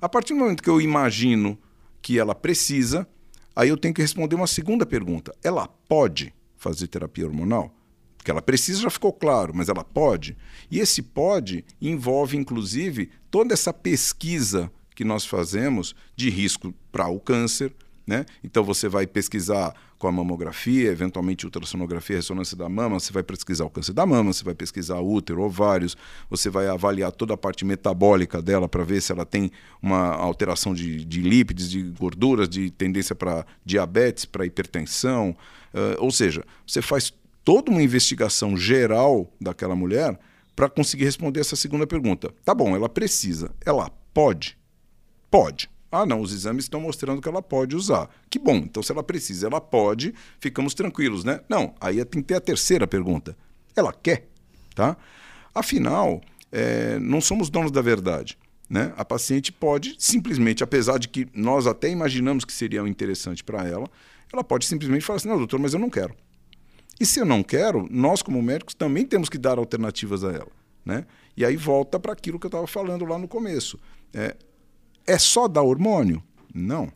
A 0.00 0.08
partir 0.08 0.34
do 0.34 0.40
momento 0.40 0.62
que 0.62 0.70
eu 0.70 0.80
imagino 0.80 1.58
que 2.02 2.18
ela 2.18 2.34
precisa, 2.34 3.08
aí 3.54 3.68
eu 3.68 3.76
tenho 3.76 3.94
que 3.94 4.02
responder 4.02 4.36
uma 4.36 4.46
segunda 4.46 4.84
pergunta. 4.84 5.34
Ela 5.42 5.66
pode 5.66 6.34
fazer 6.56 6.86
terapia 6.86 7.26
hormonal? 7.26 7.74
Porque 8.16 8.30
ela 8.30 8.42
precisa 8.42 8.80
já 8.80 8.90
ficou 8.90 9.12
claro, 9.12 9.52
mas 9.54 9.68
ela 9.68 9.84
pode. 9.84 10.36
E 10.70 10.80
esse 10.80 11.00
pode 11.00 11.64
envolve, 11.80 12.36
inclusive, 12.36 13.10
toda 13.30 13.54
essa 13.54 13.72
pesquisa 13.72 14.70
que 14.94 15.04
nós 15.04 15.24
fazemos 15.24 15.94
de 16.16 16.28
risco 16.28 16.74
para 16.90 17.08
o 17.08 17.20
câncer. 17.20 17.72
Né? 18.06 18.24
Então 18.44 18.62
você 18.62 18.88
vai 18.88 19.04
pesquisar 19.04 19.74
com 19.98 20.06
a 20.06 20.12
mamografia, 20.12 20.90
eventualmente 20.90 21.44
ultrassonografia, 21.44 22.16
ressonância 22.16 22.56
da 22.56 22.68
mama, 22.68 23.00
você 23.00 23.12
vai 23.12 23.24
pesquisar 23.24 23.64
o 23.64 23.70
câncer 23.70 23.92
da 23.92 24.06
mama, 24.06 24.32
você 24.32 24.44
vai 24.44 24.54
pesquisar 24.54 25.00
útero, 25.00 25.42
ovários, 25.42 25.96
você 26.30 26.48
vai 26.48 26.68
avaliar 26.68 27.10
toda 27.10 27.34
a 27.34 27.36
parte 27.36 27.64
metabólica 27.64 28.40
dela 28.40 28.68
para 28.68 28.84
ver 28.84 29.00
se 29.00 29.10
ela 29.10 29.26
tem 29.26 29.50
uma 29.82 30.14
alteração 30.14 30.72
de, 30.72 31.04
de 31.04 31.20
lípides, 31.20 31.68
de 31.68 31.82
gorduras, 31.82 32.48
de 32.48 32.70
tendência 32.70 33.14
para 33.14 33.44
diabetes, 33.64 34.24
para 34.24 34.46
hipertensão. 34.46 35.36
Uh, 35.74 35.96
ou 35.98 36.12
seja, 36.12 36.44
você 36.64 36.80
faz 36.80 37.12
toda 37.42 37.72
uma 37.72 37.82
investigação 37.82 38.56
geral 38.56 39.32
daquela 39.40 39.74
mulher 39.74 40.16
para 40.54 40.68
conseguir 40.68 41.04
responder 41.04 41.40
essa 41.40 41.56
segunda 41.56 41.86
pergunta. 41.86 42.32
Tá 42.44 42.54
bom, 42.54 42.76
ela 42.76 42.88
precisa, 42.88 43.52
ela 43.64 43.90
pode? 44.14 44.56
Pode. 45.28 45.68
Ah, 45.90 46.04
não, 46.04 46.20
os 46.20 46.32
exames 46.32 46.64
estão 46.64 46.80
mostrando 46.80 47.22
que 47.22 47.28
ela 47.28 47.42
pode 47.42 47.76
usar. 47.76 48.10
Que 48.28 48.38
bom, 48.38 48.56
então 48.56 48.82
se 48.82 48.92
ela 48.92 49.02
precisa, 49.02 49.46
ela 49.46 49.60
pode, 49.60 50.14
ficamos 50.40 50.74
tranquilos, 50.74 51.24
né? 51.24 51.40
Não, 51.48 51.74
aí 51.80 52.04
tem 52.04 52.20
que 52.20 52.28
ter 52.28 52.34
a 52.34 52.40
terceira 52.40 52.86
pergunta. 52.86 53.36
Ela 53.74 53.92
quer, 53.92 54.28
tá? 54.74 54.96
Afinal, 55.54 56.20
é, 56.50 56.98
não 56.98 57.20
somos 57.20 57.48
donos 57.48 57.70
da 57.70 57.80
verdade. 57.80 58.38
Né? 58.68 58.92
A 58.96 59.04
paciente 59.04 59.52
pode 59.52 59.94
simplesmente, 59.98 60.64
apesar 60.64 60.98
de 60.98 61.08
que 61.08 61.28
nós 61.32 61.66
até 61.68 61.88
imaginamos 61.88 62.44
que 62.44 62.52
seria 62.52 62.80
interessante 62.80 63.44
para 63.44 63.66
ela, 63.66 63.88
ela 64.32 64.42
pode 64.42 64.66
simplesmente 64.66 65.04
falar 65.04 65.18
assim: 65.18 65.28
não, 65.28 65.38
doutor, 65.38 65.60
mas 65.60 65.72
eu 65.72 65.78
não 65.78 65.88
quero. 65.88 66.14
E 66.98 67.06
se 67.06 67.20
eu 67.20 67.24
não 67.24 67.42
quero, 67.42 67.86
nós, 67.90 68.22
como 68.22 68.42
médicos, 68.42 68.74
também 68.74 69.04
temos 69.04 69.28
que 69.28 69.38
dar 69.38 69.58
alternativas 69.58 70.24
a 70.24 70.32
ela. 70.32 70.50
Né? 70.84 71.04
E 71.36 71.44
aí 71.44 71.56
volta 71.56 72.00
para 72.00 72.12
aquilo 72.12 72.38
que 72.38 72.46
eu 72.46 72.48
estava 72.48 72.66
falando 72.66 73.04
lá 73.04 73.18
no 73.18 73.28
começo. 73.28 73.78
É, 74.14 74.34
é 75.06 75.18
só 75.18 75.46
dar 75.46 75.62
hormônio? 75.62 76.22
Não. 76.54 76.90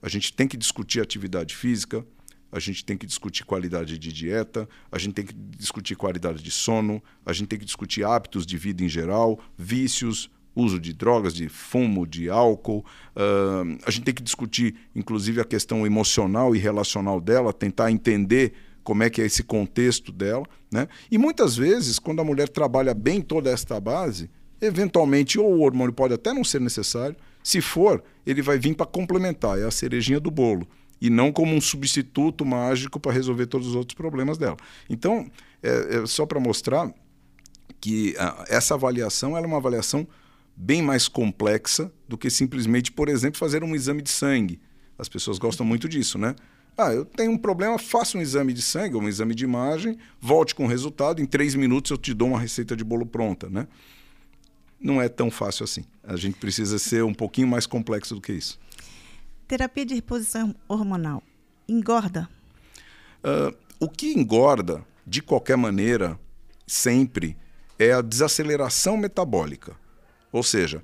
A 0.00 0.08
gente 0.08 0.32
tem 0.32 0.46
que 0.46 0.56
discutir 0.56 1.00
atividade 1.00 1.56
física, 1.56 2.06
a 2.50 2.58
gente 2.58 2.84
tem 2.84 2.96
que 2.96 3.06
discutir 3.06 3.44
qualidade 3.44 3.98
de 3.98 4.12
dieta, 4.12 4.68
a 4.90 4.98
gente 4.98 5.14
tem 5.14 5.26
que 5.26 5.34
discutir 5.34 5.96
qualidade 5.96 6.42
de 6.42 6.50
sono, 6.50 7.02
a 7.26 7.32
gente 7.32 7.48
tem 7.48 7.58
que 7.58 7.64
discutir 7.64 8.04
hábitos 8.04 8.46
de 8.46 8.56
vida 8.56 8.82
em 8.82 8.88
geral, 8.88 9.38
vícios, 9.56 10.30
uso 10.54 10.78
de 10.80 10.92
drogas, 10.92 11.34
de 11.34 11.48
fumo, 11.48 12.06
de 12.06 12.30
álcool. 12.30 12.84
Uh, 13.14 13.78
a 13.84 13.90
gente 13.90 14.04
tem 14.04 14.14
que 14.14 14.22
discutir, 14.22 14.74
inclusive, 14.94 15.40
a 15.40 15.44
questão 15.44 15.86
emocional 15.86 16.54
e 16.54 16.58
relacional 16.58 17.20
dela, 17.20 17.52
tentar 17.52 17.90
entender 17.90 18.54
como 18.82 19.02
é 19.02 19.10
que 19.10 19.20
é 19.20 19.26
esse 19.26 19.42
contexto 19.42 20.10
dela. 20.10 20.44
Né? 20.72 20.88
E 21.10 21.18
muitas 21.18 21.56
vezes, 21.56 21.98
quando 21.98 22.20
a 22.20 22.24
mulher 22.24 22.48
trabalha 22.48 22.94
bem 22.94 23.20
toda 23.20 23.50
esta 23.50 23.78
base, 23.78 24.30
eventualmente, 24.60 25.38
ou 25.38 25.58
o 25.58 25.60
hormônio 25.60 25.92
pode 25.92 26.14
até 26.14 26.32
não 26.32 26.42
ser 26.42 26.60
necessário, 26.60 27.16
se 27.48 27.62
for, 27.62 28.04
ele 28.26 28.42
vai 28.42 28.58
vir 28.58 28.74
para 28.74 28.84
complementar, 28.84 29.58
é 29.58 29.64
a 29.64 29.70
cerejinha 29.70 30.20
do 30.20 30.30
bolo, 30.30 30.68
e 31.00 31.08
não 31.08 31.32
como 31.32 31.54
um 31.54 31.62
substituto 31.62 32.44
mágico 32.44 33.00
para 33.00 33.10
resolver 33.10 33.46
todos 33.46 33.68
os 33.68 33.74
outros 33.74 33.94
problemas 33.94 34.36
dela. 34.36 34.58
Então, 34.86 35.30
é, 35.62 36.02
é 36.02 36.06
só 36.06 36.26
para 36.26 36.38
mostrar 36.38 36.92
que 37.80 38.14
a, 38.18 38.44
essa 38.50 38.74
avaliação 38.74 39.34
é 39.34 39.40
uma 39.40 39.56
avaliação 39.56 40.06
bem 40.54 40.82
mais 40.82 41.08
complexa 41.08 41.90
do 42.06 42.18
que 42.18 42.28
simplesmente, 42.28 42.92
por 42.92 43.08
exemplo, 43.08 43.38
fazer 43.38 43.64
um 43.64 43.74
exame 43.74 44.02
de 44.02 44.10
sangue. 44.10 44.60
As 44.98 45.08
pessoas 45.08 45.38
gostam 45.38 45.64
muito 45.64 45.88
disso, 45.88 46.18
né? 46.18 46.36
Ah, 46.76 46.92
eu 46.92 47.06
tenho 47.06 47.32
um 47.32 47.38
problema, 47.38 47.78
faça 47.78 48.18
um 48.18 48.20
exame 48.20 48.52
de 48.52 48.60
sangue, 48.60 48.94
um 48.94 49.08
exame 49.08 49.34
de 49.34 49.44
imagem, 49.44 49.96
volte 50.20 50.54
com 50.54 50.66
o 50.66 50.68
resultado, 50.68 51.22
em 51.22 51.24
três 51.24 51.54
minutos 51.54 51.90
eu 51.90 51.96
te 51.96 52.12
dou 52.12 52.28
uma 52.28 52.38
receita 52.38 52.76
de 52.76 52.84
bolo 52.84 53.06
pronta, 53.06 53.48
né? 53.48 53.66
Não 54.80 55.00
é 55.02 55.08
tão 55.08 55.30
fácil 55.30 55.64
assim. 55.64 55.84
A 56.02 56.16
gente 56.16 56.38
precisa 56.38 56.78
ser 56.78 57.02
um 57.04 57.14
pouquinho 57.14 57.48
mais 57.48 57.66
complexo 57.66 58.14
do 58.14 58.20
que 58.20 58.32
isso. 58.32 58.58
Terapia 59.46 59.84
de 59.84 59.94
reposição 59.94 60.54
hormonal 60.68 61.22
engorda? 61.68 62.28
Uh, 63.22 63.54
o 63.78 63.88
que 63.88 64.12
engorda, 64.12 64.84
de 65.06 65.20
qualquer 65.20 65.56
maneira, 65.56 66.18
sempre, 66.66 67.36
é 67.78 67.92
a 67.92 68.00
desaceleração 68.00 68.96
metabólica. 68.96 69.76
Ou 70.32 70.42
seja, 70.42 70.82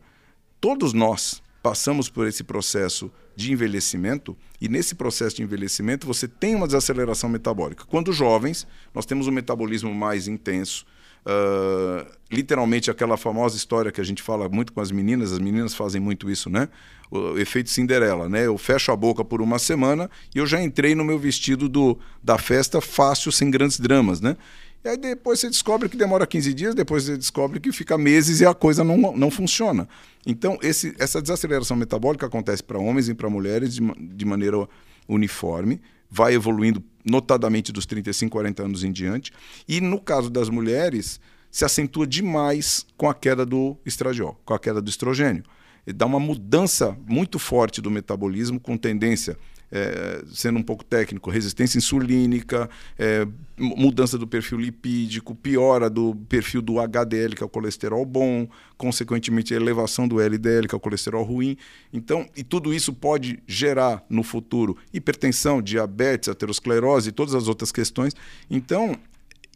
todos 0.60 0.92
nós 0.92 1.42
passamos 1.62 2.08
por 2.08 2.26
esse 2.26 2.44
processo 2.44 3.10
de 3.34 3.52
envelhecimento 3.52 4.36
e 4.60 4.68
nesse 4.68 4.94
processo 4.94 5.36
de 5.36 5.42
envelhecimento 5.42 6.06
você 6.06 6.28
tem 6.28 6.54
uma 6.54 6.66
desaceleração 6.66 7.28
metabólica. 7.28 7.84
Quando 7.86 8.12
jovens, 8.12 8.66
nós 8.92 9.06
temos 9.06 9.26
um 9.26 9.32
metabolismo 9.32 9.92
mais 9.94 10.28
intenso, 10.28 10.86
Uh, 11.26 12.06
literalmente 12.30 12.90
aquela 12.90 13.16
famosa 13.16 13.56
história 13.56 13.90
que 13.90 14.00
a 14.00 14.04
gente 14.04 14.22
fala 14.22 14.46
muito 14.48 14.74
com 14.74 14.80
as 14.80 14.90
meninas, 14.90 15.32
as 15.32 15.38
meninas 15.38 15.74
fazem 15.74 16.00
muito 16.00 16.30
isso, 16.30 16.50
né? 16.50 16.68
O 17.10 17.38
efeito 17.38 17.70
Cinderela, 17.70 18.28
né? 18.28 18.46
Eu 18.46 18.58
fecho 18.58 18.92
a 18.92 18.96
boca 18.96 19.24
por 19.24 19.40
uma 19.40 19.58
semana 19.58 20.10
e 20.34 20.38
eu 20.38 20.46
já 20.46 20.62
entrei 20.62 20.94
no 20.94 21.04
meu 21.04 21.18
vestido 21.18 21.68
do, 21.68 21.98
da 22.22 22.36
festa 22.36 22.80
fácil, 22.80 23.32
sem 23.32 23.50
grandes 23.50 23.80
dramas, 23.80 24.20
né? 24.20 24.36
E 24.84 24.88
aí 24.88 24.98
depois 24.98 25.40
você 25.40 25.48
descobre 25.48 25.88
que 25.88 25.96
demora 25.96 26.26
15 26.26 26.52
dias, 26.52 26.74
depois 26.74 27.04
você 27.04 27.16
descobre 27.16 27.58
que 27.58 27.72
fica 27.72 27.96
meses 27.96 28.40
e 28.40 28.46
a 28.46 28.52
coisa 28.52 28.84
não, 28.84 29.16
não 29.16 29.30
funciona. 29.30 29.88
Então, 30.26 30.58
esse, 30.60 30.94
essa 30.98 31.22
desaceleração 31.22 31.74
metabólica 31.74 32.26
acontece 32.26 32.62
para 32.62 32.78
homens 32.78 33.08
e 33.08 33.14
para 33.14 33.30
mulheres 33.30 33.74
de, 33.74 33.80
de 33.80 34.24
maneira 34.26 34.68
uniforme, 35.08 35.80
vai 36.10 36.34
evoluindo 36.34 36.82
notadamente 37.04 37.72
dos 37.72 37.86
35, 37.86 38.32
40 38.32 38.62
anos 38.62 38.84
em 38.84 38.92
diante. 38.92 39.32
E 39.68 39.80
no 39.80 40.00
caso 40.00 40.30
das 40.30 40.48
mulheres, 40.48 41.20
se 41.50 41.64
acentua 41.64 42.06
demais 42.06 42.86
com 42.96 43.08
a 43.08 43.14
queda 43.14 43.44
do 43.44 43.76
estradiol, 43.84 44.40
com 44.44 44.54
a 44.54 44.58
queda 44.58 44.80
do 44.80 44.88
estrogênio. 44.88 45.44
E 45.86 45.92
dá 45.92 46.06
uma 46.06 46.18
mudança 46.18 46.96
muito 47.06 47.38
forte 47.38 47.80
do 47.80 47.90
metabolismo, 47.90 48.58
com 48.58 48.76
tendência 48.76 49.36
é, 49.74 50.22
sendo 50.32 50.60
um 50.60 50.62
pouco 50.62 50.84
técnico, 50.84 51.28
resistência 51.30 51.78
insulínica, 51.78 52.70
é, 52.96 53.26
mudança 53.58 54.16
do 54.16 54.24
perfil 54.24 54.58
lipídico, 54.58 55.34
piora 55.34 55.90
do 55.90 56.14
perfil 56.28 56.62
do 56.62 56.78
HDL, 56.78 57.34
que 57.34 57.42
é 57.42 57.46
o 57.46 57.48
colesterol 57.48 58.06
bom, 58.06 58.46
consequentemente 58.78 59.52
elevação 59.52 60.06
do 60.06 60.20
LDL, 60.20 60.68
que 60.68 60.74
é 60.76 60.78
o 60.78 60.80
colesterol 60.80 61.24
ruim. 61.24 61.56
Então, 61.92 62.28
e 62.36 62.44
tudo 62.44 62.72
isso 62.72 62.92
pode 62.92 63.42
gerar 63.48 64.04
no 64.08 64.22
futuro 64.22 64.76
hipertensão, 64.92 65.60
diabetes, 65.60 66.28
aterosclerose 66.28 67.08
e 67.08 67.12
todas 67.12 67.34
as 67.34 67.48
outras 67.48 67.72
questões. 67.72 68.14
Então, 68.48 68.96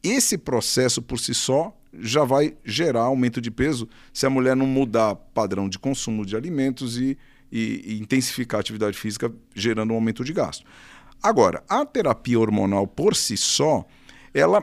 esse 0.03 0.37
processo 0.37 1.01
por 1.01 1.21
si 1.21 1.33
só 1.33 1.73
já 2.01 2.25
vai 2.25 2.57
gerar 2.65 3.03
aumento 3.03 3.41
de 3.41 3.53
peso 3.53 3.89
se 4.13 4.27
a 4.27 4.31
mulher 4.31 4.57
não 4.57 4.67
mudar 4.67 5.15
padrão 5.15 5.69
de 5.69 5.79
consumo 5.79 6.27
de 6.27 6.37
alimentos 6.37 6.99
e 7.01 7.17
e, 7.51 7.83
e 7.85 8.01
intensificar 8.01 8.59
a 8.59 8.61
atividade 8.61 8.97
física, 8.97 9.33
gerando 9.55 9.93
um 9.93 9.97
aumento 9.97 10.25
de 10.25 10.33
gasto. 10.33 10.65
Agora, 11.23 11.63
a 11.69 11.85
terapia 11.85 12.39
hormonal 12.39 12.87
por 12.87 13.17
si 13.17 13.37
só, 13.37 13.85
ela 14.33 14.63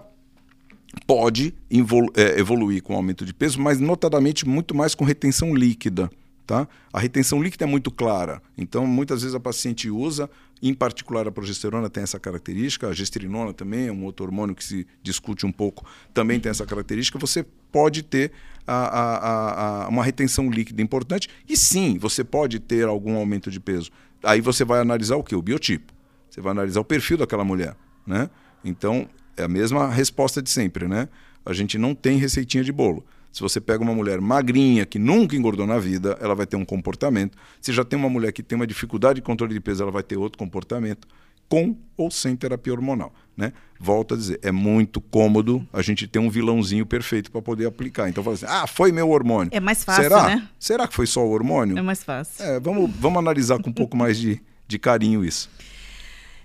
pode 1.05 1.53
evolu 1.69 2.07
é, 2.15 2.39
evoluir 2.39 2.81
com 2.81 2.95
aumento 2.95 3.25
de 3.25 3.33
peso, 3.33 3.59
mas 3.59 3.79
notadamente 3.79 4.47
muito 4.47 4.73
mais 4.73 4.95
com 4.95 5.03
retenção 5.03 5.53
líquida. 5.53 6.09
Tá? 6.47 6.67
A 6.93 6.99
retenção 6.99 7.41
líquida 7.41 7.65
é 7.65 7.67
muito 7.67 7.89
clara, 7.89 8.39
então 8.55 8.85
muitas 8.85 9.23
vezes 9.23 9.33
a 9.35 9.39
paciente 9.39 9.89
usa, 9.89 10.29
em 10.61 10.73
particular 10.73 11.27
a 11.27 11.31
progesterona 11.31 11.89
tem 11.89 12.03
essa 12.03 12.19
característica, 12.19 12.87
a 12.87 12.93
gestrinona 12.93 13.53
também 13.53 13.87
é 13.87 13.91
um 13.91 14.03
outro 14.03 14.25
hormônio 14.25 14.55
que 14.55 14.63
se 14.63 14.87
discute 15.03 15.45
um 15.45 15.51
pouco, 15.51 15.85
também 16.13 16.39
tem 16.39 16.49
essa 16.49 16.65
característica. 16.65 17.19
Você 17.19 17.45
pode 17.71 18.03
ter 18.03 18.31
a, 18.65 18.73
a, 18.75 19.85
a, 19.85 19.87
uma 19.89 20.03
retenção 20.03 20.49
líquida 20.49 20.81
importante 20.81 21.29
e 21.47 21.55
sim, 21.57 21.97
você 21.97 22.23
pode 22.23 22.59
ter 22.59 22.87
algum 22.87 23.15
aumento 23.17 23.51
de 23.51 23.59
peso. 23.59 23.91
Aí 24.23 24.41
você 24.41 24.63
vai 24.63 24.79
analisar 24.79 25.17
o 25.17 25.23
que? 25.23 25.35
O 25.35 25.41
biotipo. 25.41 25.93
Você 26.29 26.41
vai 26.41 26.51
analisar 26.51 26.79
o 26.79 26.85
perfil 26.85 27.17
daquela 27.17 27.43
mulher, 27.43 27.75
né? 28.05 28.29
Então 28.63 29.07
é 29.37 29.43
a 29.43 29.47
mesma 29.47 29.89
resposta 29.89 30.41
de 30.41 30.49
sempre, 30.49 30.87
né? 30.87 31.07
A 31.45 31.53
gente 31.53 31.77
não 31.77 31.93
tem 31.93 32.17
receitinha 32.17 32.63
de 32.63 32.71
bolo. 32.71 33.05
Se 33.35 33.41
você 33.41 33.59
pega 33.59 33.83
uma 33.83 33.93
mulher 33.93 34.21
magrinha, 34.21 34.85
que 34.85 34.97
nunca 34.97 35.35
engordou 35.35 35.67
na 35.67 35.77
vida, 35.77 36.17
ela 36.21 36.33
vai 36.33 36.45
ter 36.45 36.55
um 36.55 36.63
comportamento. 36.63 37.37
Se 37.59 37.73
já 37.73 37.83
tem 37.83 37.99
uma 37.99 38.07
mulher 38.07 38.31
que 38.31 38.41
tem 38.41 38.55
uma 38.55 38.65
dificuldade 38.65 39.15
de 39.15 39.21
controle 39.21 39.53
de 39.53 39.59
peso, 39.59 39.83
ela 39.83 39.91
vai 39.91 40.03
ter 40.03 40.15
outro 40.15 40.39
comportamento, 40.39 41.05
com 41.49 41.75
ou 41.97 42.09
sem 42.09 42.33
terapia 42.33 42.71
hormonal. 42.71 43.13
Né? 43.35 43.51
Volto 43.77 44.13
a 44.13 44.17
dizer, 44.17 44.39
é 44.41 44.53
muito 44.53 45.01
cômodo 45.01 45.67
a 45.73 45.81
gente 45.81 46.07
ter 46.07 46.17
um 46.17 46.29
vilãozinho 46.29 46.85
perfeito 46.85 47.29
para 47.29 47.41
poder 47.41 47.65
aplicar. 47.65 48.07
Então, 48.07 48.23
fala 48.23 48.35
assim, 48.35 48.45
ah, 48.47 48.65
foi 48.67 48.93
meu 48.93 49.09
hormônio. 49.09 49.49
É 49.53 49.59
mais 49.59 49.83
fácil, 49.83 50.03
Será? 50.03 50.27
né? 50.27 50.47
Será 50.57 50.87
que 50.87 50.95
foi 50.95 51.05
só 51.05 51.19
o 51.19 51.29
hormônio? 51.29 51.77
É 51.77 51.81
mais 51.81 52.05
fácil. 52.05 52.41
É, 52.41 52.57
vamos, 52.57 52.89
vamos 52.89 53.19
analisar 53.19 53.61
com 53.61 53.69
um 53.69 53.73
pouco 53.73 53.97
mais 53.97 54.17
de, 54.17 54.41
de 54.65 54.79
carinho 54.79 55.25
isso. 55.25 55.49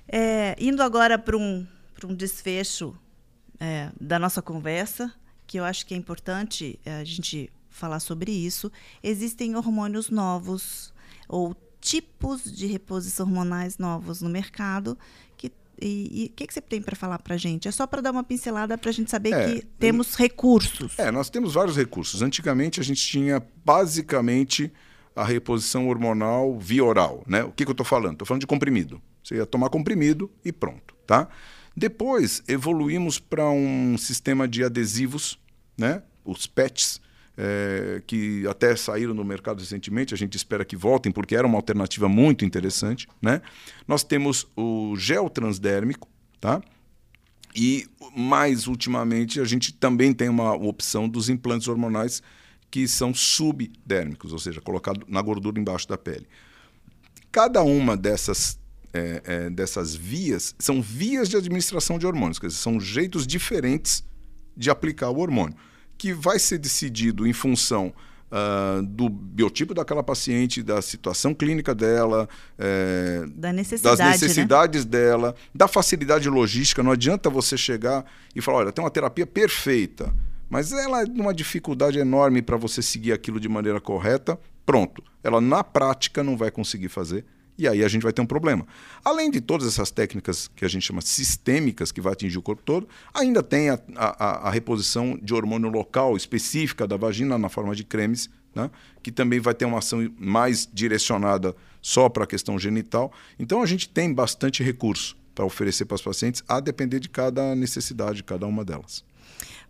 É, 0.08 0.56
indo 0.58 0.82
agora 0.82 1.16
para 1.16 1.36
um, 1.36 1.64
um 2.04 2.14
desfecho 2.16 2.96
é, 3.60 3.90
da 4.00 4.18
nossa 4.18 4.42
conversa, 4.42 5.14
que 5.50 5.58
eu 5.58 5.64
acho 5.64 5.84
que 5.84 5.94
é 5.94 5.96
importante 5.96 6.78
é, 6.84 7.00
a 7.00 7.04
gente 7.04 7.50
falar 7.68 7.98
sobre 7.98 8.30
isso. 8.30 8.70
Existem 9.02 9.56
hormônios 9.56 10.08
novos 10.08 10.94
ou 11.28 11.56
tipos 11.80 12.44
de 12.44 12.68
reposição 12.68 13.26
hormonais 13.26 13.76
novos 13.76 14.22
no 14.22 14.30
mercado. 14.30 14.96
Que, 15.36 15.50
e 15.82 16.30
o 16.30 16.36
que, 16.36 16.46
que 16.46 16.54
você 16.54 16.60
tem 16.60 16.80
para 16.80 16.94
falar 16.94 17.18
para 17.18 17.34
a 17.34 17.36
gente? 17.36 17.66
É 17.66 17.72
só 17.72 17.84
para 17.84 18.00
dar 18.00 18.12
uma 18.12 18.22
pincelada 18.22 18.78
para 18.78 18.90
a 18.90 18.92
gente 18.92 19.10
saber 19.10 19.32
é, 19.32 19.44
que 19.44 19.66
temos 19.76 20.14
recursos. 20.14 20.96
É, 20.96 21.10
nós 21.10 21.28
temos 21.28 21.54
vários 21.54 21.76
recursos. 21.76 22.22
Antigamente 22.22 22.78
a 22.78 22.84
gente 22.84 23.04
tinha 23.04 23.44
basicamente 23.64 24.72
a 25.16 25.24
reposição 25.24 25.88
hormonal 25.88 26.60
via 26.60 26.84
oral. 26.84 27.24
Né? 27.26 27.42
O 27.42 27.50
que, 27.50 27.64
que 27.64 27.70
eu 27.70 27.72
estou 27.72 27.84
falando? 27.84 28.12
Estou 28.12 28.26
falando 28.26 28.42
de 28.42 28.46
comprimido. 28.46 29.02
Você 29.24 29.34
ia 29.34 29.46
tomar 29.46 29.68
comprimido 29.68 30.30
e 30.44 30.52
pronto. 30.52 30.94
Tá? 31.04 31.28
Depois 31.80 32.42
evoluímos 32.46 33.18
para 33.18 33.48
um 33.48 33.96
sistema 33.96 34.46
de 34.46 34.62
adesivos, 34.62 35.38
né? 35.78 36.02
os 36.22 36.46
PETs, 36.46 37.00
é, 37.38 38.02
que 38.06 38.46
até 38.46 38.76
saíram 38.76 39.14
no 39.14 39.24
mercado 39.24 39.60
recentemente, 39.60 40.12
a 40.12 40.16
gente 40.18 40.36
espera 40.36 40.62
que 40.62 40.76
voltem, 40.76 41.10
porque 41.10 41.34
era 41.34 41.46
uma 41.46 41.56
alternativa 41.56 42.06
muito 42.06 42.44
interessante. 42.44 43.08
Né? 43.22 43.40
Nós 43.88 44.04
temos 44.04 44.46
o 44.54 44.94
gel 44.94 45.30
transdérmico, 45.30 46.06
tá? 46.38 46.60
e 47.56 47.86
mais 48.14 48.66
ultimamente 48.66 49.40
a 49.40 49.44
gente 49.46 49.72
também 49.72 50.12
tem 50.12 50.28
uma 50.28 50.52
opção 50.52 51.08
dos 51.08 51.30
implantes 51.30 51.66
hormonais 51.66 52.22
que 52.70 52.86
são 52.86 53.14
subdérmicos, 53.14 54.34
ou 54.34 54.38
seja, 54.38 54.60
colocado 54.60 55.06
na 55.08 55.22
gordura 55.22 55.58
embaixo 55.58 55.88
da 55.88 55.96
pele. 55.96 56.26
Cada 57.32 57.62
uma 57.62 57.96
dessas 57.96 58.59
é, 58.92 59.22
é, 59.24 59.50
dessas 59.50 59.94
vias 59.94 60.54
são 60.58 60.82
vias 60.82 61.28
de 61.28 61.36
administração 61.36 61.98
de 61.98 62.06
hormônios, 62.06 62.38
quer 62.38 62.48
dizer, 62.48 62.58
são 62.58 62.80
jeitos 62.80 63.26
diferentes 63.26 64.04
de 64.56 64.70
aplicar 64.70 65.10
o 65.10 65.18
hormônio, 65.18 65.56
que 65.96 66.12
vai 66.12 66.38
ser 66.38 66.58
decidido 66.58 67.26
em 67.26 67.32
função 67.32 67.92
uh, 68.30 68.82
do 68.82 69.08
biotipo 69.08 69.74
daquela 69.74 70.02
paciente, 70.02 70.62
da 70.62 70.80
situação 70.80 71.34
clínica 71.34 71.74
dela, 71.74 72.28
é, 72.58 73.24
da 73.34 73.52
necessidade, 73.52 73.98
das 73.98 74.20
necessidades 74.20 74.84
né? 74.84 74.90
dela, 74.90 75.34
da 75.54 75.68
facilidade 75.68 76.28
logística. 76.28 76.82
Não 76.82 76.92
adianta 76.92 77.28
você 77.28 77.56
chegar 77.56 78.04
e 78.34 78.40
falar, 78.40 78.58
olha, 78.58 78.72
tem 78.72 78.82
uma 78.82 78.90
terapia 78.90 79.26
perfeita, 79.26 80.14
mas 80.48 80.72
ela 80.72 81.02
é 81.02 81.04
uma 81.04 81.34
dificuldade 81.34 81.98
enorme 81.98 82.42
para 82.42 82.56
você 82.56 82.82
seguir 82.82 83.12
aquilo 83.12 83.38
de 83.38 83.48
maneira 83.48 83.80
correta. 83.80 84.38
Pronto, 84.66 85.02
ela 85.22 85.40
na 85.40 85.62
prática 85.62 86.22
não 86.22 86.36
vai 86.36 86.50
conseguir 86.50 86.88
fazer 86.88 87.24
e 87.60 87.68
aí 87.68 87.84
a 87.84 87.88
gente 87.88 88.02
vai 88.02 88.12
ter 88.12 88.22
um 88.22 88.26
problema. 88.26 88.66
Além 89.04 89.30
de 89.30 89.40
todas 89.40 89.66
essas 89.66 89.90
técnicas 89.90 90.48
que 90.48 90.64
a 90.64 90.68
gente 90.68 90.86
chama 90.86 91.00
sistêmicas, 91.00 91.92
que 91.92 92.00
vai 92.00 92.12
atingir 92.12 92.38
o 92.38 92.42
corpo 92.42 92.62
todo, 92.64 92.88
ainda 93.12 93.42
tem 93.42 93.70
a, 93.70 93.78
a, 93.96 94.48
a 94.48 94.50
reposição 94.50 95.18
de 95.22 95.34
hormônio 95.34 95.68
local 95.68 96.16
específica 96.16 96.86
da 96.86 96.96
vagina 96.96 97.36
na 97.36 97.48
forma 97.48 97.74
de 97.74 97.84
cremes, 97.84 98.30
né? 98.54 98.70
que 99.02 99.12
também 99.12 99.40
vai 99.40 99.54
ter 99.54 99.64
uma 99.64 99.78
ação 99.78 100.10
mais 100.18 100.68
direcionada 100.72 101.54
só 101.82 102.08
para 102.08 102.24
a 102.24 102.26
questão 102.26 102.58
genital. 102.58 103.12
Então 103.38 103.62
a 103.62 103.66
gente 103.66 103.88
tem 103.88 104.12
bastante 104.12 104.62
recurso 104.62 105.16
para 105.34 105.44
oferecer 105.44 105.84
para 105.84 105.94
os 105.94 106.02
pacientes, 106.02 106.42
a 106.48 106.60
depender 106.60 106.98
de 106.98 107.08
cada 107.08 107.54
necessidade 107.54 108.16
de 108.16 108.24
cada 108.24 108.46
uma 108.46 108.64
delas. 108.64 109.04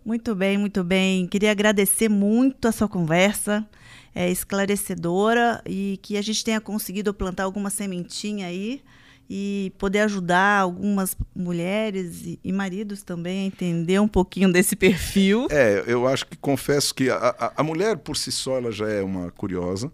Muito 0.03 0.33
bem, 0.33 0.57
muito 0.57 0.83
bem. 0.83 1.27
Queria 1.27 1.51
agradecer 1.51 2.09
muito 2.09 2.67
a 2.67 2.71
sua 2.71 2.87
conversa 2.87 3.67
é, 4.13 4.29
esclarecedora 4.29 5.61
e 5.65 5.99
que 6.01 6.17
a 6.17 6.21
gente 6.21 6.43
tenha 6.43 6.61
conseguido 6.61 7.13
plantar 7.13 7.43
alguma 7.43 7.69
sementinha 7.69 8.47
aí 8.47 8.81
e 9.33 9.71
poder 9.77 9.99
ajudar 9.99 10.59
algumas 10.59 11.15
mulheres 11.33 12.25
e, 12.25 12.39
e, 12.43 12.51
maridos 12.51 13.01
também 13.01 13.43
a 13.43 13.45
entender 13.45 13.97
um 13.99 14.07
pouquinho 14.07 14.51
desse 14.51 14.75
perfil. 14.75 15.47
É, 15.49 15.85
eu 15.87 16.05
acho 16.05 16.27
que 16.27 16.35
confesso 16.35 16.93
que 16.93 17.09
a, 17.09 17.15
a, 17.15 17.53
a 17.55 17.63
mulher 17.63 17.97
por 17.97 18.17
si 18.17 18.29
só 18.29 18.57
ela 18.57 18.73
já 18.73 18.89
é 18.89 19.01
uma 19.01 19.31
curiosa, 19.31 19.89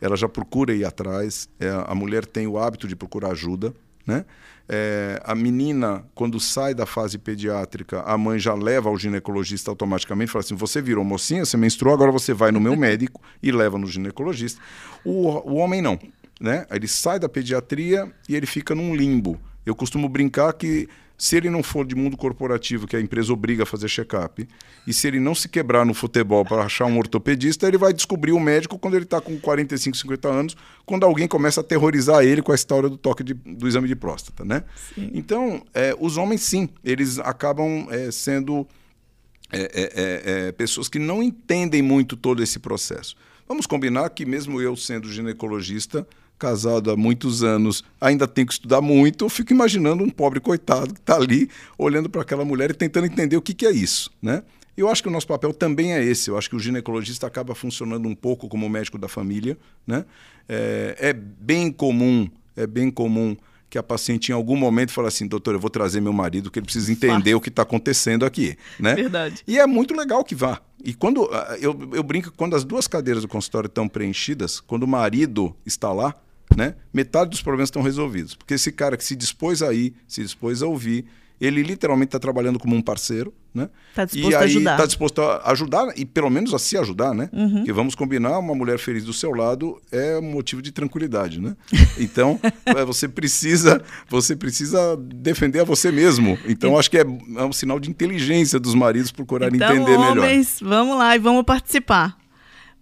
ela 0.00 0.16
já 0.16 0.28
procura 0.28 0.74
ir 0.74 0.84
atrás, 0.84 1.48
é, 1.60 1.68
a 1.68 1.94
mulher 1.94 2.26
tem 2.26 2.48
o 2.48 2.58
hábito 2.58 2.88
de 2.88 2.96
procurar 2.96 3.30
ajuda, 3.30 3.72
né? 4.06 4.24
É, 4.68 5.20
a 5.24 5.34
menina, 5.34 6.04
quando 6.14 6.38
sai 6.38 6.72
da 6.74 6.86
fase 6.86 7.18
pediátrica, 7.18 8.02
a 8.02 8.16
mãe 8.16 8.38
já 8.38 8.54
leva 8.54 8.88
ao 8.88 8.96
ginecologista 8.96 9.70
automaticamente, 9.70 10.30
fala 10.30 10.44
assim: 10.44 10.54
você 10.54 10.80
virou 10.80 11.04
mocinha, 11.04 11.44
você 11.44 11.56
menstruou, 11.56 11.94
agora 11.94 12.10
você 12.10 12.32
vai 12.32 12.50
no 12.50 12.60
meu 12.60 12.76
médico 12.76 13.20
e 13.42 13.50
leva 13.50 13.76
no 13.76 13.86
ginecologista. 13.86 14.60
O, 15.04 15.28
o 15.50 15.56
homem 15.56 15.82
não. 15.82 15.98
Né? 16.40 16.66
Ele 16.70 16.88
sai 16.88 17.18
da 17.18 17.28
pediatria 17.28 18.10
e 18.28 18.34
ele 18.34 18.46
fica 18.46 18.74
num 18.74 18.94
limbo. 18.94 19.38
Eu 19.64 19.74
costumo 19.74 20.08
brincar 20.08 20.52
que 20.54 20.88
se 21.16 21.36
ele 21.36 21.48
não 21.48 21.62
for 21.62 21.86
de 21.86 21.94
mundo 21.94 22.16
corporativo, 22.16 22.86
que 22.86 22.96
a 22.96 23.00
empresa 23.00 23.32
obriga 23.32 23.62
a 23.62 23.66
fazer 23.66 23.88
check-up, 23.88 24.46
e 24.86 24.92
se 24.92 25.06
ele 25.06 25.20
não 25.20 25.34
se 25.34 25.48
quebrar 25.48 25.86
no 25.86 25.94
futebol 25.94 26.44
para 26.44 26.64
achar 26.64 26.86
um 26.86 26.98
ortopedista, 26.98 27.68
ele 27.68 27.78
vai 27.78 27.92
descobrir 27.92 28.32
o 28.32 28.40
médico 28.40 28.78
quando 28.78 28.94
ele 28.94 29.04
está 29.04 29.20
com 29.20 29.38
45, 29.38 29.96
50 29.96 30.28
anos, 30.28 30.56
quando 30.84 31.04
alguém 31.04 31.28
começa 31.28 31.60
a 31.60 31.62
aterrorizar 31.62 32.24
ele 32.24 32.42
com 32.42 32.52
a 32.52 32.54
história 32.54 32.88
do 32.88 32.96
toque 32.96 33.22
de, 33.22 33.34
do 33.34 33.68
exame 33.68 33.86
de 33.86 33.94
próstata, 33.94 34.44
né? 34.44 34.64
Sim. 34.94 35.10
Então, 35.14 35.62
é, 35.72 35.94
os 35.98 36.16
homens 36.16 36.42
sim, 36.42 36.68
eles 36.82 37.18
acabam 37.18 37.86
é, 37.90 38.10
sendo 38.10 38.66
é, 39.52 39.60
é, 39.60 40.48
é, 40.48 40.52
pessoas 40.52 40.88
que 40.88 40.98
não 40.98 41.22
entendem 41.22 41.82
muito 41.82 42.16
todo 42.16 42.42
esse 42.42 42.58
processo. 42.58 43.14
Vamos 43.46 43.66
combinar 43.66 44.08
que, 44.10 44.24
mesmo 44.24 44.60
eu 44.60 44.74
sendo 44.74 45.12
ginecologista, 45.12 46.06
casado 46.42 46.90
há 46.90 46.96
muitos 46.96 47.44
anos, 47.44 47.84
ainda 48.00 48.26
tenho 48.26 48.48
que 48.48 48.54
estudar 48.54 48.80
muito, 48.80 49.24
eu 49.24 49.28
fico 49.28 49.52
imaginando 49.52 50.02
um 50.02 50.10
pobre 50.10 50.40
coitado 50.40 50.92
que 50.92 50.98
está 50.98 51.14
ali 51.14 51.48
olhando 51.78 52.10
para 52.10 52.22
aquela 52.22 52.44
mulher 52.44 52.72
e 52.72 52.74
tentando 52.74 53.06
entender 53.06 53.36
o 53.36 53.40
que, 53.40 53.54
que 53.54 53.64
é 53.64 53.70
isso. 53.70 54.10
Né? 54.20 54.42
Eu 54.76 54.88
acho 54.88 55.04
que 55.04 55.08
o 55.08 55.12
nosso 55.12 55.28
papel 55.28 55.54
também 55.54 55.92
é 55.94 56.02
esse. 56.02 56.28
Eu 56.28 56.36
acho 56.36 56.50
que 56.50 56.56
o 56.56 56.58
ginecologista 56.58 57.28
acaba 57.28 57.54
funcionando 57.54 58.08
um 58.08 58.14
pouco 58.14 58.48
como 58.48 58.68
médico 58.68 58.98
da 58.98 59.06
família. 59.06 59.56
Né? 59.86 60.04
É, 60.48 60.96
é 60.98 61.12
bem 61.12 61.70
comum, 61.70 62.28
é 62.56 62.66
bem 62.66 62.90
comum 62.90 63.36
que 63.70 63.78
a 63.78 63.82
paciente 63.82 64.30
em 64.30 64.34
algum 64.34 64.56
momento 64.56 64.92
fala 64.92 65.06
assim, 65.06 65.28
doutor, 65.28 65.54
eu 65.54 65.60
vou 65.60 65.70
trazer 65.70 66.00
meu 66.00 66.12
marido 66.12 66.50
que 66.50 66.58
ele 66.58 66.66
precisa 66.66 66.90
entender 66.90 67.34
o 67.36 67.40
que 67.40 67.50
está 67.50 67.62
acontecendo 67.62 68.26
aqui, 68.26 68.54
né? 68.78 68.94
Verdade. 68.94 69.42
E 69.48 69.58
é 69.58 69.66
muito 69.66 69.94
legal 69.94 70.22
que 70.22 70.34
vá. 70.34 70.60
E 70.84 70.92
quando 70.92 71.24
ah, 71.32 71.56
eu, 71.58 71.88
eu 71.94 72.02
brinco 72.02 72.30
quando 72.36 72.54
as 72.54 72.64
duas 72.64 72.86
cadeiras 72.86 73.22
do 73.22 73.28
consultório 73.28 73.68
estão 73.68 73.88
preenchidas, 73.88 74.60
quando 74.60 74.82
o 74.82 74.86
marido 74.86 75.56
está 75.64 75.90
lá, 75.90 76.14
né? 76.56 76.74
Metade 76.92 77.30
dos 77.30 77.42
problemas 77.42 77.68
estão 77.68 77.82
resolvidos, 77.82 78.34
porque 78.34 78.54
esse 78.54 78.72
cara 78.72 78.96
que 78.96 79.04
se 79.04 79.16
dispôs 79.16 79.62
a 79.62 79.72
ir, 79.72 79.94
se 80.06 80.22
dispôs 80.22 80.62
a 80.62 80.66
ouvir, 80.66 81.06
ele 81.40 81.60
literalmente 81.60 82.08
está 82.08 82.20
trabalhando 82.20 82.56
como 82.56 82.76
um 82.76 82.80
parceiro, 82.80 83.34
né? 83.52 83.68
Está 83.90 84.04
disposto 84.04 84.30
e 84.30 84.34
a 84.34 84.40
ajudar. 84.40 84.72
Está 84.72 84.86
disposto 84.86 85.22
a 85.22 85.50
ajudar 85.50 85.92
e 85.96 86.04
pelo 86.04 86.30
menos 86.30 86.54
a 86.54 86.58
se 86.58 86.78
ajudar, 86.78 87.12
né? 87.12 87.28
Uhum. 87.32 87.64
Que 87.64 87.72
vamos 87.72 87.96
combinar, 87.96 88.38
uma 88.38 88.54
mulher 88.54 88.78
feliz 88.78 89.04
do 89.04 89.12
seu 89.12 89.32
lado 89.32 89.80
é 89.90 90.16
um 90.18 90.22
motivo 90.22 90.62
de 90.62 90.70
tranquilidade, 90.70 91.40
né? 91.40 91.56
Então 91.98 92.38
é, 92.64 92.84
você 92.84 93.08
precisa, 93.08 93.82
você 94.08 94.36
precisa 94.36 94.96
defender 94.96 95.60
a 95.60 95.64
você 95.64 95.90
mesmo. 95.90 96.38
Então 96.46 96.78
acho 96.78 96.90
que 96.90 96.98
é, 96.98 97.00
é 97.02 97.44
um 97.44 97.52
sinal 97.52 97.80
de 97.80 97.90
inteligência 97.90 98.60
dos 98.60 98.74
maridos 98.74 99.10
procurarem 99.10 99.56
então, 99.56 99.74
entender 99.74 99.96
homens, 99.96 100.60
melhor. 100.60 100.76
Vamos 100.76 100.96
lá 100.96 101.16
e 101.16 101.18
vamos 101.18 101.42
participar. 101.42 102.21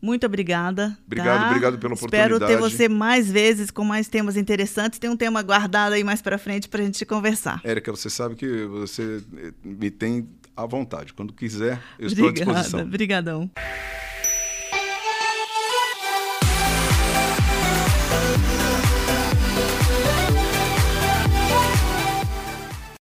Muito 0.00 0.24
obrigada. 0.26 0.96
Obrigado, 1.06 1.40
tá? 1.40 1.46
obrigado 1.48 1.78
pela 1.78 1.94
Espero 1.94 2.36
oportunidade. 2.36 2.52
ter 2.52 2.58
você 2.58 2.88
mais 2.88 3.30
vezes 3.30 3.70
com 3.70 3.84
mais 3.84 4.08
temas 4.08 4.36
interessantes. 4.36 4.98
Tem 4.98 5.10
um 5.10 5.16
tema 5.16 5.42
guardado 5.42 5.92
aí 5.92 6.02
mais 6.02 6.22
para 6.22 6.38
frente 6.38 6.68
para 6.68 6.80
a 6.80 6.84
gente 6.84 7.04
conversar. 7.04 7.60
Érica, 7.64 7.90
você 7.90 8.08
sabe 8.08 8.34
que 8.34 8.64
você 8.64 9.22
me 9.62 9.90
tem 9.90 10.28
à 10.56 10.66
vontade. 10.66 11.12
Quando 11.12 11.32
quiser, 11.32 11.80
eu 11.98 12.06
estou 12.06 12.26
Obrigada, 12.28 12.50
à 12.50 12.54
disposição. 12.54 12.86
Obrigadão. 12.86 13.50